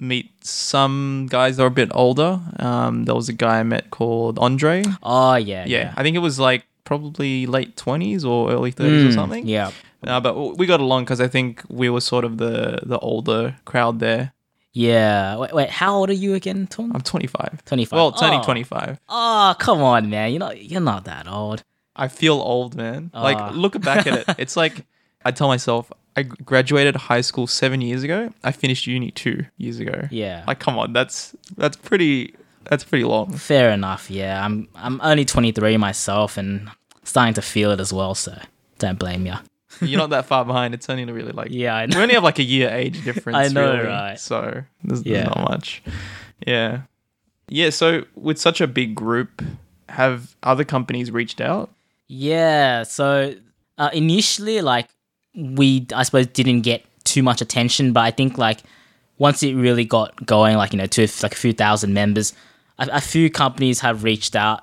meet 0.00 0.30
some 0.44 1.26
guys 1.30 1.56
that 1.56 1.62
are 1.62 1.66
a 1.66 1.70
bit 1.70 1.90
older. 1.94 2.40
Um, 2.58 3.04
there 3.04 3.14
was 3.14 3.28
a 3.28 3.32
guy 3.32 3.60
I 3.60 3.62
met 3.62 3.90
called 3.90 4.38
Andre. 4.38 4.84
oh 5.02 5.36
yeah, 5.36 5.64
Yeah, 5.66 5.94
I 5.96 6.02
think 6.02 6.16
it 6.16 6.20
was 6.20 6.38
like 6.38 6.64
probably 6.84 7.46
late 7.46 7.76
twenties 7.76 8.24
or 8.24 8.50
early 8.50 8.70
thirties 8.72 9.04
or 9.04 9.08
Mm, 9.08 9.14
something. 9.14 9.46
Yeah. 9.46 9.70
Uh, 10.06 10.20
but 10.20 10.34
we 10.58 10.66
got 10.66 10.80
along 10.80 11.04
because 11.04 11.20
I 11.20 11.28
think 11.28 11.62
we 11.68 11.88
were 11.90 12.00
sort 12.00 12.24
of 12.24 12.38
the 12.38 12.80
the 12.82 12.98
older 12.98 13.56
crowd 13.64 14.00
there. 14.00 14.32
Yeah. 14.72 15.36
Wait, 15.38 15.52
wait, 15.52 15.70
how 15.70 15.96
old 15.96 16.10
are 16.10 16.14
you 16.14 16.34
again, 16.34 16.66
Tom? 16.66 16.92
I'm 16.94 17.00
25. 17.00 17.64
25. 17.64 17.96
Well, 17.96 18.12
turning 18.12 18.40
Oh. 18.40 18.44
25. 18.44 19.00
Oh, 19.08 19.54
come 19.58 19.82
on, 19.82 20.10
man. 20.10 20.30
You're 20.32 20.40
not 20.40 20.62
you're 20.62 20.80
not 20.80 21.04
that 21.04 21.26
old. 21.28 21.64
I 21.96 22.08
feel 22.08 22.34
old, 22.34 22.76
man. 22.76 23.10
Ah. 23.14 23.22
Like, 23.22 23.54
look 23.54 23.80
back 23.80 24.06
at 24.06 24.14
it. 24.28 24.34
It's 24.38 24.56
like 24.56 24.84
I 25.24 25.30
tell 25.32 25.48
myself, 25.48 25.90
I 26.16 26.22
graduated 26.22 26.94
high 26.96 27.22
school 27.22 27.46
seven 27.46 27.80
years 27.80 28.02
ago. 28.04 28.32
I 28.44 28.52
finished 28.52 28.86
uni 28.86 29.10
two 29.10 29.46
years 29.56 29.78
ago. 29.80 30.06
Yeah. 30.10 30.44
Like, 30.46 30.60
come 30.60 30.78
on, 30.78 30.92
that's 30.92 31.34
that's 31.56 31.76
pretty 31.76 32.34
that's 32.64 32.84
pretty 32.84 33.04
long. 33.04 33.32
Fair 33.36 33.70
enough. 33.70 34.10
Yeah. 34.10 34.44
I'm 34.44 34.68
I'm 34.76 35.00
only 35.02 35.24
23 35.24 35.76
myself 35.76 36.36
and 36.36 36.70
starting 37.02 37.34
to 37.34 37.42
feel 37.42 37.70
it 37.72 37.80
as 37.80 37.92
well, 37.92 38.14
so 38.14 38.38
don't 38.78 38.98
blame 38.98 39.26
you. 39.26 39.34
You're 39.80 39.98
not 39.98 40.10
that 40.10 40.26
far 40.26 40.44
behind. 40.44 40.74
It's 40.74 40.88
only 40.88 41.04
really 41.04 41.32
like 41.32 41.48
Yeah, 41.50 41.74
I 41.76 41.86
know. 41.86 41.96
we 41.98 42.02
only 42.02 42.14
have 42.14 42.24
like 42.24 42.38
a 42.38 42.42
year 42.44 42.70
age 42.70 43.04
difference. 43.04 43.36
I 43.36 43.48
know, 43.48 43.72
really. 43.74 43.86
right? 43.86 44.18
So 44.18 44.62
there's, 44.82 45.04
Yeah. 45.04 45.24
there's 45.24 45.36
not 45.36 45.50
much. 45.50 45.82
Yeah, 46.46 46.82
yeah. 47.48 47.70
So 47.70 48.04
with 48.14 48.38
such 48.38 48.60
a 48.60 48.66
big 48.66 48.94
group, 48.94 49.42
have 49.88 50.34
other 50.42 50.64
companies 50.64 51.10
reached 51.10 51.40
out? 51.40 51.70
Yeah, 52.06 52.84
so 52.84 53.34
uh, 53.76 53.90
initially 53.92 54.60
like 54.62 54.88
we 55.34 55.86
I 55.94 56.02
suppose 56.04 56.26
didn't 56.28 56.62
get 56.62 56.84
too 57.04 57.22
much 57.22 57.40
attention, 57.42 57.92
but 57.92 58.00
I 58.00 58.10
think 58.10 58.38
like 58.38 58.60
once 59.18 59.42
it 59.42 59.54
really 59.54 59.84
got 59.84 60.24
going 60.24 60.56
like 60.56 60.72
you 60.72 60.78
know 60.78 60.86
to 60.86 61.02
like 61.22 61.32
a 61.32 61.36
few 61.36 61.52
thousand 61.52 61.92
members, 61.92 62.32
a, 62.78 62.88
a 62.92 63.00
few 63.00 63.28
companies 63.30 63.80
have 63.80 64.02
reached 64.04 64.34
out. 64.34 64.62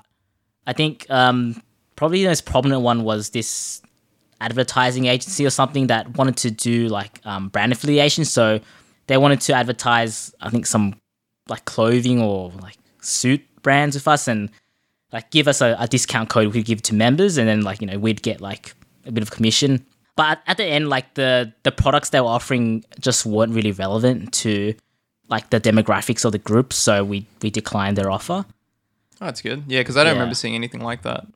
I 0.66 0.72
think 0.72 1.06
um 1.10 1.62
probably 1.94 2.22
the 2.22 2.28
most 2.28 2.44
prominent 2.46 2.82
one 2.82 3.04
was 3.04 3.30
this 3.30 3.80
advertising 4.40 5.06
agency 5.06 5.44
or 5.46 5.50
something 5.50 5.86
that 5.88 6.16
wanted 6.16 6.36
to 6.38 6.50
do 6.50 6.88
like 6.88 7.20
um, 7.24 7.48
brand 7.48 7.72
affiliation. 7.72 8.24
So 8.24 8.60
they 9.06 9.16
wanted 9.16 9.40
to 9.42 9.52
advertise, 9.54 10.34
I 10.40 10.50
think, 10.50 10.66
some 10.66 10.94
like 11.48 11.64
clothing 11.64 12.20
or 12.20 12.50
like 12.62 12.76
suit 13.00 13.40
brands 13.62 13.94
with 13.96 14.08
us 14.08 14.28
and 14.28 14.50
like 15.12 15.30
give 15.30 15.48
us 15.48 15.60
a, 15.60 15.76
a 15.78 15.86
discount 15.88 16.28
code 16.28 16.46
we 16.48 16.52
could 16.60 16.64
give 16.66 16.82
to 16.82 16.94
members. 16.94 17.38
And 17.38 17.48
then 17.48 17.62
like, 17.62 17.80
you 17.80 17.86
know, 17.86 17.98
we'd 17.98 18.22
get 18.22 18.40
like 18.40 18.74
a 19.06 19.12
bit 19.12 19.22
of 19.22 19.30
commission. 19.30 19.84
but 20.16 20.40
at 20.46 20.56
the 20.56 20.64
end, 20.64 20.88
like 20.88 21.14
the 21.14 21.52
the 21.62 21.70
products 21.72 22.10
they 22.10 22.20
were 22.20 22.26
offering 22.26 22.84
just 23.00 23.24
weren't 23.26 23.54
really 23.54 23.72
relevant 23.72 24.32
to 24.32 24.74
like 25.28 25.50
the 25.50 25.60
demographics 25.60 26.24
of 26.24 26.32
the 26.32 26.38
group, 26.38 26.72
so 26.72 27.04
we 27.04 27.26
we 27.42 27.50
declined 27.50 27.96
their 27.96 28.10
offer. 28.10 28.44
Oh, 29.20 29.24
that's 29.26 29.40
good. 29.42 29.64
Yeah, 29.66 29.80
because 29.80 29.96
I 29.96 30.02
don't 30.04 30.14
Yeah. 30.14 30.20
remember 30.20 30.34
seeing 30.34 30.54
anything 30.54 30.82
like 30.82 31.02
that. 31.02 31.26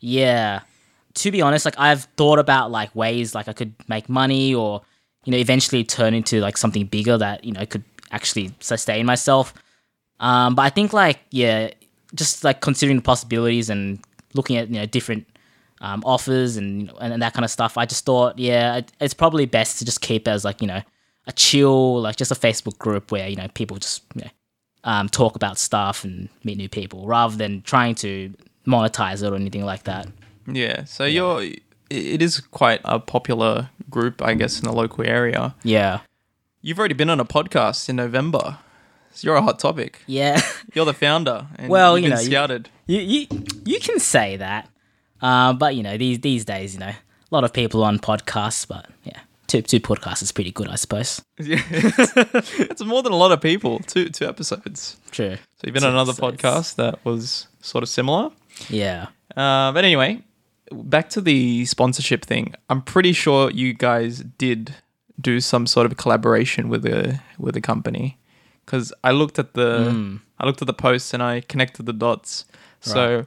Yeah. 0.00 0.60
To 1.14 1.30
be 1.30 1.42
honest, 1.42 1.64
like 1.64 1.78
I've 1.78 2.04
thought 2.16 2.38
about 2.38 2.70
like 2.70 2.94
ways 2.94 3.34
like 3.34 3.48
I 3.48 3.52
could 3.52 3.74
make 3.88 4.08
money 4.08 4.54
or 4.54 4.82
you 5.24 5.32
know 5.32 5.38
eventually 5.38 5.84
turn 5.84 6.14
into 6.14 6.40
like 6.40 6.56
something 6.56 6.86
bigger 6.86 7.18
that 7.18 7.44
you 7.44 7.52
know 7.52 7.64
could 7.66 7.84
actually 8.10 8.54
sustain 8.60 9.06
myself. 9.06 9.54
Um, 10.20 10.54
but 10.54 10.62
I 10.62 10.70
think 10.70 10.92
like 10.92 11.20
yeah, 11.30 11.70
just 12.14 12.44
like 12.44 12.60
considering 12.60 12.96
the 12.96 13.02
possibilities 13.02 13.70
and 13.70 14.00
looking 14.34 14.56
at 14.56 14.68
you 14.68 14.76
know 14.76 14.86
different 14.86 15.26
um, 15.80 16.02
offers 16.06 16.56
and, 16.56 16.90
and 17.00 17.12
and 17.12 17.22
that 17.22 17.34
kind 17.34 17.44
of 17.44 17.50
stuff, 17.50 17.76
I 17.76 17.86
just 17.86 18.04
thought 18.04 18.38
yeah, 18.38 18.76
it, 18.76 18.92
it's 19.00 19.14
probably 19.14 19.46
best 19.46 19.78
to 19.78 19.84
just 19.84 20.00
keep 20.00 20.26
it 20.26 20.30
as 20.30 20.44
like 20.44 20.60
you 20.60 20.68
know 20.68 20.82
a 21.26 21.32
chill 21.32 22.00
like 22.00 22.16
just 22.16 22.32
a 22.32 22.34
Facebook 22.34 22.78
group 22.78 23.12
where 23.12 23.28
you 23.28 23.36
know 23.36 23.48
people 23.54 23.76
just 23.76 24.02
you 24.14 24.22
know 24.22 24.30
um, 24.84 25.08
talk 25.08 25.36
about 25.36 25.58
stuff 25.58 26.04
and 26.04 26.28
meet 26.44 26.58
new 26.58 26.68
people 26.68 27.06
rather 27.06 27.36
than 27.36 27.62
trying 27.62 27.94
to 27.96 28.32
monetize 28.66 29.22
it 29.22 29.32
or 29.32 29.36
anything 29.36 29.64
like 29.64 29.84
that. 29.84 30.06
Yeah, 30.46 30.84
so 30.84 31.04
you're. 31.04 31.42
It 31.90 32.22
is 32.22 32.40
quite 32.40 32.80
a 32.84 32.98
popular 32.98 33.68
group, 33.90 34.22
I 34.22 34.32
guess, 34.34 34.58
in 34.58 34.64
the 34.64 34.72
local 34.72 35.04
area. 35.06 35.54
Yeah. 35.62 36.00
You've 36.62 36.78
already 36.78 36.94
been 36.94 37.10
on 37.10 37.20
a 37.20 37.24
podcast 37.24 37.88
in 37.90 37.96
November. 37.96 38.58
So 39.12 39.26
you're 39.26 39.36
a 39.36 39.42
hot 39.42 39.58
topic. 39.58 40.00
Yeah. 40.06 40.40
You're 40.74 40.86
the 40.86 40.94
founder. 40.94 41.46
And 41.56 41.68
Well, 41.68 41.98
you 41.98 42.08
know, 42.08 42.16
scouted. 42.16 42.70
you, 42.86 43.00
you 43.00 43.26
you 43.66 43.78
can 43.78 43.98
say 43.98 44.38
that. 44.38 44.70
Um, 45.20 45.58
but 45.58 45.76
you 45.76 45.82
know, 45.82 45.98
these 45.98 46.20
these 46.20 46.46
days, 46.46 46.72
you 46.72 46.80
know, 46.80 46.86
a 46.86 46.96
lot 47.30 47.44
of 47.44 47.52
people 47.52 47.84
on 47.84 47.98
podcasts, 47.98 48.66
but 48.66 48.88
yeah. 49.04 49.18
Two 49.48 49.60
two 49.60 49.80
podcasts 49.80 50.22
is 50.22 50.32
pretty 50.32 50.50
good, 50.50 50.68
I 50.68 50.76
suppose. 50.76 51.20
Yeah, 51.38 51.60
it's, 51.70 52.58
it's 52.58 52.84
more 52.84 53.02
than 53.02 53.12
a 53.12 53.16
lot 53.16 53.32
of 53.32 53.42
people. 53.42 53.80
Two 53.80 54.08
two 54.08 54.26
episodes. 54.26 54.96
True. 55.10 55.34
So 55.36 55.60
you've 55.64 55.74
been 55.74 55.84
on 55.84 55.90
another 55.92 56.14
So 56.14 56.28
it's- 56.28 56.40
podcast 56.40 56.76
that 56.76 57.04
was 57.04 57.48
sort 57.60 57.82
of 57.82 57.90
similar. 57.90 58.30
Yeah. 58.70 59.08
Uh, 59.36 59.72
but 59.72 59.84
anyway, 59.84 60.22
back 60.72 61.08
to 61.10 61.20
the 61.20 61.64
sponsorship 61.66 62.24
thing. 62.24 62.54
I'm 62.70 62.82
pretty 62.82 63.12
sure 63.12 63.50
you 63.50 63.74
guys 63.74 64.20
did 64.38 64.74
do 65.20 65.40
some 65.40 65.66
sort 65.66 65.86
of 65.86 65.96
collaboration 65.96 66.68
with 66.68 66.84
a 66.86 67.20
with 67.38 67.56
a 67.56 67.60
company 67.60 68.18
because 68.64 68.92
I 69.04 69.10
looked 69.12 69.38
at 69.38 69.54
the 69.54 69.90
Hmm. 69.90 70.16
I 70.38 70.46
looked 70.46 70.60
at 70.62 70.66
the 70.66 70.74
posts 70.74 71.14
and 71.14 71.22
I 71.22 71.40
connected 71.42 71.86
the 71.86 71.92
dots. 71.92 72.44
So 72.80 73.26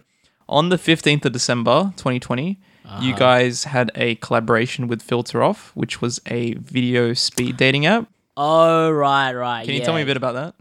on 0.50 0.70
the 0.70 0.78
15th 0.78 1.24
of 1.26 1.32
December 1.32 1.94
2020, 1.96 2.48
you 2.50 2.58
Uh-huh. 2.86 3.18
guys 3.18 3.64
had 3.66 3.90
a 3.96 4.16
collaboration 4.16 4.88
with 4.88 5.02
Filteroff, 5.02 5.72
which 5.76 6.02
was 6.02 6.20
a 6.28 6.54
video 6.56 7.14
speed 7.14 7.56
dating 7.58 7.86
app. 7.86 8.08
Oh 8.38 8.92
right, 8.92 9.34
right. 9.34 9.64
Can 9.66 9.74
you 9.74 9.80
yeah. 9.80 9.86
tell 9.86 9.96
me 9.96 10.02
a 10.02 10.06
bit 10.06 10.18
about 10.18 10.34
that? 10.36 10.54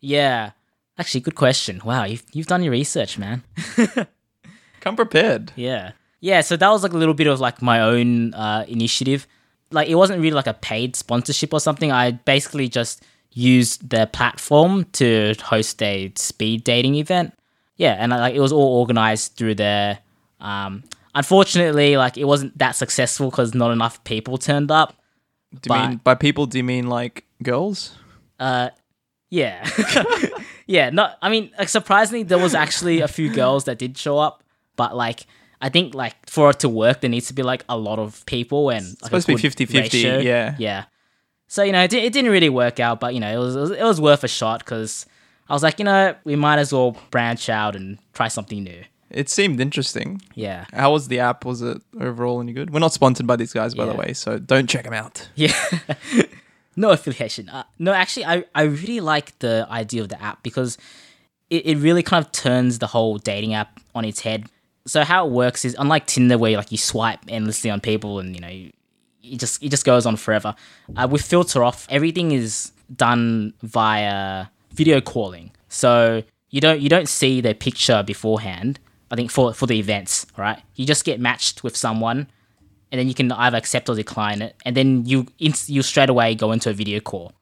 Yeah. 0.00 0.50
Actually, 0.98 1.20
good 1.22 1.34
question. 1.34 1.80
Wow, 1.84 2.04
you've 2.04 2.24
you've 2.32 2.46
done 2.46 2.62
your 2.62 2.72
research, 2.72 3.16
man. 3.18 3.42
Come 4.80 4.96
prepared. 4.96 5.52
Yeah. 5.56 5.92
Yeah, 6.26 6.40
so 6.40 6.56
that 6.56 6.68
was 6.70 6.82
like 6.82 6.92
a 6.92 6.96
little 6.96 7.14
bit 7.14 7.28
of 7.28 7.38
like 7.38 7.62
my 7.62 7.78
own 7.80 8.34
uh, 8.34 8.64
initiative. 8.66 9.28
Like 9.70 9.88
it 9.88 9.94
wasn't 9.94 10.18
really 10.20 10.34
like 10.34 10.48
a 10.48 10.54
paid 10.54 10.96
sponsorship 10.96 11.54
or 11.54 11.60
something. 11.60 11.92
I 11.92 12.10
basically 12.10 12.68
just 12.68 13.04
used 13.32 13.88
their 13.90 14.06
platform 14.06 14.86
to 14.94 15.34
host 15.40 15.80
a 15.82 16.10
speed 16.16 16.64
dating 16.64 16.96
event. 16.96 17.32
Yeah, 17.76 17.94
and 17.98 18.10
like 18.10 18.34
it 18.34 18.40
was 18.40 18.50
all 18.50 18.80
organized 18.80 19.36
through 19.36 19.54
their 19.54 20.00
um 20.40 20.82
unfortunately 21.14 21.96
like 21.96 22.18
it 22.18 22.24
wasn't 22.24 22.58
that 22.58 22.72
successful 22.72 23.30
cuz 23.30 23.54
not 23.54 23.70
enough 23.70 24.02
people 24.02 24.36
turned 24.36 24.70
up. 24.72 24.96
Do 25.52 25.56
you 25.56 25.68
But- 25.68 25.88
mean 25.88 26.00
by 26.02 26.14
people? 26.16 26.46
Do 26.46 26.58
you 26.58 26.64
mean 26.64 26.88
like 26.88 27.24
girls? 27.40 27.92
Uh 28.40 28.70
yeah. 29.30 29.62
yeah, 30.66 30.90
not 30.90 31.18
I 31.22 31.28
mean 31.30 31.50
like 31.56 31.68
surprisingly 31.68 32.24
there 32.24 32.38
was 32.46 32.54
actually 32.54 33.00
a 33.00 33.08
few 33.08 33.28
girls 33.32 33.64
that 33.66 33.78
did 33.78 33.96
show 33.96 34.18
up, 34.18 34.42
but 34.74 34.96
like 34.96 35.26
I 35.60 35.68
think 35.68 35.94
like 35.94 36.14
for 36.28 36.50
it 36.50 36.60
to 36.60 36.68
work 36.68 37.00
there 37.00 37.10
needs 37.10 37.28
to 37.28 37.34
be 37.34 37.42
like 37.42 37.64
a 37.68 37.76
lot 37.76 37.98
of 37.98 38.24
people 38.26 38.70
and 38.70 38.86
like, 39.02 39.22
supposed 39.22 39.26
to 39.26 39.34
be 39.34 39.66
good 39.66 39.90
50-50, 39.90 40.22
yeah. 40.24 40.54
Yeah. 40.58 40.84
So 41.48 41.62
you 41.62 41.72
know 41.72 41.82
it, 41.82 41.92
it 41.92 42.12
didn't 42.12 42.30
really 42.30 42.48
work 42.48 42.80
out, 42.80 43.00
but 43.00 43.14
you 43.14 43.20
know 43.20 43.32
it 43.32 43.38
was 43.38 43.56
it 43.56 43.60
was, 43.60 43.70
it 43.70 43.84
was 43.84 44.00
worth 44.00 44.24
a 44.24 44.28
shot 44.28 44.64
cuz 44.64 45.06
I 45.48 45.52
was 45.52 45.62
like, 45.62 45.78
you 45.78 45.84
know, 45.84 46.14
we 46.24 46.34
might 46.34 46.58
as 46.58 46.72
well 46.72 46.96
branch 47.10 47.48
out 47.48 47.76
and 47.76 47.98
try 48.12 48.28
something 48.28 48.64
new. 48.64 48.82
It 49.10 49.28
seemed 49.28 49.60
interesting. 49.60 50.20
Yeah. 50.34 50.64
How 50.72 50.92
was 50.92 51.06
the 51.08 51.20
app? 51.20 51.44
Was 51.44 51.62
it 51.62 51.80
overall 52.00 52.40
any 52.40 52.52
good? 52.52 52.70
We're 52.70 52.80
not 52.80 52.92
sponsored 52.92 53.26
by 53.26 53.36
these 53.36 53.52
guys, 53.52 53.74
by 53.74 53.86
the 53.86 53.94
way, 53.94 54.12
so 54.12 54.38
don't 54.38 54.68
check 54.68 54.84
them 54.84 54.92
out. 54.92 55.28
Yeah. 55.36 55.54
no 56.76 56.90
affiliation. 56.90 57.48
Uh, 57.48 57.64
no, 57.78 57.92
actually, 57.92 58.26
I, 58.26 58.44
I 58.54 58.62
really 58.62 59.00
like 59.00 59.38
the 59.38 59.66
idea 59.70 60.02
of 60.02 60.08
the 60.08 60.20
app 60.20 60.42
because 60.42 60.76
it, 61.50 61.66
it 61.66 61.76
really 61.78 62.02
kind 62.02 62.24
of 62.24 62.32
turns 62.32 62.80
the 62.80 62.88
whole 62.88 63.18
dating 63.18 63.54
app 63.54 63.80
on 63.94 64.04
its 64.04 64.20
head. 64.20 64.46
So 64.86 65.04
how 65.04 65.26
it 65.26 65.32
works 65.32 65.64
is 65.64 65.76
unlike 65.78 66.06
Tinder 66.06 66.38
where 66.38 66.56
like 66.56 66.72
you 66.72 66.78
swipe 66.78 67.20
endlessly 67.28 67.70
on 67.70 67.80
people 67.80 68.18
and 68.18 68.34
you 68.34 68.40
know 68.40 68.48
you, 68.48 68.72
it 69.22 69.38
just 69.38 69.62
it 69.62 69.70
just 69.70 69.84
goes 69.84 70.06
on 70.06 70.16
forever. 70.16 70.54
Uh, 70.96 71.08
with 71.10 71.22
Filteroff, 71.22 71.86
everything 71.88 72.32
is 72.32 72.72
done 72.94 73.52
via 73.62 74.46
video 74.72 75.00
calling. 75.00 75.50
So 75.68 76.22
you 76.50 76.60
don't 76.60 76.80
you 76.80 76.88
don't 76.88 77.08
see 77.08 77.40
their 77.40 77.54
picture 77.54 78.02
beforehand. 78.02 78.78
I 79.10 79.16
think 79.16 79.30
for 79.30 79.52
for 79.52 79.66
the 79.66 79.78
events, 79.78 80.26
right? 80.36 80.60
You 80.74 80.86
just 80.86 81.04
get 81.04 81.20
matched 81.20 81.64
with 81.64 81.76
someone 81.76 82.28
and 82.92 82.98
then 82.98 83.08
you 83.08 83.14
can 83.14 83.32
either 83.32 83.56
accept 83.56 83.88
or 83.88 83.94
decline 83.94 84.42
it, 84.42 84.56
and 84.64 84.76
then 84.76 85.04
you 85.06 85.26
you 85.38 85.82
straight 85.82 86.08
away 86.08 86.34
go 86.34 86.52
into 86.52 86.70
a 86.70 86.72
video 86.72 87.00
call. 87.00 87.32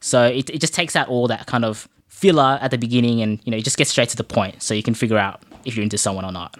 So 0.00 0.24
it, 0.24 0.50
it 0.50 0.60
just 0.60 0.74
takes 0.74 0.96
out 0.96 1.08
all 1.08 1.28
that 1.28 1.46
kind 1.46 1.64
of 1.64 1.88
filler 2.08 2.58
at 2.60 2.70
the 2.70 2.78
beginning, 2.78 3.20
and 3.20 3.40
you 3.44 3.50
know 3.50 3.56
you 3.56 3.62
just 3.62 3.76
get 3.76 3.88
straight 3.88 4.08
to 4.10 4.16
the 4.16 4.24
point, 4.24 4.62
so 4.62 4.74
you 4.74 4.82
can 4.82 4.94
figure 4.94 5.18
out 5.18 5.42
if 5.64 5.76
you're 5.76 5.82
into 5.82 5.98
someone 5.98 6.24
or 6.24 6.32
not. 6.32 6.58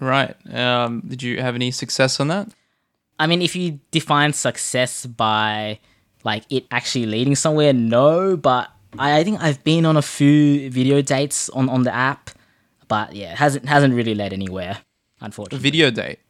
Right. 0.00 0.34
Um, 0.54 1.02
did 1.06 1.22
you 1.22 1.40
have 1.40 1.54
any 1.54 1.70
success 1.70 2.20
on 2.20 2.28
that? 2.28 2.48
I 3.18 3.26
mean, 3.26 3.42
if 3.42 3.56
you 3.56 3.80
define 3.90 4.32
success 4.32 5.04
by 5.06 5.80
like 6.24 6.44
it 6.50 6.66
actually 6.70 7.06
leading 7.06 7.34
somewhere, 7.34 7.72
no, 7.72 8.36
but 8.36 8.70
I, 8.98 9.18
I 9.20 9.24
think 9.24 9.40
I've 9.42 9.62
been 9.64 9.84
on 9.86 9.96
a 9.96 10.02
few 10.02 10.70
video 10.70 11.02
dates 11.02 11.48
on, 11.50 11.68
on 11.68 11.82
the 11.82 11.94
app, 11.94 12.30
but 12.86 13.14
yeah, 13.14 13.32
it 13.32 13.38
hasn't 13.38 13.66
hasn't 13.68 13.94
really 13.94 14.14
led 14.14 14.32
anywhere, 14.32 14.78
unfortunately. 15.20 15.58
Video 15.58 15.90
date. 15.90 16.20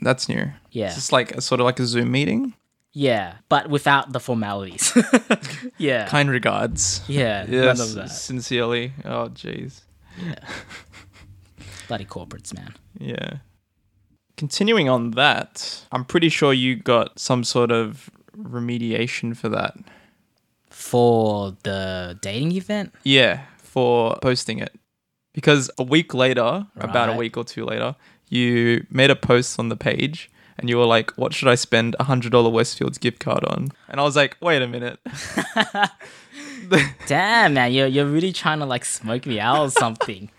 That's 0.00 0.28
new. 0.28 0.52
Yeah. 0.70 0.86
It's 0.86 0.94
just 0.94 1.12
like 1.12 1.32
a 1.32 1.40
sort 1.40 1.60
of 1.60 1.64
like 1.64 1.80
a 1.80 1.86
Zoom 1.86 2.12
meeting. 2.12 2.54
yeah, 2.92 3.34
but 3.48 3.68
without 3.68 4.12
the 4.12 4.20
formalities. 4.20 4.96
yeah. 5.78 6.06
Kind 6.06 6.30
regards. 6.30 7.00
yeah, 7.08 7.44
Yes. 7.48 7.78
none 7.78 7.88
of 7.88 7.94
that. 7.96 8.10
Sincerely. 8.10 8.92
Oh, 9.04 9.28
jeez. 9.30 9.80
Bloody 11.88 12.04
corporates, 12.04 12.54
man. 12.54 12.74
Yeah. 12.98 13.38
Continuing 14.36 14.88
on 14.88 15.12
that, 15.12 15.84
I'm 15.90 16.04
pretty 16.04 16.28
sure 16.28 16.52
you 16.52 16.76
got 16.76 17.18
some 17.18 17.42
sort 17.42 17.72
of 17.72 18.08
remediation 18.36 19.36
for 19.36 19.48
that. 19.48 19.74
For 20.70 21.56
the 21.64 22.16
dating 22.22 22.52
event? 22.52 22.94
Yeah, 23.02 23.40
for 23.56 24.16
posting 24.22 24.58
it. 24.60 24.72
Because 25.32 25.70
a 25.78 25.82
week 25.82 26.14
later, 26.14 26.66
about 26.76 27.08
a 27.08 27.16
week 27.16 27.36
or 27.36 27.44
two 27.44 27.64
later, 27.64 27.96
you 28.28 28.86
made 28.90 29.10
a 29.10 29.16
post 29.16 29.58
on 29.58 29.68
the 29.70 29.76
page 29.76 30.30
and 30.58 30.68
you 30.68 30.76
were 30.76 30.86
like, 30.86 31.10
what 31.16 31.32
should 31.32 31.48
I 31.48 31.54
spend 31.54 31.94
a 32.00 32.04
$100 32.04 32.30
Westfields 32.30 32.98
gift 32.98 33.20
card 33.20 33.44
on? 33.44 33.68
And 33.88 34.00
I 34.00 34.02
was 34.04 34.16
like, 34.16 34.36
wait 34.40 34.60
a 34.62 34.66
minute. 34.66 34.98
Damn, 37.06 37.54
man, 37.54 37.72
you're, 37.72 37.86
you're 37.86 38.06
really 38.06 38.32
trying 38.32 38.58
to 38.58 38.66
like 38.66 38.84
smoke 38.84 39.26
me 39.26 39.40
out 39.40 39.60
or 39.60 39.70
something. 39.84 40.30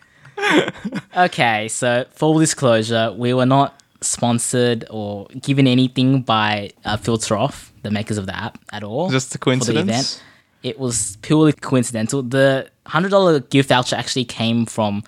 Okay, 1.15 1.67
so 1.67 2.05
full 2.11 2.39
disclosure, 2.39 3.13
we 3.15 3.33
were 3.33 3.45
not 3.45 3.81
sponsored 4.01 4.85
or 4.89 5.27
given 5.41 5.67
anything 5.67 6.21
by 6.21 6.71
uh, 6.85 6.97
Filteroff, 6.97 7.69
the 7.83 7.91
makers 7.91 8.17
of 8.17 8.25
the 8.25 8.35
app, 8.35 8.57
at 8.71 8.83
all. 8.83 9.09
Just 9.09 9.35
a 9.35 9.37
for 9.37 9.49
the 9.49 9.55
event. 9.55 9.65
coincidence. 9.75 10.21
It 10.63 10.79
was 10.79 11.17
purely 11.21 11.53
coincidental. 11.53 12.21
The 12.21 12.69
hundred 12.85 13.09
dollar 13.09 13.39
gift 13.39 13.69
voucher 13.69 13.95
actually 13.95 14.25
came 14.25 14.65
from 14.65 15.03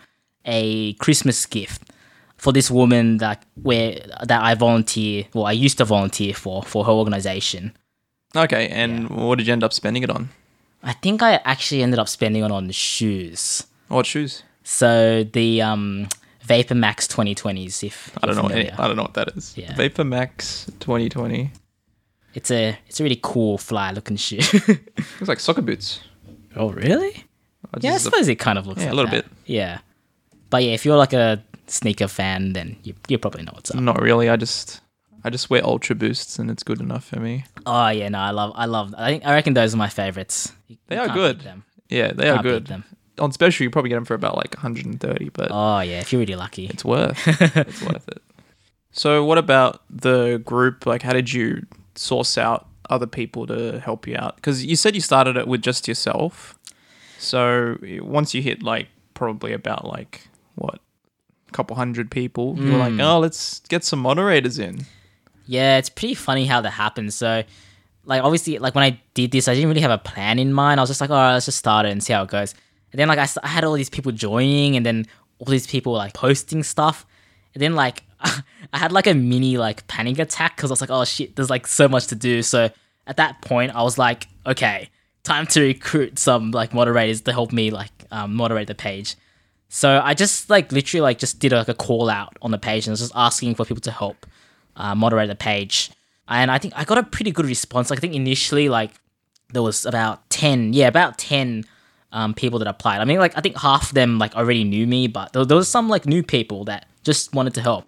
a 0.45 0.93
Christmas 0.93 1.45
gift 1.45 1.91
for 2.37 2.51
this 2.51 2.71
woman 2.71 3.17
that 3.17 3.45
where 3.61 3.99
that 4.25 4.41
I 4.41 4.55
volunteer, 4.55 5.25
well, 5.33 5.45
I 5.45 5.51
used 5.51 5.77
to 5.77 5.85
volunteer 5.85 6.33
for 6.33 6.63
for 6.63 6.85
her 6.85 6.91
organization. 6.91 7.75
Okay, 8.35 8.67
and 8.69 9.09
what 9.09 9.37
did 9.37 9.47
you 9.47 9.53
end 9.53 9.63
up 9.63 9.73
spending 9.73 10.03
it 10.03 10.09
on? 10.09 10.29
I 10.83 10.93
think 10.93 11.21
I 11.21 11.35
actually 11.43 11.83
ended 11.83 11.99
up 11.99 12.07
spending 12.07 12.43
it 12.43 12.51
on 12.51 12.71
shoes. 12.71 13.67
What 13.89 14.05
shoes? 14.05 14.43
So 14.63 15.23
the 15.23 15.61
um, 15.61 16.07
VaporMax 16.45 17.07
2020s, 17.07 17.83
if 17.83 18.17
I 18.21 18.27
don't 18.27 18.35
know. 18.35 18.43
Familiar. 18.43 18.75
I 18.77 18.87
don't 18.87 18.95
know 18.95 19.03
what 19.03 19.13
that 19.15 19.29
is. 19.35 19.57
Yeah. 19.57 19.73
VaporMax 19.73 20.65
2020. 20.79 21.51
It's 22.33 22.49
a 22.49 22.77
it's 22.87 22.99
a 22.99 23.03
really 23.03 23.19
cool 23.21 23.57
fly 23.57 23.91
looking 23.91 24.15
shoe. 24.15 24.37
Looks 24.67 25.27
like 25.27 25.39
soccer 25.39 25.61
boots. 25.61 25.99
oh 26.55 26.69
really? 26.69 27.25
I 27.73 27.77
Yeah, 27.81 27.93
I 27.95 27.97
suppose 27.97 28.27
it 28.29 28.35
kind 28.35 28.57
of 28.57 28.65
looks 28.67 28.81
Yeah, 28.81 28.91
a 28.91 28.93
little 28.93 29.11
that. 29.11 29.25
bit. 29.25 29.31
Yeah, 29.45 29.79
but 30.49 30.63
yeah, 30.63 30.71
if 30.71 30.85
you're 30.85 30.95
like 30.97 31.11
a 31.13 31.43
sneaker 31.67 32.07
fan, 32.07 32.53
then 32.53 32.77
you 32.83 32.93
you 33.09 33.17
probably 33.17 33.43
know 33.43 33.51
what's 33.53 33.71
up. 33.71 33.81
Not 33.81 34.01
really. 34.01 34.29
I 34.29 34.37
just 34.37 34.79
I 35.25 35.29
just 35.29 35.49
wear 35.49 35.61
Ultra 35.65 35.93
Boosts 35.95 36.39
and 36.39 36.49
it's 36.49 36.63
good 36.63 36.79
enough 36.79 37.03
for 37.03 37.19
me. 37.19 37.43
Oh 37.65 37.89
yeah, 37.89 38.07
no, 38.07 38.19
I 38.19 38.31
love, 38.31 38.53
I 38.55 38.65
love. 38.65 38.95
I 38.97 39.09
think 39.11 39.25
I 39.25 39.33
reckon 39.33 39.53
those 39.53 39.73
are 39.73 39.77
my 39.77 39.89
favorites. 39.89 40.53
You- 40.67 40.77
They 40.87 40.95
you 40.95 41.01
are 41.01 41.09
good. 41.09 41.43
Yeah, 41.89 42.13
they 42.13 42.29
are 42.29 42.35
Can't 42.41 42.43
good. 42.67 42.83
On 43.19 43.31
special, 43.31 43.63
you 43.63 43.69
probably 43.69 43.89
get 43.89 43.95
them 43.95 44.05
for 44.05 44.13
about 44.13 44.37
like 44.37 44.55
130, 44.55 45.29
but 45.29 45.49
Oh 45.51 45.79
yeah, 45.81 45.99
if 45.99 46.11
you're 46.11 46.19
really 46.19 46.35
lucky. 46.35 46.67
it's 46.67 46.85
worth. 46.85 47.19
it's 47.27 47.81
worth 47.81 48.07
it. 48.07 48.21
So, 48.91 49.23
what 49.23 49.37
about 49.37 49.83
the 49.89 50.41
group? 50.45 50.85
Like, 50.85 51.01
how 51.01 51.13
did 51.13 51.31
you 51.31 51.65
source 51.95 52.37
out 52.37 52.67
other 52.89 53.07
people 53.07 53.47
to 53.47 53.79
help 53.79 54.07
you 54.07 54.15
out? 54.17 54.35
Because 54.35 54.65
you 54.65 54.75
said 54.75 54.95
you 54.95 55.01
started 55.01 55.37
it 55.37 55.47
with 55.47 55.61
just 55.61 55.87
yourself. 55.87 56.57
So 57.21 57.77
once 58.01 58.33
you 58.33 58.41
hit 58.41 58.63
like 58.63 58.87
probably 59.13 59.53
about 59.53 59.85
like 59.85 60.27
what 60.55 60.79
a 61.47 61.51
couple 61.51 61.75
hundred 61.75 62.09
people, 62.09 62.57
you're 62.57 62.77
like, 62.77 62.93
hmm. 62.93 63.01
oh, 63.01 63.19
let's 63.19 63.59
get 63.69 63.83
some 63.83 63.99
moderators 63.99 64.57
in. 64.57 64.85
Yeah, 65.45 65.77
it's 65.77 65.89
pretty 65.89 66.15
funny 66.15 66.45
how 66.45 66.61
that 66.61 66.71
happens. 66.71 67.13
So, 67.13 67.43
like, 68.05 68.23
obviously, 68.23 68.57
like 68.57 68.73
when 68.73 68.83
I 68.83 68.99
did 69.13 69.31
this, 69.31 69.47
I 69.47 69.53
didn't 69.53 69.69
really 69.69 69.81
have 69.81 69.91
a 69.91 69.97
plan 69.97 70.39
in 70.39 70.51
mind. 70.51 70.79
I 70.79 70.83
was 70.83 70.89
just 70.89 71.01
like, 71.01 71.09
all 71.09 71.17
right, 71.17 71.33
let's 71.33 71.45
just 71.45 71.59
start 71.59 71.85
it 71.85 71.91
and 71.91 72.03
see 72.03 72.13
how 72.13 72.23
it 72.23 72.29
goes. 72.29 72.55
And 72.91 72.99
then, 72.99 73.07
like, 73.07 73.19
I, 73.19 73.27
I 73.43 73.47
had 73.47 73.63
all 73.63 73.73
these 73.73 73.89
people 73.89 74.11
joining, 74.11 74.75
and 74.75 74.85
then 74.85 75.07
all 75.39 75.45
these 75.45 75.67
people 75.67 75.93
like 75.93 76.13
posting 76.13 76.63
stuff. 76.63 77.05
And 77.53 77.61
then, 77.61 77.75
like, 77.75 78.03
I 78.73 78.77
had 78.77 78.91
like 78.91 79.07
a 79.07 79.13
mini 79.13 79.57
like 79.57 79.87
panic 79.87 80.19
attack 80.19 80.55
because 80.55 80.71
I 80.71 80.73
was 80.73 80.81
like, 80.81 80.91
oh 80.91 81.03
shit, 81.05 81.35
there's 81.35 81.49
like 81.49 81.67
so 81.67 81.87
much 81.87 82.07
to 82.07 82.15
do. 82.15 82.41
So 82.41 82.69
at 83.07 83.17
that 83.17 83.41
point, 83.41 83.75
I 83.75 83.83
was 83.83 83.97
like, 83.97 84.27
okay, 84.45 84.89
time 85.23 85.47
to 85.47 85.61
recruit 85.61 86.19
some 86.19 86.51
like 86.51 86.73
moderators 86.73 87.21
to 87.21 87.33
help 87.33 87.51
me 87.51 87.71
like 87.71 87.91
um, 88.11 88.35
moderate 88.35 88.67
the 88.67 88.75
page. 88.75 89.15
So 89.69 90.01
I 90.03 90.13
just 90.13 90.49
like 90.49 90.71
literally 90.71 91.01
like 91.01 91.17
just 91.17 91.39
did 91.39 91.51
like 91.51 91.69
a 91.69 91.73
call 91.73 92.09
out 92.09 92.37
on 92.41 92.51
the 92.51 92.57
page 92.57 92.85
and 92.85 92.91
I 92.91 92.93
was 92.93 92.99
just 92.99 93.13
asking 93.15 93.55
for 93.55 93.65
people 93.65 93.81
to 93.81 93.91
help 93.91 94.25
uh, 94.75 94.95
moderate 94.95 95.29
the 95.29 95.35
page. 95.35 95.91
And 96.27 96.51
I 96.51 96.57
think 96.57 96.73
I 96.77 96.83
got 96.83 96.97
a 96.97 97.03
pretty 97.03 97.31
good 97.31 97.45
response. 97.45 97.89
Like, 97.89 97.99
I 97.99 98.01
think 98.01 98.13
initially 98.13 98.69
like 98.69 98.91
there 99.51 99.61
was 99.61 99.85
about 99.85 100.29
10, 100.29 100.73
yeah, 100.73 100.87
about 100.87 101.17
10 101.17 101.65
um, 102.11 102.33
people 102.33 102.59
that 102.59 102.67
applied. 102.67 102.99
I 102.99 103.05
mean, 103.05 103.19
like 103.19 103.37
I 103.37 103.41
think 103.41 103.57
half 103.57 103.89
of 103.89 103.93
them 103.93 104.19
like 104.19 104.35
already 104.35 104.63
knew 104.63 104.87
me, 104.87 105.07
but 105.07 105.33
there, 105.33 105.45
there 105.45 105.57
was 105.57 105.69
some 105.69 105.89
like 105.89 106.05
new 106.05 106.23
people 106.23 106.65
that 106.65 106.87
just 107.03 107.33
wanted 107.33 107.53
to 107.55 107.61
help. 107.61 107.87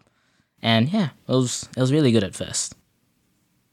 And 0.61 0.89
yeah, 0.89 1.09
it 1.27 1.31
was 1.31 1.67
it 1.75 1.81
was 1.81 1.91
really 1.91 2.11
good 2.11 2.23
at 2.23 2.35
first. 2.35 2.75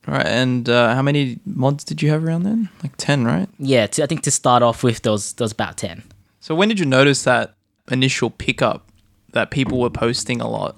All 0.09 0.15
right, 0.15 0.27
and 0.27 0.69
uh, 0.69 0.95
how 0.95 1.03
many 1.03 1.39
mods 1.45 1.85
did 1.85 2.01
you 2.01 2.11
have 2.11 2.25
around 2.25 2.45
then? 2.45 2.71
Like 2.83 2.97
ten, 2.97 3.25
right? 3.25 3.49
Yeah, 3.59 3.87
to, 3.87 4.03
I 4.03 4.07
think 4.07 4.23
to 4.23 4.31
start 4.31 4.63
off 4.63 4.83
with, 4.83 5.03
there 5.03 5.13
was, 5.13 5.35
there 5.35 5.45
was 5.45 5.53
about 5.53 5.77
10. 5.77 6.03
So 6.41 6.55
when 6.55 6.71
did 6.71 6.81
you 6.81 6.87
notice 6.87 7.23
that 7.25 7.55
initial 7.91 8.31
pickup 8.31 8.91
that 9.33 9.51
people 9.51 9.79
were 9.79 9.91
posting 9.91 10.41
a 10.41 10.49
lot, 10.49 10.77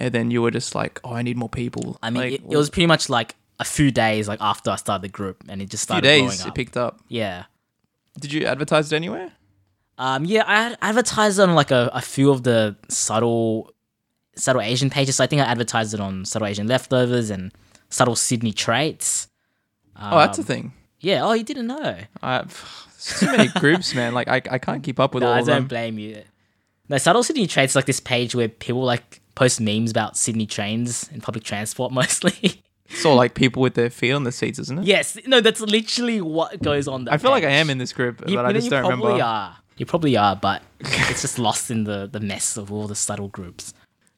and 0.00 0.12
then 0.12 0.32
you 0.32 0.42
were 0.42 0.50
just 0.50 0.74
like, 0.74 1.00
oh, 1.04 1.12
I 1.12 1.22
need 1.22 1.36
more 1.36 1.48
people. 1.48 1.96
I 2.02 2.10
mean, 2.10 2.22
like, 2.22 2.32
it, 2.32 2.42
it 2.50 2.56
was 2.56 2.68
pretty 2.68 2.88
much 2.88 3.08
like 3.08 3.36
a 3.60 3.64
few 3.64 3.92
days 3.92 4.26
like 4.26 4.40
after 4.40 4.70
I 4.70 4.76
started 4.76 5.02
the 5.02 5.12
group, 5.12 5.44
and 5.48 5.62
it 5.62 5.70
just 5.70 5.84
a 5.84 5.86
few 5.86 6.00
started 6.00 6.08
days 6.08 6.44
it 6.44 6.54
picked 6.54 6.76
up. 6.76 7.00
yeah. 7.08 7.44
Did 8.18 8.32
you 8.32 8.44
advertise 8.46 8.92
it 8.92 8.96
anywhere? 8.96 9.32
Um, 9.98 10.24
yeah, 10.24 10.44
I 10.46 10.76
advertised 10.88 11.38
on 11.38 11.54
like 11.54 11.70
a, 11.70 11.90
a 11.92 12.00
few 12.00 12.30
of 12.30 12.42
the 12.42 12.76
subtle 12.88 13.72
subtle 14.36 14.62
Asian 14.62 14.88
pages. 14.90 15.16
So 15.16 15.24
I 15.24 15.26
think 15.26 15.42
I 15.42 15.44
advertised 15.44 15.92
it 15.94 16.00
on 16.00 16.24
subtle 16.24 16.48
Asian 16.48 16.66
leftovers 16.66 17.30
and 17.30 17.52
subtle 17.90 18.16
Sydney 18.16 18.52
traits. 18.52 19.28
oh, 20.00 20.18
that's 20.18 20.38
a 20.38 20.42
Um, 20.42 20.46
thing. 20.46 20.72
Yeah. 21.00 21.24
Oh, 21.24 21.32
you 21.32 21.44
didn't 21.44 21.66
know? 21.66 21.96
I, 22.22 22.44
too 23.18 23.26
many 23.26 23.48
groups, 23.48 23.94
man. 23.94 24.14
Like 24.14 24.28
I, 24.28 24.40
I 24.50 24.58
can't 24.58 24.82
keep 24.82 24.98
up 24.98 25.14
with 25.14 25.22
No, 25.22 25.28
all 25.28 25.34
I 25.34 25.40
of 25.40 25.46
don't 25.46 25.68
blame 25.68 25.98
you. 25.98 26.22
No, 26.88 26.98
subtle 26.98 27.22
Sydney 27.22 27.46
traits 27.46 27.72
is 27.72 27.76
like 27.76 27.86
this 27.86 28.00
page 28.00 28.34
where 28.34 28.48
people 28.48 28.82
like 28.82 29.20
post 29.34 29.60
memes 29.60 29.90
about 29.90 30.16
Sydney 30.16 30.46
trains 30.46 31.08
and 31.12 31.22
public 31.22 31.44
transport 31.44 31.92
mostly. 32.00 32.62
It's 33.00 33.06
all 33.06 33.16
like 33.16 33.34
people 33.34 33.62
with 33.62 33.74
their 33.74 33.90
feet 33.90 34.12
on 34.12 34.24
the 34.24 34.32
seats, 34.32 34.58
isn't 34.58 34.78
it? 34.80 34.84
yes. 34.86 35.16
No, 35.26 35.40
that's 35.40 35.60
literally 35.60 36.20
what 36.20 36.62
goes 36.62 36.86
on. 36.88 37.04
That 37.04 37.14
I 37.14 37.18
feel 37.18 37.30
like 37.30 37.44
I 37.44 37.48
page. 37.48 37.60
am 37.60 37.70
in 37.70 37.78
this 37.78 37.92
group, 37.92 38.20
You, 38.28 38.36
but 38.36 38.44
I 38.44 38.48
you 38.48 38.52
know, 38.54 38.58
just 38.58 38.64
you 38.66 38.70
don't 38.70 38.84
probably 38.84 39.04
remember. 39.06 39.24
are. 39.24 39.56
You 39.76 39.86
probably 39.86 40.16
are, 40.16 40.36
but 40.36 40.62
it's 40.80 41.22
just 41.22 41.38
lost 41.38 41.70
in 41.70 41.84
the 41.84 42.06
the 42.10 42.20
mess 42.20 42.56
of 42.56 42.70
all 42.72 42.86
the 42.86 42.94
subtle 42.94 43.28
groups. 43.28 43.72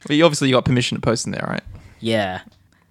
But 0.07 0.17
you 0.17 0.25
obviously 0.25 0.49
you 0.49 0.55
got 0.55 0.65
permission 0.65 0.97
to 0.97 1.01
post 1.01 1.27
in 1.27 1.33
there, 1.33 1.47
right? 1.49 1.63
Yeah. 2.01 2.41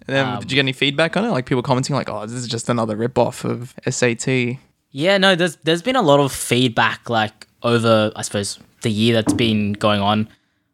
And 0.06 0.16
then 0.16 0.26
Um, 0.26 0.40
did 0.40 0.50
you 0.50 0.56
get 0.56 0.60
any 0.62 0.72
feedback 0.72 1.16
on 1.16 1.24
it? 1.24 1.30
Like 1.30 1.46
people 1.46 1.62
commenting, 1.62 1.94
like, 1.94 2.08
"Oh, 2.08 2.26
this 2.26 2.32
is 2.36 2.48
just 2.48 2.68
another 2.68 2.96
rip 2.96 3.18
off 3.18 3.44
of 3.44 3.74
SAT." 3.88 4.58
Yeah, 4.90 5.18
no, 5.18 5.34
there's 5.36 5.56
there's 5.56 5.82
been 5.82 5.96
a 5.96 6.02
lot 6.02 6.18
of 6.20 6.32
feedback 6.32 7.08
like 7.10 7.46
over 7.62 8.10
I 8.16 8.22
suppose 8.22 8.58
the 8.80 8.90
year 8.90 9.14
that's 9.14 9.32
been 9.34 9.74
going 9.74 10.00
on. 10.00 10.28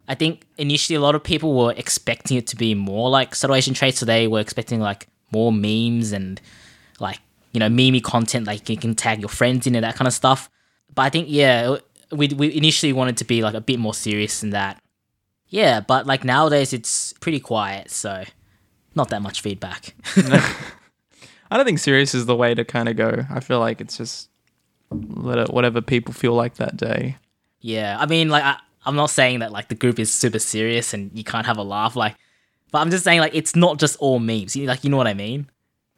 I 0.09 0.15
think 0.15 0.47
initially 0.57 0.97
a 0.97 1.01
lot 1.01 1.15
of 1.15 1.23
people 1.23 1.55
were 1.55 1.75
expecting 1.77 2.39
it 2.39 2.47
to 2.49 2.57
be 2.57 2.75
more 2.75 3.11
like 3.11 3.35
subtle 3.35 3.55
Asian 3.55 3.75
traits, 3.75 3.99
so 3.99 4.07
they 4.07 4.27
were 4.27 4.41
expecting 4.41 4.81
like 4.81 5.07
more 5.31 5.53
memes 5.53 6.13
and 6.13 6.41
like 6.99 7.21
you 7.53 7.61
know 7.61 7.69
memey 7.69 8.03
content, 8.03 8.47
like 8.47 8.69
you 8.69 8.77
can 8.77 8.95
tag 8.95 9.21
your 9.21 9.29
friends 9.29 9.67
in 9.67 9.75
and 9.75 9.85
that 9.85 9.97
kind 9.97 10.09
of 10.09 10.15
stuff. 10.15 10.49
But 10.95 11.03
I 11.03 11.11
think 11.11 11.27
yeah, 11.29 11.77
we 12.11 12.29
we 12.29 12.57
initially 12.57 12.93
wanted 12.93 13.19
to 13.19 13.25
be 13.25 13.43
like 13.43 13.55
a 13.55 13.61
bit 13.61 13.79
more 13.79 13.95
serious 13.95 14.41
than 14.41 14.51
that. 14.51 14.83
Yeah, 15.49 15.81
but 15.81 16.07
like 16.07 16.25
nowadays 16.25 16.73
it's 16.73 17.13
pretty 17.15 17.41
quiet, 17.41 17.91
so 17.91 18.25
not 18.95 19.11
that 19.11 19.23
much 19.23 19.43
feedback. 19.43 19.95
I 21.51 21.57
don't 21.57 21.65
think 21.65 21.79
serious 21.79 22.15
is 22.15 22.27
the 22.27 22.37
way 22.37 22.55
to 22.55 22.65
kind 22.65 22.89
of 22.89 22.97
go. 22.97 23.25
I 23.31 23.41
feel 23.41 23.61
like 23.61 23.81
it's 23.81 23.97
just 23.97 24.29
let 24.91 25.39
it 25.39 25.53
whatever 25.53 25.81
people 25.81 26.13
feel 26.15 26.35
like 26.35 26.55
that 26.55 26.77
day. 26.77 27.17
Yeah, 27.61 27.97
I 27.99 28.07
mean, 28.07 28.29
like, 28.29 28.45
I, 28.45 28.57
I'm 28.89 28.97
not 28.97 29.11
saying 29.11 29.41
that 29.41 29.53
like 29.53 29.69
the 29.69 29.75
group 29.75 29.99
is 29.99 30.11
super 30.11 30.39
serious 30.39 30.95
and 30.95 31.11
you 31.13 31.23
can't 31.23 31.45
have 31.45 31.59
a 31.59 31.63
laugh, 31.63 31.95
like, 31.95 32.17
but 32.73 32.79
I'm 32.79 32.91
just 32.91 33.05
saying 33.05 33.21
like 33.21 33.35
it's 33.35 33.55
not 33.55 33.79
just 33.79 33.97
all 33.99 34.19
memes. 34.19 34.57
You 34.57 34.67
like, 34.67 34.83
you 34.83 34.89
know 34.91 34.97
what 34.97 35.07
I 35.07 35.15
mean? 35.15 35.51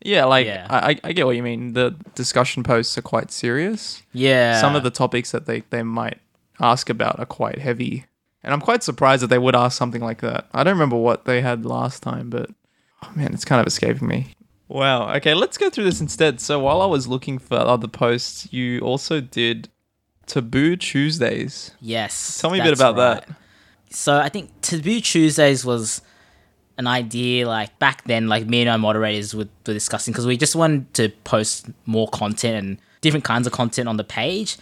Yeah, 0.02 0.24
like 0.24 0.46
Yeah. 0.46 0.66
I, 0.68 0.90
I 0.90 1.00
I 1.04 1.12
get 1.12 1.24
what 1.24 1.36
you 1.36 1.42
mean. 1.44 1.74
The 1.74 1.94
discussion 2.16 2.64
posts 2.64 2.98
are 2.98 3.02
quite 3.02 3.30
serious. 3.30 4.02
Yeah. 4.12 4.60
Some 4.60 4.74
of 4.74 4.82
the 4.82 4.90
topics 4.90 5.30
that 5.30 5.46
they, 5.46 5.60
they 5.70 5.84
might 5.84 6.18
ask 6.58 6.90
about 6.90 7.20
are 7.20 7.26
quite 7.26 7.58
heavy. 7.58 8.06
And 8.42 8.52
I'm 8.52 8.60
quite 8.60 8.82
surprised 8.82 9.22
that 9.22 9.28
they 9.28 9.38
would 9.38 9.54
ask 9.54 9.78
something 9.78 10.02
like 10.02 10.20
that. 10.22 10.48
I 10.52 10.64
don't 10.64 10.74
remember 10.74 10.96
what 10.96 11.26
they 11.26 11.42
had 11.42 11.64
last 11.64 12.02
time, 12.02 12.28
but 12.28 12.50
oh 13.04 13.12
man, 13.14 13.32
it's 13.34 13.44
kind 13.44 13.60
of 13.60 13.66
escaping 13.66 14.08
me. 14.08 14.34
Wow. 14.66 15.14
Okay, 15.16 15.34
let's 15.34 15.58
go 15.58 15.70
through 15.70 15.84
this 15.84 16.00
instead. 16.00 16.40
So 16.40 16.58
while 16.58 16.80
I 16.80 16.86
was 16.86 17.06
looking 17.06 17.38
for 17.38 17.56
other 17.56 17.88
posts, 17.88 18.52
you 18.52 18.80
also 18.80 19.20
did 19.20 19.68
Taboo 20.30 20.76
Tuesdays. 20.76 21.72
yes. 21.80 22.38
Tell 22.40 22.50
me 22.50 22.60
a 22.60 22.62
bit 22.62 22.72
about 22.72 22.96
right. 22.96 23.26
that. 23.26 23.36
So 23.90 24.16
I 24.16 24.28
think 24.28 24.48
Taboo 24.60 25.00
Tuesdays 25.00 25.64
was 25.64 26.02
an 26.78 26.86
idea 26.86 27.48
like 27.48 27.76
back 27.80 28.04
then, 28.04 28.28
like 28.28 28.46
me 28.46 28.60
and 28.60 28.70
our 28.70 28.78
moderators 28.78 29.34
were, 29.34 29.48
were 29.66 29.74
discussing 29.74 30.12
because 30.12 30.26
we 30.26 30.36
just 30.36 30.54
wanted 30.54 30.94
to 30.94 31.08
post 31.24 31.66
more 31.84 32.06
content 32.08 32.64
and 32.64 32.78
different 33.00 33.24
kinds 33.24 33.48
of 33.48 33.52
content 33.52 33.88
on 33.88 33.96
the 33.96 34.04
page. 34.04 34.56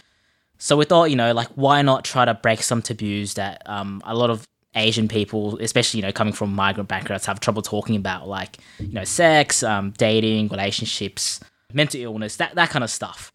So 0.57 0.75
we 0.75 0.85
thought, 0.85 1.11
you 1.11 1.15
know, 1.15 1.33
like 1.33 1.49
why 1.49 1.83
not 1.83 2.03
try 2.03 2.25
to 2.25 2.33
break 2.33 2.63
some 2.63 2.81
taboos 2.81 3.35
that 3.35 3.61
um, 3.67 4.01
a 4.05 4.15
lot 4.15 4.31
of 4.31 4.47
Asian 4.75 5.07
people, 5.07 5.59
especially 5.59 5.99
you 5.99 6.05
know 6.05 6.11
coming 6.11 6.33
from 6.33 6.51
migrant 6.51 6.89
backgrounds, 6.89 7.27
have 7.27 7.39
trouble 7.39 7.61
talking 7.61 7.95
about, 7.95 8.27
like 8.27 8.57
you 8.79 8.91
know, 8.91 9.03
sex, 9.03 9.61
um, 9.61 9.93
dating, 9.99 10.47
relationships, 10.47 11.39
mental 11.73 12.01
illness, 12.01 12.37
that 12.37 12.55
that 12.55 12.71
kind 12.71 12.83
of 12.83 12.89
stuff. 12.89 13.31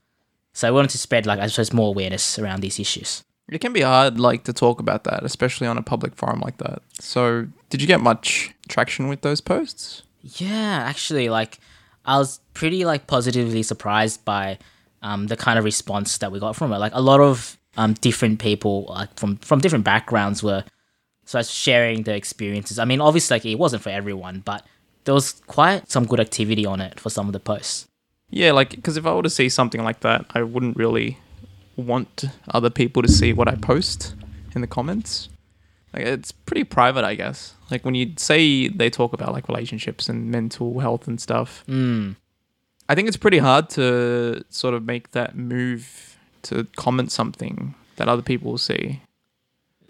So 0.54 0.66
I 0.66 0.70
wanted 0.70 0.90
to 0.90 0.98
spread 0.98 1.26
like 1.26 1.38
I 1.38 1.46
suppose 1.48 1.72
more 1.72 1.88
awareness 1.88 2.38
around 2.38 2.60
these 2.60 2.80
issues. 2.80 3.22
It 3.50 3.60
can 3.60 3.74
be 3.74 3.82
hard 3.82 4.18
like 4.18 4.44
to 4.44 4.54
talk 4.54 4.80
about 4.80 5.04
that, 5.04 5.22
especially 5.22 5.66
on 5.66 5.76
a 5.76 5.82
public 5.82 6.14
forum 6.14 6.40
like 6.40 6.56
that. 6.58 6.82
So, 6.98 7.48
did 7.68 7.82
you 7.82 7.86
get 7.86 8.00
much 8.00 8.54
traction 8.68 9.08
with 9.08 9.20
those 9.20 9.42
posts? 9.42 10.02
Yeah, 10.22 10.82
actually, 10.86 11.28
like 11.28 11.58
I 12.06 12.16
was 12.18 12.40
pretty 12.54 12.86
like 12.86 13.06
positively 13.06 13.62
surprised 13.62 14.24
by 14.24 14.58
um, 15.02 15.26
the 15.26 15.36
kind 15.36 15.58
of 15.58 15.64
response 15.64 16.16
that 16.18 16.32
we 16.32 16.40
got 16.40 16.56
from 16.56 16.72
it. 16.72 16.78
Like 16.78 16.94
a 16.94 17.02
lot 17.02 17.20
of 17.20 17.58
um, 17.76 17.92
different 17.94 18.38
people, 18.38 18.86
like 18.88 19.18
from 19.18 19.36
from 19.36 19.60
different 19.60 19.84
backgrounds, 19.84 20.42
were 20.42 20.64
so 21.26 21.42
sharing 21.42 22.04
their 22.04 22.16
experiences. 22.16 22.78
I 22.78 22.86
mean, 22.86 23.00
obviously, 23.00 23.34
like 23.34 23.44
it 23.44 23.56
wasn't 23.56 23.82
for 23.82 23.90
everyone, 23.90 24.40
but 24.44 24.64
there 25.04 25.14
was 25.14 25.42
quite 25.46 25.90
some 25.90 26.06
good 26.06 26.20
activity 26.20 26.64
on 26.64 26.80
it 26.80 26.98
for 26.98 27.10
some 27.10 27.26
of 27.26 27.34
the 27.34 27.40
posts. 27.40 27.88
Yeah, 28.34 28.50
like 28.50 28.70
because 28.70 28.96
if 28.96 29.06
I 29.06 29.14
were 29.14 29.22
to 29.22 29.30
see 29.30 29.48
something 29.48 29.84
like 29.84 30.00
that, 30.00 30.26
I 30.34 30.42
wouldn't 30.42 30.76
really 30.76 31.18
want 31.76 32.24
other 32.48 32.68
people 32.68 33.00
to 33.02 33.08
see 33.08 33.32
what 33.32 33.46
I 33.46 33.54
post 33.54 34.16
in 34.56 34.60
the 34.60 34.66
comments. 34.66 35.28
Like 35.92 36.02
it's 36.04 36.32
pretty 36.32 36.64
private, 36.64 37.04
I 37.04 37.14
guess. 37.14 37.54
Like 37.70 37.84
when 37.84 37.94
you 37.94 38.14
say 38.16 38.66
they 38.66 38.90
talk 38.90 39.12
about 39.12 39.32
like 39.32 39.46
relationships 39.48 40.08
and 40.08 40.32
mental 40.32 40.80
health 40.80 41.06
and 41.06 41.20
stuff, 41.20 41.62
Mm. 41.68 42.16
I 42.88 42.94
think 42.96 43.06
it's 43.06 43.16
pretty 43.16 43.38
hard 43.38 43.70
to 43.70 44.44
sort 44.50 44.74
of 44.74 44.84
make 44.84 45.12
that 45.12 45.36
move 45.36 46.18
to 46.42 46.66
comment 46.76 47.12
something 47.12 47.74
that 47.96 48.08
other 48.08 48.20
people 48.20 48.50
will 48.50 48.58
see. 48.58 49.00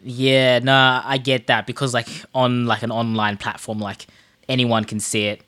Yeah, 0.02 0.58
no, 0.58 1.00
I 1.02 1.16
get 1.16 1.46
that 1.46 1.66
because 1.66 1.94
like 1.94 2.08
on 2.34 2.66
like 2.66 2.82
an 2.82 2.92
online 2.92 3.38
platform, 3.38 3.80
like 3.80 4.06
anyone 4.50 4.84
can 4.84 5.00
see 5.00 5.24
it. 5.28 5.40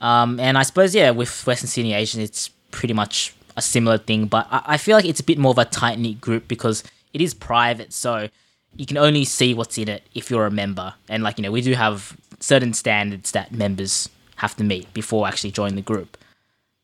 Um, 0.00 0.38
and 0.40 0.56
I 0.56 0.62
suppose 0.62 0.94
yeah, 0.94 1.10
with 1.10 1.46
Western 1.46 1.68
Sydney 1.68 1.92
Asian, 1.94 2.20
it's 2.20 2.48
pretty 2.70 2.94
much 2.94 3.34
a 3.56 3.62
similar 3.62 3.98
thing, 3.98 4.26
but 4.26 4.46
I, 4.50 4.62
I 4.66 4.76
feel 4.76 4.96
like 4.96 5.04
it's 5.04 5.20
a 5.20 5.24
bit 5.24 5.38
more 5.38 5.50
of 5.50 5.58
a 5.58 5.64
tight 5.64 5.98
knit 5.98 6.20
group 6.20 6.46
because 6.48 6.84
it 7.12 7.20
is 7.20 7.34
private, 7.34 7.92
so 7.92 8.28
you 8.76 8.86
can 8.86 8.96
only 8.96 9.24
see 9.24 9.54
what's 9.54 9.76
in 9.78 9.88
it 9.88 10.04
if 10.14 10.30
you're 10.30 10.46
a 10.46 10.50
member. 10.50 10.94
And 11.08 11.22
like 11.22 11.38
you 11.38 11.42
know, 11.42 11.50
we 11.50 11.62
do 11.62 11.72
have 11.74 12.16
certain 12.40 12.72
standards 12.74 13.32
that 13.32 13.50
members 13.52 14.08
have 14.36 14.54
to 14.56 14.62
meet 14.64 14.92
before 14.94 15.26
actually 15.26 15.50
joining 15.50 15.74
the 15.74 15.82
group. 15.82 16.16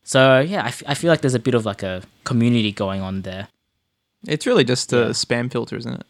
So 0.03 0.39
yeah, 0.41 0.63
I, 0.63 0.67
f- 0.67 0.83
I 0.87 0.93
feel 0.93 1.09
like 1.09 1.21
there's 1.21 1.33
a 1.35 1.39
bit 1.39 1.53
of 1.53 1.65
like 1.65 1.81
a 1.83 2.03
community 2.25 2.71
going 2.73 3.01
on 3.01 3.21
there. 3.21 3.47
It's 4.27 4.45
really 4.45 4.63
just 4.65 4.91
a 4.91 4.97
Yeah. 4.97 5.03
spam 5.09 5.49
filter, 5.51 5.77
isn't 5.77 5.93
it? 5.93 6.05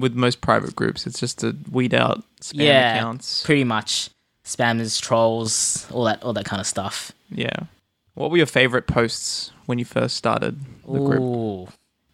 With 0.00 0.14
most 0.14 0.40
private 0.40 0.74
groups, 0.74 1.06
it's 1.06 1.20
just 1.20 1.40
to 1.40 1.56
weed 1.70 1.92
out 1.94 2.22
spam 2.40 2.64
yeah, 2.64 2.94
accounts. 2.96 3.42
pretty 3.44 3.64
much 3.64 4.08
spammers, 4.50 5.00
trolls, 5.00 5.86
all 5.92 6.04
that 6.04 6.22
all 6.22 6.32
that 6.32 6.44
kind 6.44 6.60
of 6.60 6.66
stuff. 6.66 7.12
Yeah. 7.30 7.64
What 8.14 8.30
were 8.30 8.36
your 8.36 8.46
favorite 8.46 8.86
posts 8.86 9.52
when 9.66 9.78
you 9.78 9.84
first 9.84 10.16
started 10.16 10.58
the 10.84 10.98
group? 10.98 11.20
Ooh, 11.20 11.68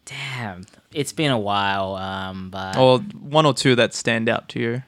damn, 0.05 0.65
it's 0.93 1.11
been 1.11 1.31
a 1.31 1.39
while. 1.39 1.95
Um, 1.95 2.49
but 2.49 2.77
Or 2.77 2.99
one 2.99 3.45
or 3.45 3.53
two 3.53 3.75
that 3.75 3.93
stand 3.93 4.29
out 4.29 4.47
to 4.49 4.59
you? 4.59 4.83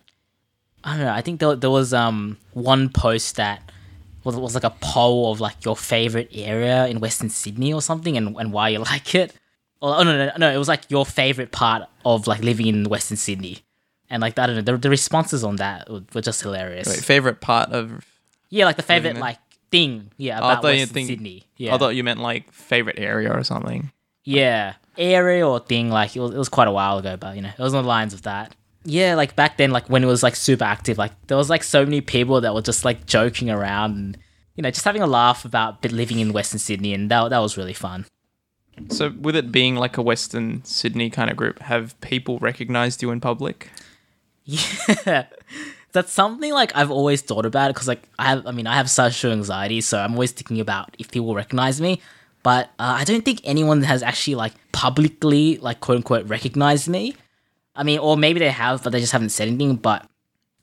I 0.84 0.96
don't 0.96 1.06
know. 1.06 1.12
I 1.12 1.22
think 1.22 1.40
there, 1.40 1.56
there 1.56 1.70
was 1.72 1.94
um 1.94 2.38
one 2.54 2.90
post 2.90 3.36
that 3.38 3.72
was, 4.24 4.36
was 4.36 4.54
like 4.54 4.64
a 4.64 4.76
poll 4.82 5.32
of 5.32 5.42
like 5.42 5.66
your 5.66 5.76
favorite 5.76 6.30
area 6.34 6.88
in 6.88 7.00
Western 7.00 7.30
Sydney 7.30 7.74
or 7.74 7.82
something, 7.82 8.16
and, 8.16 8.36
and 8.38 8.54
why 8.54 8.70
you 8.70 8.80
like 8.94 9.16
it. 9.16 9.34
Or, 9.82 9.96
oh 9.98 10.04
no, 10.04 10.16
no, 10.18 10.32
no! 10.38 10.52
It 10.54 10.58
was 10.58 10.68
like 10.68 10.90
your 10.90 11.06
favorite 11.06 11.52
part 11.52 11.84
of 12.06 12.28
like 12.28 12.44
living 12.44 12.68
in 12.68 12.84
Western 12.90 13.18
Sydney, 13.18 13.60
and 14.10 14.22
like 14.22 14.38
I 14.40 14.48
don't 14.48 14.56
know. 14.56 14.62
The, 14.62 14.78
the 14.78 14.90
responses 14.90 15.44
on 15.44 15.58
that 15.58 15.90
were 15.90 16.02
were 16.14 16.22
just 16.22 16.42
hilarious. 16.42 16.88
Wait, 16.88 17.00
favorite 17.00 17.42
part 17.42 17.70
of. 17.72 18.06
yeah, 18.50 18.66
like 18.66 18.78
the 18.78 18.84
favorite 18.84 19.18
like 19.18 19.38
thing. 19.72 20.12
Yeah, 20.18 20.40
Oh, 20.40 20.50
about 20.50 20.64
Western 20.64 20.88
think- 20.94 21.08
Sydney. 21.08 21.44
Yeah, 21.58 21.76
I 21.76 21.78
thought 21.78 21.96
you 21.96 22.04
meant 22.04 22.20
like 22.20 22.52
favorite 22.52 23.00
area 23.00 23.32
or 23.32 23.44
something. 23.44 23.92
Yeah, 24.24 24.74
area 24.98 25.48
or 25.48 25.60
thing. 25.60 25.90
Like 25.90 26.16
it 26.16 26.20
was, 26.20 26.32
it 26.34 26.38
was 26.38 26.50
quite 26.50 26.68
a 26.68 26.72
while 26.72 26.98
ago, 26.98 27.18
but 27.18 27.36
you 27.36 27.42
know, 27.42 27.50
it 27.58 27.60
was 27.62 27.74
on 27.74 27.84
the 27.84 27.88
lines 27.90 28.14
of 28.14 28.24
that. 28.24 28.56
Yeah, 28.86 29.16
like 29.16 29.36
back 29.36 29.58
then, 29.58 29.72
like 29.72 29.90
when 29.90 30.04
it 30.04 30.08
was 30.08 30.24
like 30.24 30.36
super 30.36 30.64
active, 30.64 30.98
like 30.98 31.12
there 31.28 31.38
was 31.38 31.50
like 31.50 31.64
so 31.64 31.84
many 31.84 32.02
people 32.02 32.42
that 32.42 32.54
were 32.54 32.62
just 32.62 32.86
like 32.86 33.06
joking 33.06 33.50
around 33.50 33.96
and 33.98 34.18
you 34.56 34.62
know 34.64 34.72
just 34.72 34.86
having 34.86 35.02
a 35.02 35.08
laugh 35.08 35.46
about 35.46 35.84
living 35.92 36.20
in 36.20 36.32
Western 36.34 36.60
Sydney, 36.60 36.94
and 36.94 37.12
that 37.12 37.30
that 37.30 37.40
was 37.40 37.58
really 37.58 37.74
fun. 37.74 38.06
So, 38.90 39.14
with 39.20 39.36
it 39.36 39.52
being 39.52 39.76
like 39.76 39.98
a 39.98 40.02
Western 40.02 40.64
Sydney 40.64 41.10
kind 41.10 41.30
of 41.30 41.36
group, 41.36 41.60
have 41.60 42.00
people 42.00 42.40
recognized 42.40 43.02
you 43.02 43.12
in 43.12 43.20
public? 43.20 43.70
Yeah, 44.50 45.26
that's 45.92 46.12
something 46.12 46.54
like 46.54 46.76
I've 46.76 46.92
always 46.92 47.22
thought 47.22 47.46
about 47.46 47.74
because 47.74 47.88
like 47.88 48.04
I 48.18 48.26
have, 48.26 48.48
I 48.48 48.52
mean, 48.52 48.68
I 48.68 48.76
have 48.76 48.90
social 48.90 49.32
anxiety, 49.32 49.82
so 49.82 50.00
I'm 50.00 50.14
always 50.14 50.32
thinking 50.32 50.60
about 50.60 50.96
if 51.00 51.12
people 51.12 51.36
recognize 51.36 51.80
me. 51.82 52.02
But 52.42 52.68
uh, 52.80 52.96
I 52.98 53.04
don't 53.04 53.26
think 53.26 53.42
anyone 53.44 53.82
has 53.84 54.02
actually 54.02 54.36
like 54.36 54.54
publicly 54.72 55.58
like 55.58 55.82
quote 55.82 55.98
unquote 55.98 56.28
recognized 56.28 56.88
me. 56.88 57.16
I 57.76 57.84
mean, 57.84 58.00
or 58.00 58.18
maybe 58.18 58.40
they 58.40 58.50
have, 58.50 58.84
but 58.84 58.92
they 58.92 59.00
just 59.00 59.12
haven't 59.12 59.30
said 59.30 59.48
anything. 59.48 59.76
But 59.76 60.08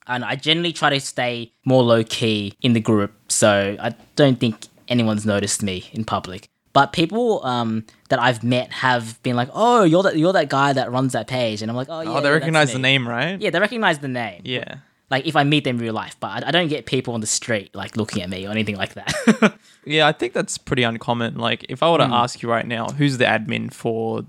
and 0.07 0.23
I 0.23 0.35
generally 0.35 0.73
try 0.73 0.89
to 0.89 0.99
stay 0.99 1.51
more 1.65 1.83
low 1.83 2.03
key 2.03 2.53
in 2.61 2.73
the 2.73 2.79
group, 2.79 3.13
so 3.29 3.77
I 3.79 3.95
don't 4.15 4.39
think 4.39 4.67
anyone's 4.87 5.25
noticed 5.25 5.61
me 5.63 5.89
in 5.93 6.05
public. 6.05 6.49
But 6.77 6.93
people 6.93 7.43
um, 7.43 7.85
that 8.09 8.19
I've 8.19 8.43
met 8.43 8.71
have 8.71 9.19
been 9.23 9.35
like, 9.35 9.49
"Oh, 9.51 9.83
you're 9.83 10.03
that 10.03 10.15
you're 10.15 10.33
that 10.33 10.47
guy 10.47 10.73
that 10.73 10.91
runs 10.91 11.13
that 11.13 11.25
page," 11.25 11.63
and 11.63 11.71
I'm 11.71 11.75
like, 11.75 11.87
"Oh, 11.89 12.01
yeah." 12.01 12.09
oh, 12.11 12.21
they 12.21 12.29
recognize 12.29 12.71
the 12.71 12.77
name, 12.77 13.07
right? 13.09 13.41
Yeah, 13.41 13.49
they 13.49 13.59
recognize 13.59 13.97
the 13.97 14.07
name. 14.07 14.43
Yeah. 14.45 14.75
Like 15.09 15.25
if 15.25 15.35
I 15.35 15.43
meet 15.43 15.63
them 15.63 15.77
in 15.77 15.81
real 15.81 15.95
life, 15.95 16.15
but 16.19 16.27
I, 16.43 16.49
I 16.49 16.51
don't 16.51 16.67
get 16.67 16.85
people 16.85 17.15
on 17.15 17.21
the 17.21 17.25
street 17.39 17.73
like 17.73 17.97
looking 17.97 18.21
at 18.21 18.29
me 18.29 18.45
or 18.45 18.51
anything 18.51 18.75
like 18.77 18.93
that. 18.93 19.57
Yeah, 19.85 20.05
I 20.05 20.11
think 20.11 20.33
that's 20.33 20.57
pretty 20.59 20.83
uncommon. 20.83 21.37
Like, 21.37 21.65
if 21.69 21.81
I 21.81 21.89
were 21.89 21.97
to 21.99 22.03
ask 22.03 22.43
you 22.43 22.49
right 22.49 22.67
now, 22.67 22.87
who's 22.89 23.17
the 23.17 23.23
admin 23.25 23.73
for, 23.73 24.23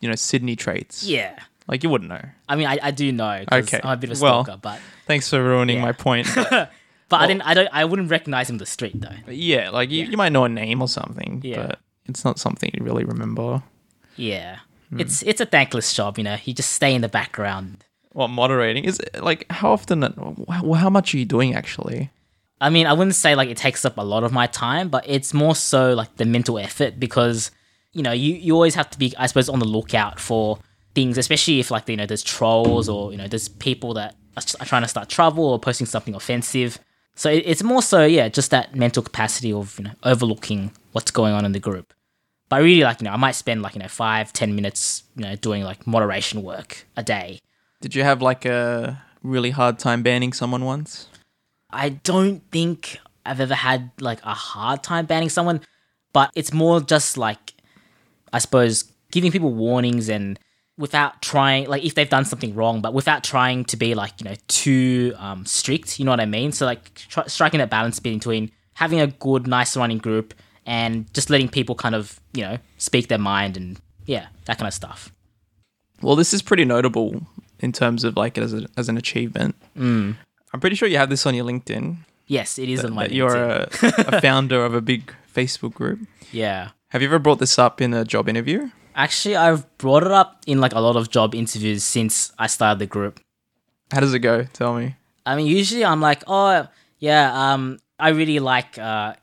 you 0.00 0.08
know, 0.08 0.14
Sydney 0.16 0.56
traits? 0.56 1.04
yeah. 1.04 1.38
Like, 1.68 1.82
you 1.84 1.90
wouldn't 1.90 2.08
know. 2.08 2.24
I 2.48 2.56
mean, 2.56 2.66
I, 2.66 2.78
I 2.82 2.90
do 2.92 3.12
know 3.12 3.44
Okay, 3.52 3.80
I'm 3.84 3.90
a 3.90 3.96
bit 3.96 4.10
of 4.10 4.18
a 4.18 4.22
well- 4.22 4.42
stalker, 4.44 4.58
but 4.60 4.80
Thanks 5.06 5.28
for 5.30 5.40
ruining 5.44 5.76
Yeah. 5.76 5.82
my 5.84 5.92
point. 5.92 6.26
But 7.08 7.18
but 7.18 7.20
I 7.20 7.26
didn't. 7.28 7.42
I 7.42 7.54
don't. 7.54 7.68
I 7.72 7.84
wouldn't 7.84 8.10
recognize 8.10 8.50
him 8.50 8.58
the 8.58 8.66
street 8.66 9.00
though. 9.00 9.30
yeah, 9.32 9.70
like 9.70 9.90
you, 9.90 10.04
you 10.04 10.16
might 10.16 10.32
know 10.32 10.44
a 10.44 10.48
name 10.48 10.82
or 10.82 10.88
something, 10.88 11.40
Yeah. 11.44 11.66
but 11.68 11.78
it's 12.06 12.24
not 12.24 12.38
something 12.38 12.70
you 12.74 12.84
really 12.84 13.04
remember. 13.04 13.62
Yeah, 14.16 14.58
Hmm. 14.90 15.00
it's 15.00 15.22
it's 15.22 15.40
a 15.40 15.46
thankless 15.46 15.92
job. 15.92 16.18
You 16.18 16.24
know, 16.24 16.36
you 16.44 16.52
just 16.54 16.72
stay 16.72 16.94
in 16.94 17.02
the 17.02 17.08
background. 17.08 17.84
What 18.12 18.28
moderating 18.28 18.84
is 18.84 18.98
it, 18.98 19.22
like? 19.22 19.46
How 19.50 19.72
often? 19.72 20.02
How, 20.02 20.72
how 20.72 20.90
much 20.90 21.14
are 21.14 21.18
you 21.18 21.24
doing 21.26 21.54
actually? 21.54 22.10
I 22.60 22.70
mean, 22.70 22.86
I 22.86 22.92
wouldn't 22.94 23.14
say 23.16 23.34
like 23.34 23.50
it 23.50 23.58
takes 23.58 23.84
up 23.84 23.98
a 23.98 24.02
lot 24.02 24.24
of 24.24 24.32
my 24.32 24.46
time, 24.46 24.88
but 24.88 25.04
it's 25.06 25.34
more 25.34 25.54
so 25.54 25.92
like 25.92 26.16
the 26.16 26.24
mental 26.24 26.58
effort 26.58 26.98
because 26.98 27.50
you 27.92 28.02
know 28.02 28.12
you, 28.12 28.34
you 28.34 28.54
always 28.54 28.74
have 28.74 28.88
to 28.90 28.98
be, 28.98 29.12
I 29.18 29.26
suppose, 29.26 29.48
on 29.48 29.58
the 29.58 29.66
lookout 29.66 30.18
for 30.18 30.58
things, 30.94 31.18
especially 31.18 31.60
if 31.60 31.70
like 31.70 31.88
you 31.88 31.96
know 31.96 32.06
there's 32.06 32.22
trolls 32.22 32.88
or 32.88 33.12
you 33.12 33.18
know 33.18 33.28
there's 33.28 33.48
people 33.48 33.92
that 33.94 34.16
are 34.36 34.66
trying 34.66 34.82
to 34.82 34.88
start 34.88 35.08
trouble 35.08 35.44
or 35.44 35.58
posting 35.60 35.86
something 35.86 36.14
offensive. 36.14 36.78
So 37.16 37.30
it, 37.30 37.42
it's 37.46 37.62
more 37.62 37.82
so 37.82 38.04
yeah, 38.04 38.28
just 38.28 38.50
that 38.52 38.74
mental 38.76 39.02
capacity 39.02 39.52
of 39.52 39.76
you 39.78 39.86
know 39.86 39.92
overlooking 40.04 40.70
what's 40.92 41.10
going 41.10 41.34
on 41.34 41.44
in 41.44 41.52
the 41.52 41.58
group. 41.58 41.92
But 42.48 42.56
I 42.56 42.58
really 42.60 42.82
like 42.82 43.00
you 43.00 43.06
know 43.06 43.12
I 43.12 43.16
might 43.16 43.32
spend 43.34 43.62
like 43.62 43.74
you 43.74 43.80
know 43.80 43.88
five 43.88 44.32
ten 44.32 44.54
minutes 44.54 45.02
you 45.16 45.24
know 45.24 45.34
doing 45.34 45.64
like 45.64 45.86
moderation 45.86 46.42
work 46.42 46.86
a 46.96 47.02
day. 47.02 47.40
Did 47.80 47.94
you 47.94 48.04
have 48.04 48.22
like 48.22 48.44
a 48.44 49.02
really 49.22 49.50
hard 49.50 49.78
time 49.78 50.02
banning 50.02 50.32
someone 50.32 50.64
once? 50.64 51.08
I 51.70 51.88
don't 51.88 52.42
think 52.52 52.98
I've 53.24 53.40
ever 53.40 53.54
had 53.54 53.90
like 54.00 54.22
a 54.22 54.34
hard 54.34 54.82
time 54.82 55.06
banning 55.06 55.30
someone, 55.30 55.60
but 56.12 56.30
it's 56.36 56.52
more 56.52 56.80
just 56.80 57.16
like 57.16 57.54
I 58.32 58.38
suppose 58.38 58.84
giving 59.10 59.32
people 59.32 59.52
warnings 59.54 60.08
and 60.10 60.38
without 60.78 61.22
trying 61.22 61.68
like 61.68 61.84
if 61.84 61.94
they've 61.94 62.08
done 62.08 62.24
something 62.24 62.54
wrong, 62.54 62.80
but 62.80 62.92
without 62.92 63.24
trying 63.24 63.64
to 63.66 63.76
be 63.76 63.94
like 63.94 64.12
you 64.20 64.24
know 64.28 64.36
too 64.48 65.14
um, 65.18 65.46
strict. 65.46 65.98
You 65.98 66.04
know 66.04 66.12
what 66.12 66.20
I 66.20 66.26
mean? 66.26 66.52
So 66.52 66.66
like 66.66 66.94
tr- 66.94 67.28
striking 67.28 67.58
that 67.58 67.70
balance 67.70 67.98
between 68.00 68.50
having 68.74 69.00
a 69.00 69.06
good, 69.06 69.46
nice 69.46 69.76
running 69.76 69.98
group 69.98 70.34
and 70.66 71.12
just 71.14 71.30
letting 71.30 71.48
people 71.48 71.74
kind 71.74 71.94
of 71.94 72.20
you 72.34 72.42
know 72.42 72.58
speak 72.78 73.08
their 73.08 73.18
mind 73.18 73.56
and 73.56 73.80
yeah 74.06 74.26
that 74.44 74.58
kind 74.58 74.68
of 74.68 74.74
stuff. 74.74 75.12
Well, 76.02 76.16
this 76.16 76.34
is 76.34 76.42
pretty 76.42 76.64
notable 76.64 77.22
in 77.60 77.72
terms 77.72 78.04
of 78.04 78.16
like 78.16 78.36
as, 78.36 78.52
a, 78.52 78.66
as 78.76 78.88
an 78.88 78.98
achievement. 78.98 79.56
Mm. 79.76 80.16
I'm 80.52 80.60
pretty 80.60 80.76
sure 80.76 80.88
you 80.88 80.98
have 80.98 81.08
this 81.08 81.24
on 81.24 81.34
your 81.34 81.46
LinkedIn. 81.46 81.96
Yes, 82.26 82.58
it 82.58 82.68
is 82.68 82.84
on 82.84 82.92
my 82.92 83.04
that 83.04 83.14
you're 83.14 83.34
a, 83.34 83.68
a 83.82 84.20
founder 84.20 84.64
of 84.64 84.74
a 84.74 84.80
big 84.80 85.14
Facebook 85.34 85.74
group. 85.74 86.00
yeah. 86.32 86.70
Have 86.90 87.02
you 87.02 87.08
ever 87.08 87.18
brought 87.18 87.40
this 87.40 87.58
up 87.58 87.80
in 87.80 87.92
a 87.92 88.04
job 88.04 88.28
interview? 88.28 88.70
Actually, 88.96 89.36
I've 89.36 89.76
brought 89.76 90.04
it 90.04 90.10
up 90.10 90.42
in 90.46 90.60
like 90.60 90.72
a 90.72 90.80
lot 90.80 90.96
of 90.96 91.10
job 91.10 91.34
interviews 91.34 91.84
since 91.84 92.32
I 92.38 92.46
started 92.46 92.78
the 92.78 92.86
group. 92.86 93.20
How 93.92 94.00
does 94.00 94.14
it 94.14 94.20
go? 94.20 94.44
Tell 94.44 94.74
me. 94.74 94.96
I 95.26 95.36
mean, 95.36 95.46
usually 95.46 95.84
I'm 95.84 96.00
like, 96.00 96.24
oh, 96.26 96.66
yeah, 96.98 97.52
um, 97.52 97.78
I 97.98 98.08
really 98.08 98.38
like 98.38 98.78
uh, 98.78 99.14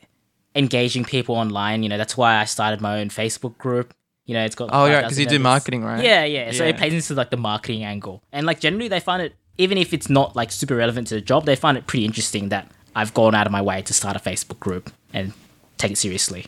engaging 0.55 1.05
people 1.05 1.35
online. 1.35 1.81
You 1.81 1.89
know, 1.89 1.97
that's 1.97 2.15
why 2.15 2.37
I 2.37 2.45
started 2.45 2.81
my 2.81 3.01
own 3.01 3.09
Facebook 3.09 3.57
group. 3.57 3.93
You 4.25 4.35
know, 4.35 4.45
it's 4.45 4.55
got. 4.55 4.69
Oh, 4.71 4.85
yeah, 4.85 5.01
because 5.01 5.19
you 5.19 5.25
do 5.25 5.39
marketing, 5.39 5.83
right? 5.83 6.03
Yeah, 6.03 6.23
yeah. 6.23 6.51
So 6.51 6.63
it 6.63 6.77
plays 6.77 6.93
into 6.93 7.15
like 7.15 7.31
the 7.31 7.37
marketing 7.37 7.83
angle, 7.83 8.23
and 8.31 8.45
like 8.45 8.59
generally 8.59 8.87
they 8.87 8.99
find 8.99 9.21
it, 9.21 9.33
even 9.57 9.77
if 9.77 9.91
it's 9.93 10.09
not 10.09 10.35
like 10.35 10.51
super 10.51 10.75
relevant 10.75 11.07
to 11.07 11.15
the 11.15 11.21
job, 11.21 11.45
they 11.45 11.55
find 11.55 11.77
it 11.77 11.87
pretty 11.87 12.05
interesting 12.05 12.49
that 12.49 12.71
I've 12.95 13.13
gone 13.13 13.35
out 13.35 13.47
of 13.47 13.51
my 13.51 13.61
way 13.61 13.81
to 13.81 13.93
start 13.93 14.15
a 14.15 14.19
Facebook 14.19 14.59
group 14.59 14.91
and 15.13 15.33
take 15.77 15.91
it 15.91 15.97
seriously. 15.97 16.45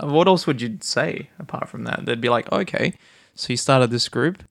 What 0.00 0.26
else 0.26 0.46
would 0.46 0.60
you 0.60 0.78
say 0.80 1.30
apart 1.38 1.68
from 1.68 1.84
that? 1.84 2.04
They'd 2.04 2.20
be 2.20 2.28
like, 2.28 2.50
okay, 2.52 2.94
so 3.34 3.52
you 3.52 3.56
started 3.56 3.90
this 3.90 4.08
group, 4.08 4.42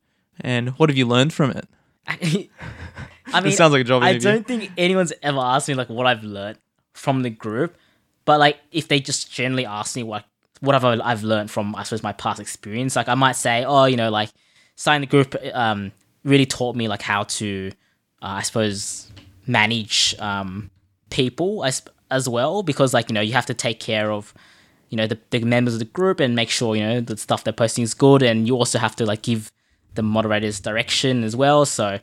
and 0.41 0.69
what 0.71 0.89
have 0.89 0.97
you 0.97 1.05
learned 1.05 1.33
from 1.33 1.51
it? 1.51 1.67
I 2.07 3.41
mean, 3.41 3.51
sounds 3.53 3.71
like 3.71 3.81
a 3.81 3.83
job 3.85 4.03
I 4.03 4.11
interview. 4.11 4.31
don't 4.31 4.47
think 4.47 4.71
anyone's 4.77 5.13
ever 5.21 5.39
asked 5.39 5.67
me 5.67 5.73
like 5.75 5.89
what 5.89 6.05
I've 6.05 6.23
learned 6.23 6.57
from 6.93 7.23
the 7.23 7.29
group, 7.29 7.77
but 8.25 8.39
like 8.39 8.59
if 8.71 8.87
they 8.87 8.99
just 8.99 9.31
generally 9.31 9.65
ask 9.65 9.95
me 9.95 10.03
what 10.03 10.25
what 10.59 10.73
have 10.73 10.85
I, 10.85 10.99
I've 11.03 11.23
learned 11.23 11.51
from 11.51 11.75
I 11.75 11.83
suppose 11.83 12.03
my 12.03 12.13
past 12.13 12.39
experience, 12.39 12.95
like 12.95 13.09
I 13.09 13.15
might 13.15 13.35
say, 13.35 13.65
oh, 13.65 13.85
you 13.85 13.97
know, 13.97 14.09
like 14.09 14.29
starting 14.75 15.01
the 15.01 15.07
group 15.07 15.35
um, 15.53 15.91
really 16.23 16.45
taught 16.45 16.75
me 16.75 16.87
like 16.87 17.01
how 17.01 17.23
to, 17.23 17.71
uh, 18.21 18.27
I 18.27 18.41
suppose, 18.41 19.11
manage 19.45 20.15
um, 20.19 20.71
people 21.09 21.65
as 21.65 21.83
as 22.11 22.29
well 22.29 22.63
because 22.63 22.93
like 22.93 23.09
you 23.09 23.13
know 23.13 23.21
you 23.21 23.33
have 23.33 23.45
to 23.47 23.53
take 23.53 23.79
care 23.79 24.11
of 24.11 24.33
you 24.89 24.97
know 24.97 25.07
the, 25.07 25.19
the 25.31 25.39
members 25.39 25.73
of 25.73 25.79
the 25.79 25.85
group 25.85 26.19
and 26.19 26.35
make 26.35 26.49
sure 26.49 26.75
you 26.75 26.83
know 26.83 27.01
the 27.01 27.17
stuff 27.17 27.43
they're 27.43 27.53
posting 27.53 27.83
is 27.83 27.93
good. 27.93 28.21
And 28.23 28.47
you 28.47 28.55
also 28.55 28.79
have 28.79 28.95
to 28.97 29.05
like 29.05 29.23
give 29.23 29.51
the 29.95 30.03
moderators 30.03 30.59
direction 30.59 31.23
as 31.23 31.35
well. 31.35 31.65
So 31.65 31.99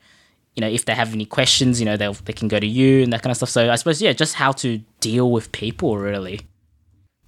you 0.55 0.61
know 0.61 0.69
if 0.69 0.85
they 0.85 0.95
have 0.95 1.13
any 1.13 1.27
questions 1.27 1.79
you 1.81 1.87
know 1.87 1.97
they 1.97 2.13
they 2.25 2.33
can 2.33 2.49
go 2.49 2.59
to 2.59 2.67
you 2.67 3.03
and 3.03 3.13
that 3.13 3.23
kind 3.23 3.31
of 3.31 3.37
stuff. 3.37 3.51
So 3.51 3.71
i 3.71 3.77
suppose 3.77 4.03
yeah 4.03 4.13
just 4.13 4.35
how 4.35 4.53
to 4.53 4.81
deal 5.01 5.31
with 5.31 5.53
people 5.53 5.97
really. 5.99 6.41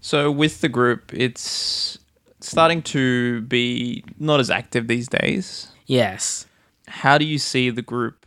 So 0.01 0.33
with 0.33 0.61
the 0.61 0.69
group, 0.69 1.15
it's 1.15 1.97
starting 2.41 2.83
to 2.83 3.43
be 3.43 4.05
not 4.19 4.41
as 4.41 4.51
active 4.51 4.88
these 4.88 5.09
days. 5.09 5.69
yes. 5.87 6.47
How 6.88 7.17
do 7.17 7.25
you 7.25 7.38
see 7.38 7.71
the 7.71 7.81
group 7.81 8.27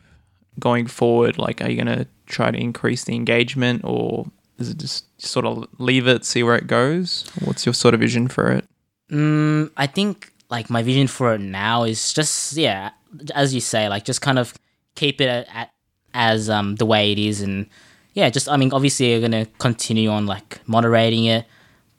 going 0.59 0.87
forward? 0.87 1.37
Like, 1.37 1.61
are 1.61 1.69
you 1.69 1.75
going 1.83 1.97
to 1.99 2.07
try 2.25 2.49
to 2.49 2.57
increase 2.57 3.03
the 3.03 3.13
engagement, 3.13 3.81
or 3.83 4.31
is 4.57 4.69
it 4.69 4.77
just 4.77 5.05
sort 5.21 5.45
of 5.45 5.67
leave 5.77 6.07
it, 6.07 6.25
see 6.25 6.43
where 6.43 6.55
it 6.55 6.67
goes? 6.67 7.25
What's 7.43 7.65
your 7.65 7.73
sort 7.73 7.93
of 7.93 7.99
vision 7.99 8.27
for 8.27 8.51
it? 8.51 8.65
Mm, 9.11 9.71
I 9.77 9.87
think 9.87 10.31
like 10.49 10.69
my 10.69 10.83
vision 10.83 11.07
for 11.07 11.33
it 11.33 11.41
now 11.41 11.83
is 11.83 12.13
just 12.13 12.55
yeah, 12.55 12.91
as 13.33 13.53
you 13.53 13.61
say, 13.61 13.89
like 13.89 14.05
just 14.05 14.21
kind 14.21 14.39
of 14.39 14.53
keep 14.95 15.21
it 15.21 15.47
at, 15.53 15.71
as 16.13 16.49
um 16.49 16.75
the 16.77 16.85
way 16.85 17.11
it 17.11 17.19
is, 17.19 17.41
and 17.41 17.67
yeah, 18.13 18.29
just 18.29 18.49
I 18.49 18.57
mean, 18.57 18.71
obviously, 18.71 19.11
you're 19.11 19.21
gonna 19.21 19.45
continue 19.59 20.09
on 20.09 20.25
like 20.25 20.59
moderating 20.67 21.25
it, 21.25 21.45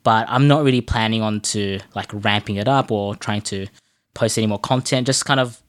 but 0.03 0.25
I'm 0.29 0.47
not 0.47 0.63
really 0.63 0.81
planning 0.81 1.21
on 1.21 1.41
to 1.41 1.79
like 1.95 2.09
ramping 2.11 2.55
it 2.55 2.67
up 2.67 2.91
or 2.91 3.15
trying 3.15 3.41
to 3.43 3.67
post 4.13 4.37
any 4.37 4.47
more 4.47 4.59
content. 4.59 5.05
Just 5.05 5.25
kind 5.25 5.39
of 5.39 5.61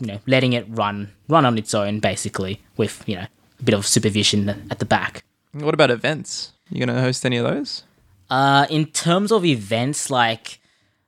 you 0.00 0.06
know 0.06 0.20
letting 0.26 0.52
it 0.52 0.66
run 0.68 1.12
run 1.28 1.44
on 1.44 1.58
its 1.58 1.74
own, 1.74 2.00
basically, 2.00 2.62
with 2.76 3.02
you 3.06 3.16
know 3.16 3.26
a 3.58 3.62
bit 3.62 3.74
of 3.74 3.86
supervision 3.86 4.48
at 4.70 4.78
the 4.78 4.84
back. 4.84 5.24
What 5.64 5.74
about 5.74 5.90
events? 5.90 6.52
You 6.70 6.84
gonna 6.84 7.00
host 7.00 7.24
any 7.24 7.36
of 7.36 7.46
those? 7.46 7.84
Uh, 8.28 8.66
in 8.68 8.86
terms 8.86 9.30
of 9.32 9.44
events, 9.44 10.10
like 10.10 10.60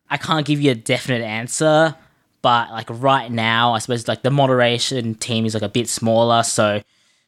I 0.08 0.16
can't 0.16 0.46
give 0.46 0.60
you 0.60 0.70
a 0.70 0.74
definite 0.74 1.22
answer, 1.22 1.94
but 2.42 2.70
like 2.70 2.86
right 2.88 3.30
now, 3.30 3.72
I 3.72 3.78
suppose 3.78 4.08
like 4.08 4.22
the 4.22 4.30
moderation 4.30 5.14
team 5.14 5.44
is 5.44 5.54
like 5.54 5.62
a 5.62 5.68
bit 5.68 5.88
smaller, 5.88 6.42
so 6.42 6.80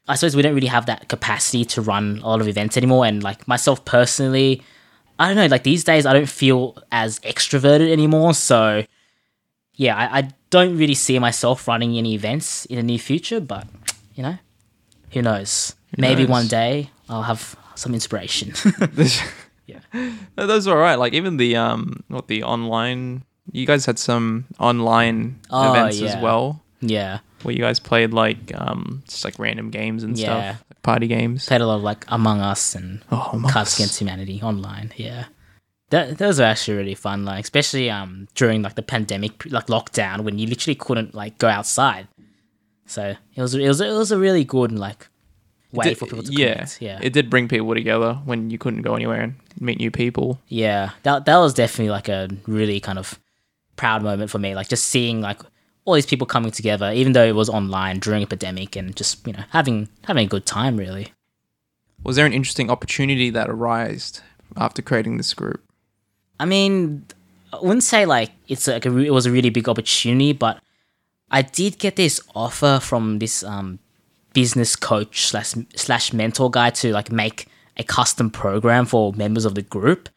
I 0.09 0.15
suppose 0.15 0.37
we 0.37 0.43
don't 0.43 0.55
really 0.55 0.69
have 0.69 0.87
that 0.87 1.09
capacity 1.09 1.65
to 1.67 1.83
run 1.83 2.21
a 2.23 2.29
lot 2.29 2.41
of 2.41 2.49
events 2.49 2.77
anymore. 2.77 3.05
And 3.05 3.23
like 3.23 3.47
myself 3.47 3.85
personally, 3.85 4.63
I 5.19 5.27
don't 5.29 5.37
know, 5.37 5.47
like 5.47 5.65
these 5.65 5.85
days 5.85 6.07
I 6.07 6.13
don't 6.13 6.29
feel 6.29 6.79
as 6.91 7.19
extroverted 7.21 7.91
anymore, 7.91 8.35
so 8.35 8.85
yeah, 9.75 9.97
I, 9.97 10.19
I 10.19 10.31
don't 10.51 10.77
really 10.79 10.95
see 10.95 11.19
myself 11.19 11.67
running 11.67 11.97
any 11.97 12.15
events 12.15 12.65
in 12.67 12.77
the 12.77 12.83
near 12.83 12.99
future, 12.99 13.41
but 13.41 13.67
you 14.15 14.23
know, 14.23 14.39
who 15.11 15.23
knows? 15.23 15.75
Maybe 15.99 16.23
knows? 16.23 16.31
one 16.31 16.47
day 16.49 16.91
I'll 17.09 17.23
have 17.23 17.57
some 17.75 17.95
inspiration. 17.95 18.53
yeah, 19.67 19.81
no, 20.37 20.47
those 20.47 20.67
are 20.67 20.77
all 20.77 20.83
right. 20.83 20.99
Like 20.99 21.13
even 21.15 21.37
the 21.37 21.57
um, 21.57 22.03
what 22.09 22.29
the 22.29 22.43
online. 22.43 23.25
You 23.53 23.67
guys 23.67 23.85
had 23.85 23.99
some 23.99 24.45
online 24.61 25.41
Oh, 25.51 25.71
events 25.73 25.99
yeah. 25.99 26.09
as 26.11 26.23
well, 26.23 26.63
yeah. 26.81 27.19
where 27.43 27.53
you 27.53 27.61
guys 27.61 27.81
played 27.81 28.13
like 28.13 28.53
um, 28.55 29.03
just 29.09 29.25
like 29.25 29.37
random 29.41 29.71
games 29.71 30.05
and 30.05 30.17
Yeah. 30.17 30.53
stuff, 30.53 30.65
like 30.71 30.83
party 30.83 31.07
games. 31.09 31.47
played 31.47 31.61
a 31.61 31.67
lot 31.67 31.77
of 31.77 31.83
like 31.83 32.05
Among 32.09 32.39
Us 32.41 32.77
and 32.77 33.03
Oh, 33.11 33.31
Among 33.33 33.51
Cards 33.51 33.71
Us. 33.71 33.79
Against 33.81 33.99
Humanity 33.99 34.41
online. 34.41 34.93
Yeah, 34.97 35.25
that 35.89 36.19
those 36.19 36.39
are 36.39 36.45
actually 36.45 36.77
really 36.77 36.95
fun. 36.95 37.25
Like 37.25 37.43
especially 37.43 37.91
um 37.91 38.29
during 38.37 38.63
like 38.63 38.77
the 38.77 38.83
pandemic, 38.83 39.45
like 39.51 39.67
lockdown, 39.67 40.21
when 40.21 40.39
you 40.39 40.47
literally 40.47 40.77
couldn't 40.77 41.13
like 41.15 41.39
go 41.39 41.49
outside. 41.49 42.07
So 42.87 43.17
it 43.35 43.43
was 43.43 43.55
it 43.57 43.67
was 43.67 43.81
it 43.81 43.91
was 43.91 44.13
a 44.13 44.19
really 44.19 44.45
good 44.45 44.71
like 44.71 45.09
way 45.73 45.85
Did- 45.91 45.99
for 45.99 46.07
people 46.07 46.25
to 46.25 46.33
yeah, 46.33 46.53
connect. 46.55 46.83
Yeah, 46.83 46.99
It 47.03 47.13
did 47.13 47.31
bring 47.31 47.49
people 47.49 47.75
together 47.75 48.15
when 48.25 48.51
you 48.51 48.59
couldn't 48.59 48.83
go 48.83 48.95
anywhere 48.95 49.21
and 49.23 49.35
meet 49.61 49.79
new 49.79 49.91
people. 49.91 50.41
yeah. 50.49 50.91
That 51.05 51.25
that 51.27 51.37
was 51.39 51.55
definitely 51.55 51.91
like 51.91 52.09
a 52.09 52.29
really 52.47 52.81
kind 52.81 52.99
of 52.99 53.19
proud 53.77 54.03
moment 54.03 54.31
for 54.31 54.39
me. 54.39 54.55
Like 54.55 54.69
just 54.69 54.87
seeing 54.87 55.21
like 55.21 55.41
all 55.85 55.95
these 55.95 56.07
people 56.07 56.27
coming 56.27 56.51
together, 56.51 56.93
even 56.93 57.13
though 57.13 57.25
it 57.25 57.35
was 57.35 57.49
online 57.49 57.99
during 58.01 58.23
a 58.23 58.27
pandemic, 58.27 58.77
and 58.77 58.95
just 58.97 59.27
you 59.27 59.33
know 59.33 59.45
having 59.51 59.89
having 60.05 60.27
a 60.27 60.29
good 60.29 60.45
time. 60.47 60.77
Really. 60.77 61.13
Was 62.05 62.17
there 62.17 62.27
an 62.27 62.33
interesting 62.33 62.71
opportunity 62.71 63.31
that 63.31 63.49
arose 63.51 64.21
after 64.57 64.83
creating 64.83 65.17
this 65.19 65.35
group? 65.35 65.63
I 66.39 66.47
mean, 66.47 67.05
I 67.53 67.59
wouldn't 67.61 67.85
say 67.85 68.07
like 68.07 68.31
it's 68.49 68.67
like 68.67 68.87
a, 68.87 68.97
it 68.99 69.11
was 69.11 69.27
a 69.27 69.31
really 69.31 69.51
big 69.51 69.69
opportunity, 69.69 70.33
but 70.33 70.61
I 71.31 71.43
did 71.43 71.79
get 71.79 71.97
this 71.97 72.21
offer 72.35 72.81
from 72.83 73.19
this 73.19 73.43
um, 73.45 73.79
business 74.33 74.77
coach 74.77 75.27
slash 75.27 75.55
slash 75.75 76.13
mentor 76.13 76.51
guy 76.51 76.71
to 76.71 76.93
like 76.93 77.11
make 77.11 77.47
a 77.77 77.85
custom 77.85 78.31
program 78.31 78.87
for 78.87 79.13
members 79.13 79.45
of 79.45 79.55
the 79.55 79.63
group. 79.63 80.09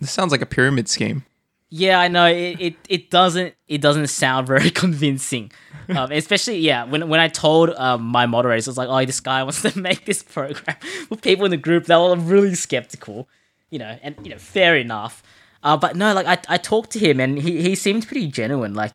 This 0.00 0.10
sounds 0.10 0.32
like 0.32 0.42
a 0.42 0.46
pyramid 0.46 0.88
scheme. 0.88 1.24
Yeah, 1.70 1.98
I 1.98 2.08
know 2.08 2.26
it, 2.26 2.60
it, 2.60 2.76
it 2.88 3.10
doesn't 3.10 3.54
it 3.66 3.80
doesn't 3.80 4.06
sound 4.06 4.46
very 4.54 4.70
convincing, 4.70 5.50
um, 5.88 6.12
especially 6.12 6.58
yeah 6.58 6.84
when 6.84 7.08
when 7.08 7.20
I 7.20 7.28
told 7.28 7.70
um, 7.70 8.02
my 8.02 8.26
moderators 8.26 8.68
I 8.68 8.70
was 8.70 8.78
like 8.78 8.88
oh 8.88 9.04
this 9.04 9.20
guy 9.20 9.42
wants 9.44 9.62
to 9.62 9.78
make 9.78 10.06
this 10.06 10.22
program 10.22 10.76
for 11.08 11.16
people 11.16 11.44
in 11.44 11.50
the 11.50 11.56
group 11.56 11.86
they 11.86 11.96
were 11.96 12.16
really 12.16 12.54
skeptical, 12.54 13.28
you 13.70 13.78
know 13.78 13.98
and 14.02 14.14
you 14.22 14.30
know 14.30 14.38
fair 14.38 14.76
enough, 14.76 15.22
uh, 15.62 15.76
but 15.76 15.96
no 15.96 16.14
like 16.14 16.26
I 16.26 16.54
I 16.54 16.58
talked 16.58 16.90
to 16.92 16.98
him 16.98 17.18
and 17.18 17.38
he 17.38 17.62
he 17.62 17.74
seemed 17.74 18.06
pretty 18.06 18.28
genuine 18.28 18.74
like 18.74 18.92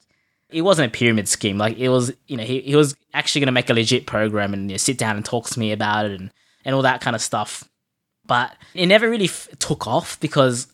it 0.49 0.61
wasn't 0.61 0.87
a 0.87 0.97
pyramid 0.97 1.27
scheme 1.27 1.57
like 1.57 1.77
it 1.77 1.89
was 1.89 2.11
you 2.27 2.35
know 2.37 2.43
he, 2.43 2.61
he 2.61 2.75
was 2.75 2.95
actually 3.13 3.41
gonna 3.41 3.51
make 3.51 3.69
a 3.69 3.73
legit 3.73 4.05
program 4.07 4.53
and 4.53 4.63
you 4.69 4.73
know, 4.73 4.77
sit 4.77 4.97
down 4.97 5.15
and 5.15 5.25
talk 5.25 5.47
to 5.49 5.59
me 5.59 5.71
about 5.71 6.05
it 6.05 6.19
and 6.19 6.31
and 6.65 6.75
all 6.75 6.81
that 6.81 6.99
kind 7.01 7.15
of 7.15 7.21
stuff, 7.21 7.63
but 8.25 8.53
it 8.73 8.85
never 8.87 9.09
really 9.09 9.25
f- 9.25 9.47
took 9.59 9.87
off 9.87 10.19
because 10.19 10.67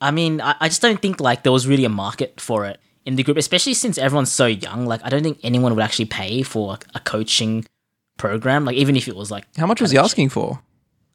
I 0.00 0.10
mean, 0.10 0.40
I, 0.40 0.54
I 0.60 0.68
just 0.68 0.80
don't 0.80 1.00
think 1.02 1.20
like 1.20 1.42
there 1.42 1.52
was 1.52 1.66
really 1.66 1.84
a 1.84 1.90
market 1.90 2.40
for 2.40 2.64
it 2.66 2.80
in 3.04 3.16
the 3.16 3.22
group, 3.22 3.36
especially 3.36 3.74
since 3.74 3.98
everyone's 3.98 4.30
so 4.30 4.46
young. 4.46 4.86
Like, 4.86 5.00
I 5.04 5.08
don't 5.08 5.22
think 5.22 5.38
anyone 5.42 5.74
would 5.74 5.82
actually 5.82 6.04
pay 6.06 6.42
for 6.42 6.68
like, 6.68 6.84
a 6.94 7.00
coaching 7.00 7.64
program. 8.16 8.64
Like, 8.64 8.76
even 8.76 8.96
if 8.96 9.08
it 9.08 9.16
was 9.16 9.30
like, 9.30 9.44
How 9.56 9.66
much 9.66 9.80
was 9.80 9.90
he 9.90 9.98
asking 9.98 10.28
for? 10.30 10.60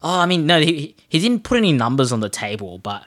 oh, 0.01 0.19
I 0.19 0.25
mean, 0.25 0.45
no, 0.45 0.59
he 0.59 0.95
he 1.07 1.19
didn't 1.19 1.43
put 1.43 1.57
any 1.57 1.71
numbers 1.71 2.11
on 2.11 2.19
the 2.19 2.29
table, 2.29 2.77
but 2.77 3.05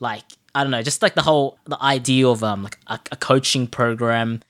like, 0.00 0.24
I 0.54 0.62
don't 0.64 0.70
know, 0.70 0.82
just 0.82 1.02
like 1.02 1.14
the 1.14 1.22
whole 1.22 1.58
the 1.64 1.80
idea 1.82 2.28
of 2.28 2.42
um 2.44 2.62
like 2.64 2.78
a, 2.86 3.00
a 3.12 3.16
coaching 3.16 3.66
program 3.66 4.40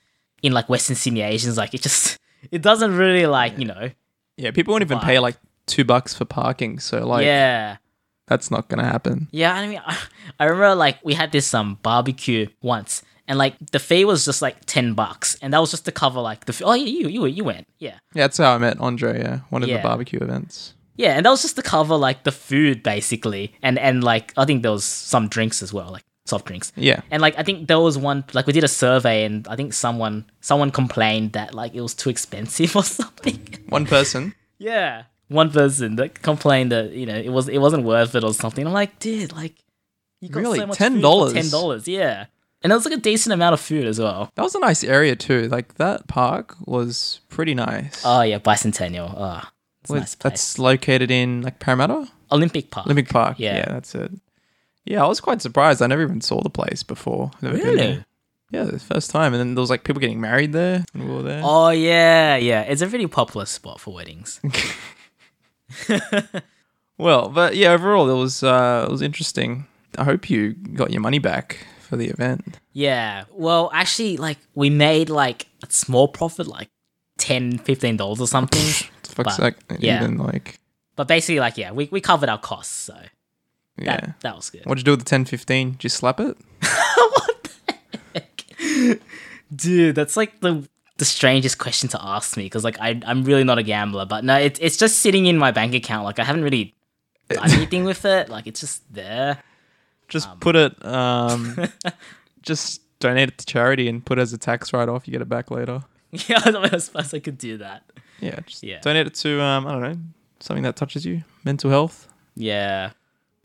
in 0.41 0.51
like 0.53 0.67
Western 0.69 0.95
Sydney 0.95 1.21
Asians, 1.21 1.57
like 1.57 1.73
it 1.73 1.81
just 1.81 2.17
it 2.51 2.61
doesn't 2.61 2.95
really 2.97 3.25
like 3.25 3.57
you 3.57 3.65
know, 3.65 3.89
Yeah, 4.37 4.51
people 4.51 4.73
won't 4.73 4.83
even 4.83 4.99
pay 4.99 5.19
like 5.19 5.37
two 5.65 5.85
bucks 5.85 6.13
for 6.13 6.25
parking. 6.25 6.79
So 6.79 7.07
like, 7.07 7.23
yeah. 7.25 7.77
that's 8.27 8.51
not 8.51 8.67
gonna 8.67 8.83
happen. 8.85 9.27
Yeah, 9.31 9.53
I 9.55 9.67
mean, 9.67 9.81
I, 9.85 9.97
I 10.39 10.45
remember 10.45 10.75
like 10.75 10.97
we 11.03 11.13
had 11.13 11.31
this 11.31 11.53
um 11.53 11.79
barbecue 11.81 12.47
once, 12.61 13.01
and 13.27 13.37
like 13.37 13.55
the 13.71 13.79
fee 13.79 14.03
was 14.03 14.25
just 14.25 14.41
like 14.41 14.57
ten 14.65 14.93
bucks, 14.95 15.37
and 15.41 15.53
that 15.53 15.59
was 15.59 15.71
just 15.71 15.85
to 15.85 15.91
cover 15.93 16.19
like 16.19 16.43
the. 16.45 16.51
F- 16.53 16.61
oh, 16.65 16.73
you 16.73 17.07
you 17.07 17.25
you 17.25 17.43
went, 17.45 17.65
yeah, 17.79 17.91
Yeah, 18.13 18.23
that's 18.23 18.37
how 18.37 18.53
I 18.55 18.57
met 18.57 18.77
Andre. 18.81 19.19
Yeah, 19.19 19.39
one 19.49 19.63
of 19.63 19.69
Yeah. 19.69 19.77
the 19.77 19.83
barbecue 19.83 20.19
events. 20.19 20.73
Yeah, 20.95 21.15
and 21.17 21.25
that 21.25 21.29
was 21.29 21.41
just 21.41 21.55
to 21.55 21.61
cover 21.61 21.95
like 21.95 22.23
the 22.23 22.31
food 22.31 22.83
basically, 22.83 23.53
and 23.61 23.77
and 23.79 24.03
like 24.03 24.33
I 24.37 24.45
think 24.45 24.61
there 24.63 24.71
was 24.71 24.85
some 24.85 25.27
drinks 25.27 25.61
as 25.63 25.73
well, 25.73 25.91
like 25.91 26.03
soft 26.25 26.45
drinks. 26.45 26.71
Yeah, 26.75 27.01
And 27.11 27.21
like 27.21 27.37
I 27.37 27.43
think 27.43 27.67
there 27.67 27.79
was 27.79 27.97
one 27.97 28.23
like 28.33 28.47
we 28.47 28.53
did 28.53 28.63
a 28.63 28.67
survey, 28.67 29.25
and 29.25 29.47
I 29.47 29.55
think 29.55 29.73
someone 29.73 30.25
someone 30.41 30.71
complained 30.71 31.33
that 31.33 31.53
like 31.53 31.73
it 31.73 31.81
was 31.81 31.93
too 31.93 32.09
expensive 32.09 32.75
or 32.79 32.83
something. 32.83 33.39
one 33.69 33.85
person. 33.85 34.33
yeah, 34.57 35.03
one 35.27 35.49
person 35.51 35.95
that 35.97 36.21
complained 36.21 36.71
that 36.71 36.91
you 36.91 37.05
know 37.05 37.15
it 37.17 37.29
was 37.29 37.47
it 37.49 37.59
wasn't 37.59 37.83
worth 37.83 38.15
it 38.15 38.23
or 38.23 38.33
something. 38.33 38.65
I'm 38.65 38.73
like, 38.73 38.99
dude, 38.99 39.33
like 39.33 39.55
you 40.21 40.29
got 40.29 40.39
Really? 40.41 40.59
so 40.59 40.67
much 40.67 40.77
$10? 40.77 40.91
food 41.01 41.27
for 41.29 41.33
ten 41.33 41.49
dollars, 41.49 41.87
yeah. 41.87 42.25
And 42.61 42.71
it 42.71 42.75
was 42.77 42.85
like 42.85 42.93
a 42.93 43.01
decent 43.01 43.33
amount 43.33 43.51
of 43.55 43.59
food 43.59 43.85
as 43.85 43.99
well. 43.99 44.31
That 44.35 44.43
was 44.43 44.55
a 44.55 44.59
nice 44.59 44.85
area 44.85 45.17
too. 45.17 45.49
Like 45.49 45.73
that 45.75 46.07
park 46.07 46.55
was 46.65 47.19
pretty 47.27 47.53
nice. 47.53 48.01
Oh 48.05 48.21
yeah, 48.21 48.39
Bicentennial. 48.39 49.13
Oh, 49.17 49.41
it's 49.83 49.89
a 49.91 49.95
nice 49.95 50.15
that's 50.15 50.59
located 50.59 51.11
in 51.11 51.41
like 51.41 51.59
Parramatta, 51.59 52.07
Olympic 52.31 52.71
Park. 52.71 52.87
Olympic 52.87 53.09
Park. 53.09 53.39
Yeah. 53.39 53.57
Yeah. 53.57 53.65
that's 53.73 53.95
it. 53.95 54.11
Yeah, 54.85 55.03
I 55.03 55.07
was 55.07 55.21
quite 55.21 55.41
surprised. 55.41 55.81
I 55.81 55.87
never 55.87 56.01
even 56.03 56.19
saw 56.21 56.41
the 56.41 56.49
place 56.49 56.83
before. 56.83 57.31
Never 57.41 57.55
been 57.57 57.65
Really? 57.65 57.77
there. 57.77 58.05
Yeah, 58.51 58.63
the 58.65 58.77
first 58.79 59.09
time, 59.11 59.33
and 59.33 59.39
then 59.39 59.55
there 59.55 59.61
was 59.61 59.69
like 59.69 59.83
people 59.83 59.99
getting 59.99 60.21
married 60.21 60.51
there 60.53 60.83
when 60.93 61.07
we 61.07 61.15
were 61.15 61.23
there. 61.23 61.41
Oh 61.43 61.69
yeah, 61.69 62.35
yeah. 62.35 62.61
It's 62.61 62.81
a 62.81 62.87
really 62.87 63.07
popular 63.07 63.45
spot 63.45 63.79
for 63.79 63.93
weddings. 63.93 64.39
Well, 66.99 67.29
but 67.29 67.55
yeah, 67.55 67.71
overall 67.71 68.07
it 68.09 68.13
was 68.17 68.43
uh, 68.43 68.85
it 68.87 68.91
was 68.91 69.01
interesting. 69.01 69.65
I 69.97 70.03
hope 70.03 70.29
you 70.29 70.53
got 70.53 70.91
your 70.91 71.01
money 71.01 71.17
back 71.19 71.65
for 71.81 71.97
the 71.97 72.07
event. 72.07 72.59
yeah. 72.71 73.23
Well, 73.31 73.71
actually, 73.73 74.17
like 74.17 74.37
we 74.53 74.69
made 74.69 75.09
like 75.09 75.47
a 75.63 75.71
small 75.71 76.07
profit, 76.07 76.45
like 76.47 76.69
10 77.23 77.95
dollars 77.95 78.19
or 78.19 78.27
something. 78.27 78.61
Fuck's 79.03 79.15
But, 79.15 79.29
sake, 79.31 79.55
yeah. 79.79 80.03
even 80.03 80.17
like 80.17 80.59
but 80.95 81.07
basically, 81.07 81.39
like 81.39 81.57
yeah, 81.57 81.71
we, 81.71 81.87
we 81.91 82.01
covered 82.01 82.29
our 82.29 82.37
costs, 82.37 82.73
so 82.73 82.95
yeah. 83.77 83.97
that 83.97 84.19
that 84.21 84.35
was 84.35 84.49
good. 84.49 84.65
What'd 84.65 84.79
you 84.81 84.85
do 84.85 84.91
with 84.91 84.99
the 84.99 85.05
ten 85.05 85.25
fifteen? 85.25 85.77
Just 85.79 85.97
slap 85.97 86.19
it? 86.19 86.37
Dude, 89.55 89.95
that's 89.95 90.17
like 90.17 90.39
the 90.41 90.67
the 90.97 91.05
strangest 91.05 91.57
question 91.57 91.89
to 91.89 91.99
ask 92.01 92.37
me 92.37 92.43
because 92.43 92.63
like 92.63 92.79
I 92.79 93.01
I'm 93.05 93.23
really 93.23 93.43
not 93.43 93.57
a 93.57 93.63
gambler, 93.63 94.05
but 94.05 94.23
no, 94.23 94.35
it's 94.37 94.59
it's 94.59 94.77
just 94.77 94.99
sitting 94.99 95.25
in 95.25 95.37
my 95.37 95.51
bank 95.51 95.73
account. 95.73 96.05
Like 96.05 96.19
I 96.19 96.23
haven't 96.23 96.43
really 96.43 96.75
done 97.29 97.51
anything 97.51 97.85
with 97.85 98.05
it. 98.05 98.29
Like 98.29 98.45
it's 98.45 98.59
just 98.59 98.83
there. 98.93 99.39
Just 100.09 100.39
put 100.41 100.55
it. 100.55 100.85
Um, 100.85 101.57
just 102.43 102.81
donate 102.99 103.29
it 103.29 103.37
to 103.39 103.45
charity 103.45 103.87
and 103.87 104.05
put 104.05 104.19
it 104.19 104.21
as 104.21 104.33
a 104.33 104.37
tax 104.37 104.73
write 104.73 104.89
off. 104.89 105.07
You 105.07 105.13
get 105.13 105.21
it 105.21 105.29
back 105.29 105.49
later. 105.49 105.83
Yeah, 106.29 106.41
I 106.45 106.77
suppose 106.77 107.13
I 107.13 107.19
could 107.19 107.37
do 107.37 107.57
that. 107.57 107.83
Yeah, 108.19 108.39
just 108.45 108.63
Yeah. 108.63 108.79
donate 108.81 109.07
it 109.07 109.15
to 109.15 109.41
um, 109.41 109.65
I 109.67 109.71
don't 109.71 109.81
know 109.81 109.97
something 110.39 110.63
that 110.63 110.75
touches 110.75 111.05
you, 111.05 111.23
mental 111.43 111.69
health. 111.69 112.07
Yeah. 112.35 112.91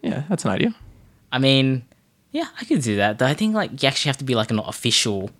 Yeah, 0.02 0.24
that's 0.28 0.44
an 0.44 0.50
idea. 0.50 0.74
I 1.32 1.38
mean, 1.38 1.84
yeah, 2.30 2.46
I 2.60 2.64
could 2.64 2.82
do 2.82 2.96
that. 2.96 3.18
Though 3.18 3.26
I 3.26 3.34
think 3.34 3.54
like 3.54 3.82
you 3.82 3.88
actually 3.88 4.10
have 4.10 4.18
to 4.18 4.24
be 4.24 4.34
like 4.34 4.50
an 4.50 4.58
official 4.60 5.30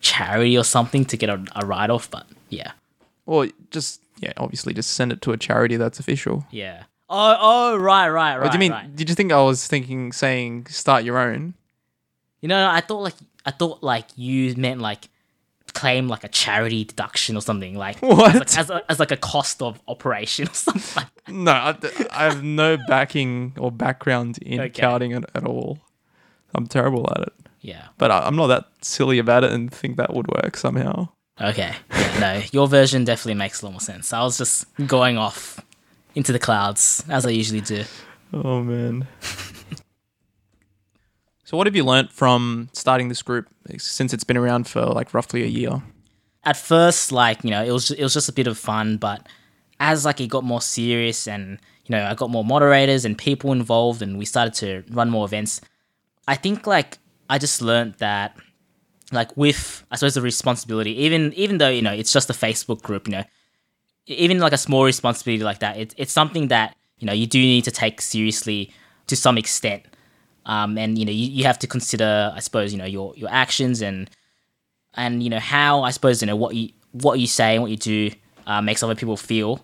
charity 0.00 0.56
or 0.56 0.64
something 0.64 1.04
to 1.06 1.16
get 1.16 1.28
a, 1.28 1.44
a 1.56 1.66
write 1.66 1.90
off. 1.90 2.10
But 2.10 2.26
yeah, 2.48 2.72
Or 3.26 3.48
just 3.70 4.00
yeah, 4.20 4.32
obviously 4.36 4.72
just 4.72 4.90
send 4.92 5.12
it 5.12 5.20
to 5.22 5.32
a 5.32 5.36
charity 5.36 5.76
that's 5.76 5.98
official. 5.98 6.46
yeah. 6.50 6.84
Oh, 7.08 7.36
oh, 7.38 7.76
right, 7.76 8.08
right, 8.08 8.36
right. 8.36 8.42
what 8.42 8.50
do 8.50 8.56
you 8.56 8.60
mean? 8.60 8.72
right. 8.72 8.96
Did 8.96 9.08
you 9.08 9.14
think 9.14 9.30
I 9.30 9.40
was 9.40 9.64
thinking 9.66 10.10
saying 10.12 10.66
start 10.66 11.04
your 11.04 11.18
own? 11.18 11.54
You 12.40 12.48
know, 12.48 12.68
I 12.68 12.80
thought 12.80 12.98
like 13.02 13.14
I 13.44 13.50
thought 13.52 13.82
like 13.82 14.06
you 14.16 14.54
meant 14.56 14.80
like 14.80 15.08
claim 15.78 16.08
like 16.08 16.24
a 16.24 16.28
charity 16.28 16.84
deduction 16.84 17.36
or 17.36 17.40
something 17.42 17.76
like 17.76 17.98
What? 18.00 18.34
as, 18.34 18.40
like, 18.40 18.58
as, 18.58 18.70
a, 18.70 18.82
as 18.90 18.98
like 19.00 19.10
a 19.12 19.16
cost 19.16 19.60
of 19.62 19.80
operation 19.86 20.48
or 20.48 20.54
something 20.64 20.82
like 20.96 21.08
that. 21.26 21.32
No, 21.32 21.52
I, 21.52 21.76
I 22.10 22.24
have 22.24 22.42
no 22.42 22.76
backing 22.88 23.52
or 23.58 23.70
background 23.70 24.38
in 24.38 24.60
Okay. 24.60 24.66
accounting 24.68 25.12
at, 25.12 25.24
at 25.34 25.44
all. 25.44 25.78
I'm 26.54 26.66
terrible 26.66 27.06
at 27.16 27.22
it. 27.28 27.32
Yeah. 27.60 27.88
But 27.98 28.10
I, 28.10 28.20
I'm 28.26 28.36
not 28.36 28.46
that 28.48 28.64
silly 28.80 29.18
about 29.18 29.44
it 29.44 29.52
and 29.52 29.70
think 29.72 29.96
that 29.98 30.14
would 30.14 30.26
work 30.28 30.56
somehow. 30.56 31.08
Okay. 31.40 31.74
Yeah, 31.90 32.18
no, 32.20 32.42
your 32.52 32.66
version 32.68 33.04
definitely 33.04 33.34
makes 33.34 33.60
a 33.60 33.66
lot 33.66 33.72
more 33.72 33.80
sense. 33.80 34.12
I 34.12 34.22
was 34.22 34.38
just 34.38 34.64
going 34.86 35.18
off 35.18 35.60
into 36.14 36.32
the 36.32 36.38
clouds 36.38 37.04
as 37.10 37.26
I 37.26 37.30
usually 37.30 37.60
do. 37.60 37.84
Oh 38.32 38.62
man. 38.62 39.06
So 41.46 41.56
what 41.56 41.68
have 41.68 41.76
you 41.76 41.84
learnt 41.84 42.10
from 42.10 42.68
starting 42.72 43.08
this 43.08 43.22
group 43.22 43.46
since 43.78 44.12
it's 44.12 44.24
been 44.24 44.36
around 44.36 44.66
for 44.66 44.84
like 44.84 45.14
roughly 45.14 45.44
a 45.44 45.46
year? 45.46 45.80
At 46.42 46.56
first, 46.56 47.12
like 47.12 47.44
you 47.44 47.50
know, 47.50 47.62
it 47.62 47.70
was 47.70 47.92
it 47.92 48.02
was 48.02 48.14
just 48.14 48.28
a 48.28 48.32
bit 48.32 48.48
of 48.48 48.58
fun, 48.58 48.96
but 48.96 49.28
as 49.78 50.04
like 50.04 50.20
it 50.20 50.26
got 50.26 50.42
more 50.42 50.60
serious 50.60 51.28
and 51.28 51.60
you 51.84 51.92
know 51.94 52.04
I 52.04 52.14
got 52.14 52.30
more 52.30 52.44
moderators 52.44 53.04
and 53.04 53.16
people 53.16 53.52
involved 53.52 54.02
and 54.02 54.18
we 54.18 54.24
started 54.24 54.54
to 54.54 54.82
run 54.92 55.08
more 55.08 55.24
events, 55.24 55.60
I 56.26 56.34
think 56.34 56.66
like 56.66 56.98
I 57.30 57.38
just 57.38 57.62
learned 57.62 57.94
that 57.98 58.36
like 59.12 59.36
with 59.36 59.86
I 59.92 59.96
suppose 59.96 60.14
the 60.14 60.22
responsibility, 60.22 61.00
even 61.04 61.32
even 61.34 61.58
though 61.58 61.70
you 61.70 61.82
know 61.82 61.92
it's 61.92 62.12
just 62.12 62.28
a 62.28 62.32
Facebook 62.32 62.82
group, 62.82 63.06
you 63.06 63.12
know, 63.12 63.24
even 64.06 64.40
like 64.40 64.52
a 64.52 64.58
small 64.58 64.84
responsibility 64.84 65.44
like 65.44 65.60
that, 65.60 65.76
it's 65.76 65.94
it's 65.96 66.12
something 66.12 66.48
that 66.48 66.74
you 66.98 67.06
know 67.06 67.12
you 67.12 67.28
do 67.28 67.38
need 67.38 67.62
to 67.62 67.70
take 67.70 68.00
seriously 68.00 68.72
to 69.06 69.14
some 69.14 69.38
extent, 69.38 69.84
um, 70.46 70.78
and 70.78 70.96
you 70.96 71.04
know 71.04 71.12
you, 71.12 71.26
you 71.26 71.44
have 71.44 71.58
to 71.58 71.66
consider 71.66 72.32
I 72.34 72.40
suppose 72.40 72.72
you 72.72 72.78
know 72.78 72.86
your 72.86 73.12
your 73.16 73.28
actions 73.30 73.82
and 73.82 74.08
and 74.94 75.22
you 75.22 75.28
know 75.28 75.40
how 75.40 75.82
I 75.82 75.90
suppose 75.90 76.22
you 76.22 76.26
know 76.26 76.36
what 76.36 76.54
you 76.54 76.70
what 76.92 77.20
you 77.20 77.26
say 77.26 77.54
and 77.54 77.62
what 77.62 77.70
you 77.70 77.76
do 77.76 78.10
uh, 78.46 78.62
makes 78.62 78.82
other 78.82 78.94
people 78.94 79.16
feel. 79.16 79.60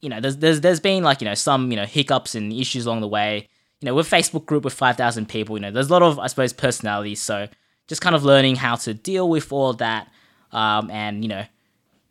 You 0.00 0.08
know, 0.08 0.20
there's 0.20 0.38
there's 0.38 0.60
there's 0.62 0.80
been 0.80 1.02
like 1.02 1.20
you 1.20 1.26
know 1.26 1.34
some 1.34 1.70
you 1.70 1.76
know 1.76 1.84
hiccups 1.84 2.34
and 2.34 2.52
issues 2.52 2.86
along 2.86 3.00
the 3.02 3.08
way. 3.08 3.48
You 3.80 3.86
know, 3.86 3.94
with 3.94 4.10
Facebook 4.10 4.46
group 4.46 4.64
with 4.64 4.74
five 4.74 4.96
thousand 4.96 5.28
people, 5.28 5.56
you 5.56 5.62
know, 5.62 5.70
there's 5.70 5.88
a 5.88 5.92
lot 5.92 6.02
of 6.02 6.18
I 6.18 6.26
suppose 6.26 6.52
personalities. 6.52 7.20
So 7.22 7.48
just 7.86 8.00
kind 8.00 8.16
of 8.16 8.24
learning 8.24 8.56
how 8.56 8.76
to 8.76 8.94
deal 8.94 9.28
with 9.28 9.52
all 9.52 9.74
that, 9.74 10.10
um, 10.52 10.90
and 10.90 11.22
you 11.22 11.28
know, 11.28 11.44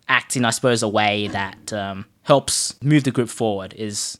act 0.07 0.37
in 0.37 0.45
I 0.45 0.51
suppose 0.51 0.83
a 0.83 0.87
way 0.87 1.27
that 1.29 1.73
um, 1.73 2.05
helps 2.23 2.81
move 2.83 3.03
the 3.03 3.11
group 3.11 3.29
forward 3.29 3.73
is 3.75 4.19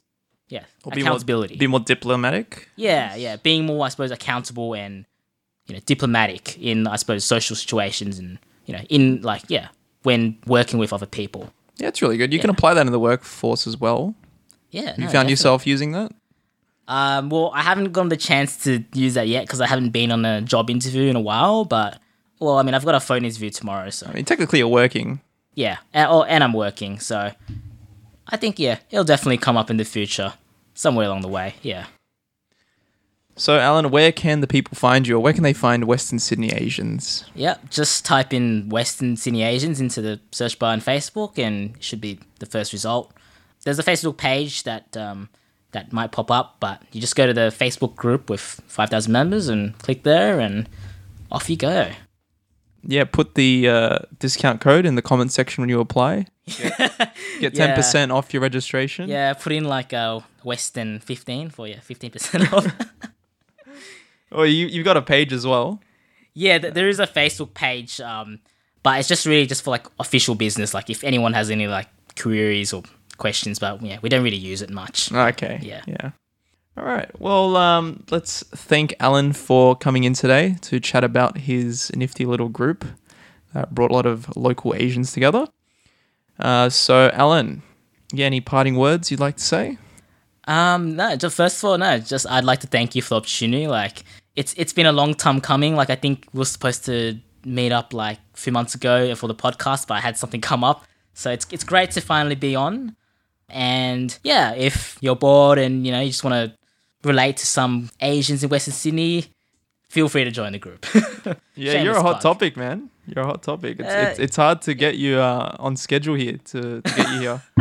yeah 0.49 0.63
Or 0.83 0.91
be 0.91 1.01
accountability. 1.01 1.55
More, 1.55 1.59
be 1.59 1.67
more 1.67 1.79
diplomatic. 1.79 2.69
Yeah, 2.75 3.15
yeah, 3.15 3.37
being 3.37 3.65
more, 3.65 3.85
I 3.85 3.89
suppose, 3.89 4.11
accountable 4.11 4.73
and 4.75 5.05
you 5.67 5.75
know 5.75 5.81
diplomatic 5.85 6.57
in, 6.59 6.87
I 6.87 6.95
suppose, 6.97 7.23
social 7.23 7.55
situations 7.55 8.19
and 8.19 8.39
you 8.65 8.73
know 8.75 8.81
in 8.89 9.21
like 9.21 9.43
yeah 9.47 9.69
when 10.03 10.37
working 10.47 10.79
with 10.79 10.91
other 10.93 11.05
people. 11.05 11.51
Yeah, 11.77 11.87
it's 11.89 12.01
really 12.01 12.17
good. 12.17 12.33
You 12.33 12.39
can 12.39 12.49
apply 12.49 12.73
that 12.73 12.85
in 12.85 12.91
the 12.91 12.99
workforce 12.99 13.65
as 13.67 13.77
well. 13.79 14.13
Yeah, 14.71 14.93
You 14.97 15.07
found 15.09 15.29
yourself 15.29 15.65
using 15.65 15.93
that? 15.93 16.11
Um, 16.87 17.29
well, 17.29 17.51
I 17.53 17.61
haven't 17.61 17.91
gotten 17.91 18.09
the 18.09 18.17
chance 18.17 18.57
to 18.65 18.83
use 18.93 19.13
that 19.13 19.27
yet 19.27 19.45
because 19.45 19.61
I 19.61 19.67
haven't 19.67 19.91
been 19.91 20.11
on 20.11 20.25
a 20.25 20.41
job 20.41 20.69
interview 20.69 21.03
in 21.09 21.15
a 21.15 21.21
while. 21.21 21.63
But 21.65 21.99
well, 22.39 22.57
I 22.57 22.63
mean, 22.63 22.73
I've 22.73 22.83
got 22.85 22.95
a 22.95 22.99
phone 22.99 23.25
interview 23.25 23.49
tomorrow, 23.49 23.89
so 23.91 24.07
I 24.07 24.13
mean, 24.13 24.25
technically 24.25 24.59
you're 24.59 24.67
working. 24.67 25.21
yeah, 25.55 25.77
and, 25.93 26.07
oh, 26.09 26.23
and 26.23 26.43
I'm 26.43 26.53
working, 26.53 26.99
so 26.99 27.31
I 28.29 28.37
think 28.37 28.59
yeah, 28.59 28.79
it'll 28.89 29.03
definitely 29.03 29.37
come 29.37 29.57
up 29.57 29.69
in 29.69 29.77
the 29.77 29.85
future 29.85 30.33
somewhere 30.73 31.07
along 31.07 31.21
the 31.21 31.27
way. 31.27 31.55
Yeah. 31.61 31.87
So, 33.35 33.57
Allen, 33.57 33.89
where 33.89 34.11
can 34.11 34.41
the 34.41 34.47
people 34.47 34.75
find 34.75 35.07
you, 35.07 35.15
or 35.15 35.19
where 35.21 35.31
can 35.31 35.43
they 35.43 35.53
find 35.53 35.85
Western 35.85 36.19
Sydney 36.19 36.51
Asians? 36.51 37.23
Yep, 37.35 37.69
just 37.69 38.03
type 38.03 38.33
in 38.33 38.67
Western 38.67 39.15
Sydney 39.15 39.43
Asians 39.43 39.79
into 39.79 40.01
the 40.01 40.19
search 40.33 40.59
bar 40.59 40.73
on 40.73 40.81
Facebook, 40.81 41.37
and 41.37 41.75
it 41.77 41.83
should 41.83 42.01
be 42.01 42.19
the 42.39 42.45
first 42.45 42.73
result. 42.73 43.13
There's 43.63 43.79
a 43.79 43.83
Facebook 43.83 44.17
page 44.17 44.63
that 44.63 44.95
um, 44.97 45.29
that 45.71 45.93
might 45.93 46.11
pop 46.11 46.29
up, 46.29 46.57
but 46.59 46.83
you 46.91 46.99
just 46.99 47.15
go 47.15 47.27
to 47.27 47.33
the 47.33 47.49
Facebook 47.49 47.95
group 47.95 48.29
with 48.29 48.41
five 48.41 48.89
thousand 48.89 49.13
members 49.13 49.47
and 49.47 49.77
click 49.79 50.03
there, 50.03 50.41
and 50.41 50.67
off 51.31 51.49
you 51.49 51.55
go. 51.55 51.91
Yeah, 52.83 53.03
put 53.03 53.35
the 53.35 53.67
uh, 53.67 53.99
discount 54.19 54.61
code 54.61 54.85
in 54.85 54.95
the 54.95 55.01
comment 55.01 55.31
section 55.31 55.61
when 55.61 55.69
you 55.69 55.79
apply. 55.81 56.27
Get 57.39 57.53
ten 57.55 57.75
percent 57.75 58.11
off 58.11 58.33
your 58.33 58.41
registration. 58.41 59.09
Yeah, 59.09 59.33
put 59.33 59.51
in 59.51 59.65
like 59.65 59.91
a 59.93 60.23
Western 60.43 60.99
fifteen 60.99 61.49
for 61.49 61.67
you, 61.67 61.75
fifteen 61.81 62.11
percent 62.11 62.51
off. 62.53 62.65
Oh, 64.31 64.43
you 64.43 64.67
you've 64.67 64.85
got 64.85 64.95
a 64.97 65.01
page 65.01 65.33
as 65.33 65.45
well. 65.45 65.81
yeah, 66.35 66.59
th- 66.59 66.73
there 66.75 66.87
is 66.87 66.99
a 66.99 67.07
Facebook 67.07 67.55
page, 67.55 67.99
um, 67.99 68.39
but 68.83 68.99
it's 68.99 69.07
just 69.07 69.25
really 69.25 69.47
just 69.47 69.63
for 69.63 69.71
like 69.71 69.87
official 69.99 70.35
business. 70.35 70.73
Like 70.73 70.89
if 70.91 71.03
anyone 71.03 71.33
has 71.33 71.49
any 71.49 71.65
like 71.67 71.87
queries 72.15 72.71
or 72.71 72.83
questions, 73.17 73.57
but 73.57 73.81
yeah, 73.81 73.97
we 74.03 74.07
don't 74.09 74.23
really 74.23 74.37
use 74.37 74.61
it 74.61 74.69
much. 74.69 75.11
Okay. 75.11 75.59
Yeah. 75.63 75.81
Yeah. 75.87 76.11
All 76.79 76.85
right. 76.85 77.11
Well, 77.19 77.57
um, 77.57 78.05
let's 78.09 78.41
thank 78.55 78.95
Allen 79.01 79.33
for 79.33 79.75
coming 79.75 80.05
in 80.05 80.13
today 80.13 80.55
to 80.61 80.79
chat 80.79 81.03
about 81.03 81.39
his 81.39 81.91
nifty 81.93 82.25
little 82.25 82.47
group 82.47 82.85
that 83.53 83.75
brought 83.75 83.91
a 83.91 83.93
lot 83.93 84.05
of 84.05 84.35
local 84.37 84.73
Asians 84.73 85.11
together. 85.11 85.47
Uh, 86.39 86.69
so, 86.69 87.11
Allen, 87.13 87.63
yeah, 88.13 88.27
any 88.27 88.39
parting 88.39 88.77
words 88.77 89.11
you'd 89.11 89.19
like 89.19 89.35
to 89.35 89.43
say? 89.43 89.77
Um, 90.45 90.95
no, 90.95 91.17
just 91.17 91.35
first 91.35 91.57
of 91.57 91.65
all, 91.65 91.77
no, 91.77 91.99
just 91.99 92.25
I'd 92.29 92.45
like 92.45 92.61
to 92.61 92.67
thank 92.67 92.95
you 92.95 93.01
for 93.01 93.09
the 93.09 93.15
opportunity. 93.17 93.67
Like, 93.67 94.05
it's 94.37 94.53
it's 94.55 94.71
been 94.71 94.85
a 94.85 94.93
long 94.93 95.15
time 95.15 95.41
coming. 95.41 95.75
Like, 95.75 95.89
I 95.89 95.95
think 95.95 96.27
we 96.31 96.37
were 96.37 96.45
supposed 96.45 96.85
to 96.85 97.19
meet 97.43 97.73
up 97.73 97.93
like 97.93 98.19
a 98.35 98.37
few 98.37 98.53
months 98.53 98.73
ago 98.73 99.13
for 99.15 99.27
the 99.27 99.35
podcast, 99.35 99.87
but 99.87 99.95
I 99.95 99.99
had 99.99 100.17
something 100.17 100.39
come 100.39 100.63
up, 100.63 100.85
so 101.13 101.29
it's 101.29 101.45
it's 101.51 101.65
great 101.65 101.91
to 101.91 102.01
finally 102.01 102.35
be 102.35 102.55
on. 102.55 102.95
And 103.49 104.17
yeah, 104.23 104.53
if 104.53 104.97
you're 105.01 105.17
bored 105.17 105.57
and 105.59 105.85
you 105.85 105.91
know 105.91 105.99
you 105.99 106.11
just 106.11 106.23
want 106.23 106.35
to 106.35 106.58
relate 107.03 107.37
to 107.37 107.47
some 107.47 107.89
Asians 108.01 108.43
in 108.43 108.49
Western 108.49 108.73
Sydney, 108.73 109.25
feel 109.89 110.09
free 110.09 110.23
to 110.23 110.31
join 110.31 110.51
the 110.53 110.59
group. 110.59 110.85
Yeah, 111.55 111.81
you're 111.83 111.97
a 111.97 112.01
hot 112.01 112.21
plug. 112.21 112.21
topic, 112.21 112.55
man. 112.57 112.89
You're 113.05 113.25
a 113.25 113.27
hot 113.27 113.43
topic. 113.43 113.79
It's, 113.81 113.89
Uh, 113.89 114.07
it's, 114.11 114.19
it's 114.19 114.35
hard 114.37 114.61
to 114.61 114.73
get 114.73 114.95
you 114.95 115.17
uh, 115.19 115.55
on 115.59 115.75
schedule 115.75 116.15
here 116.15 116.37
to, 116.45 116.81
to 116.81 116.93
get 116.95 117.09
you 117.11 117.19
here. 117.19 117.41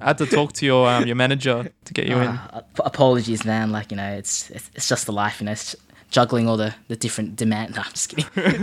I 0.00 0.08
had 0.08 0.18
to 0.18 0.26
talk 0.26 0.52
to 0.54 0.66
your 0.66 0.86
um, 0.88 1.06
your 1.06 1.16
manager 1.16 1.72
to 1.86 1.92
get 1.94 2.06
you 2.06 2.16
in. 2.18 2.28
Uh, 2.28 2.58
ap- 2.58 2.80
apologies, 2.86 3.44
man. 3.46 3.72
Like 3.72 3.90
you 3.90 3.96
know, 3.96 4.12
it's 4.12 4.50
it's, 4.50 4.70
it's 4.74 4.88
just 4.88 5.06
the 5.06 5.12
life, 5.12 5.40
you 5.40 5.46
know, 5.46 5.52
it's 5.52 5.74
juggling 6.10 6.48
all 6.48 6.56
the, 6.58 6.74
the 6.88 6.96
different 6.96 7.34
demand. 7.36 7.74
No, 7.76 7.82
I'm 7.82 7.92
just 7.92 8.08
kidding. 8.10 8.60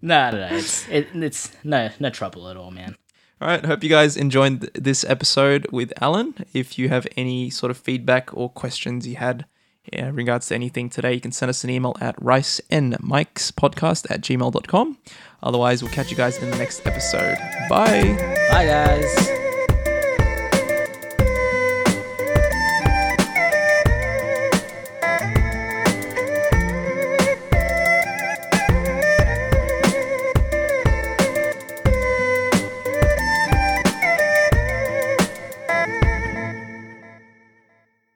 no, 0.00 0.30
no, 0.30 0.48
no. 0.48 0.56
It's 0.56 0.88
it, 0.88 1.08
it's 1.14 1.52
no 1.64 1.90
no 2.00 2.08
trouble 2.10 2.48
at 2.48 2.56
all, 2.56 2.70
man. 2.70 2.96
All 3.42 3.48
right. 3.48 3.64
Hope 3.64 3.82
you 3.82 3.90
guys 3.90 4.16
enjoyed 4.16 4.60
this 4.74 5.02
episode 5.02 5.66
with 5.72 5.92
Allen. 6.00 6.46
If 6.54 6.78
you 6.78 6.88
have 6.90 7.08
any 7.16 7.50
sort 7.50 7.72
of 7.72 7.76
feedback 7.76 8.30
or 8.32 8.48
questions 8.48 9.04
you 9.04 9.16
had 9.16 9.46
uh, 9.92 9.96
in 9.96 10.14
regards 10.14 10.46
to 10.46 10.54
anything 10.54 10.88
today, 10.88 11.14
you 11.14 11.20
can 11.20 11.32
send 11.32 11.50
us 11.50 11.64
an 11.64 11.70
email 11.70 11.96
at 12.00 12.14
ricenmicspodcast 12.20 14.08
at 14.12 14.20
gmail.com. 14.20 14.98
Otherwise, 15.42 15.82
we'll 15.82 15.90
catch 15.90 16.12
you 16.12 16.16
guys 16.16 16.40
in 16.40 16.52
the 16.52 16.56
next 16.56 16.86
episode. 16.86 17.36
Bye. 17.68 18.14
Bye, 18.48 18.66
guys. 18.66 19.41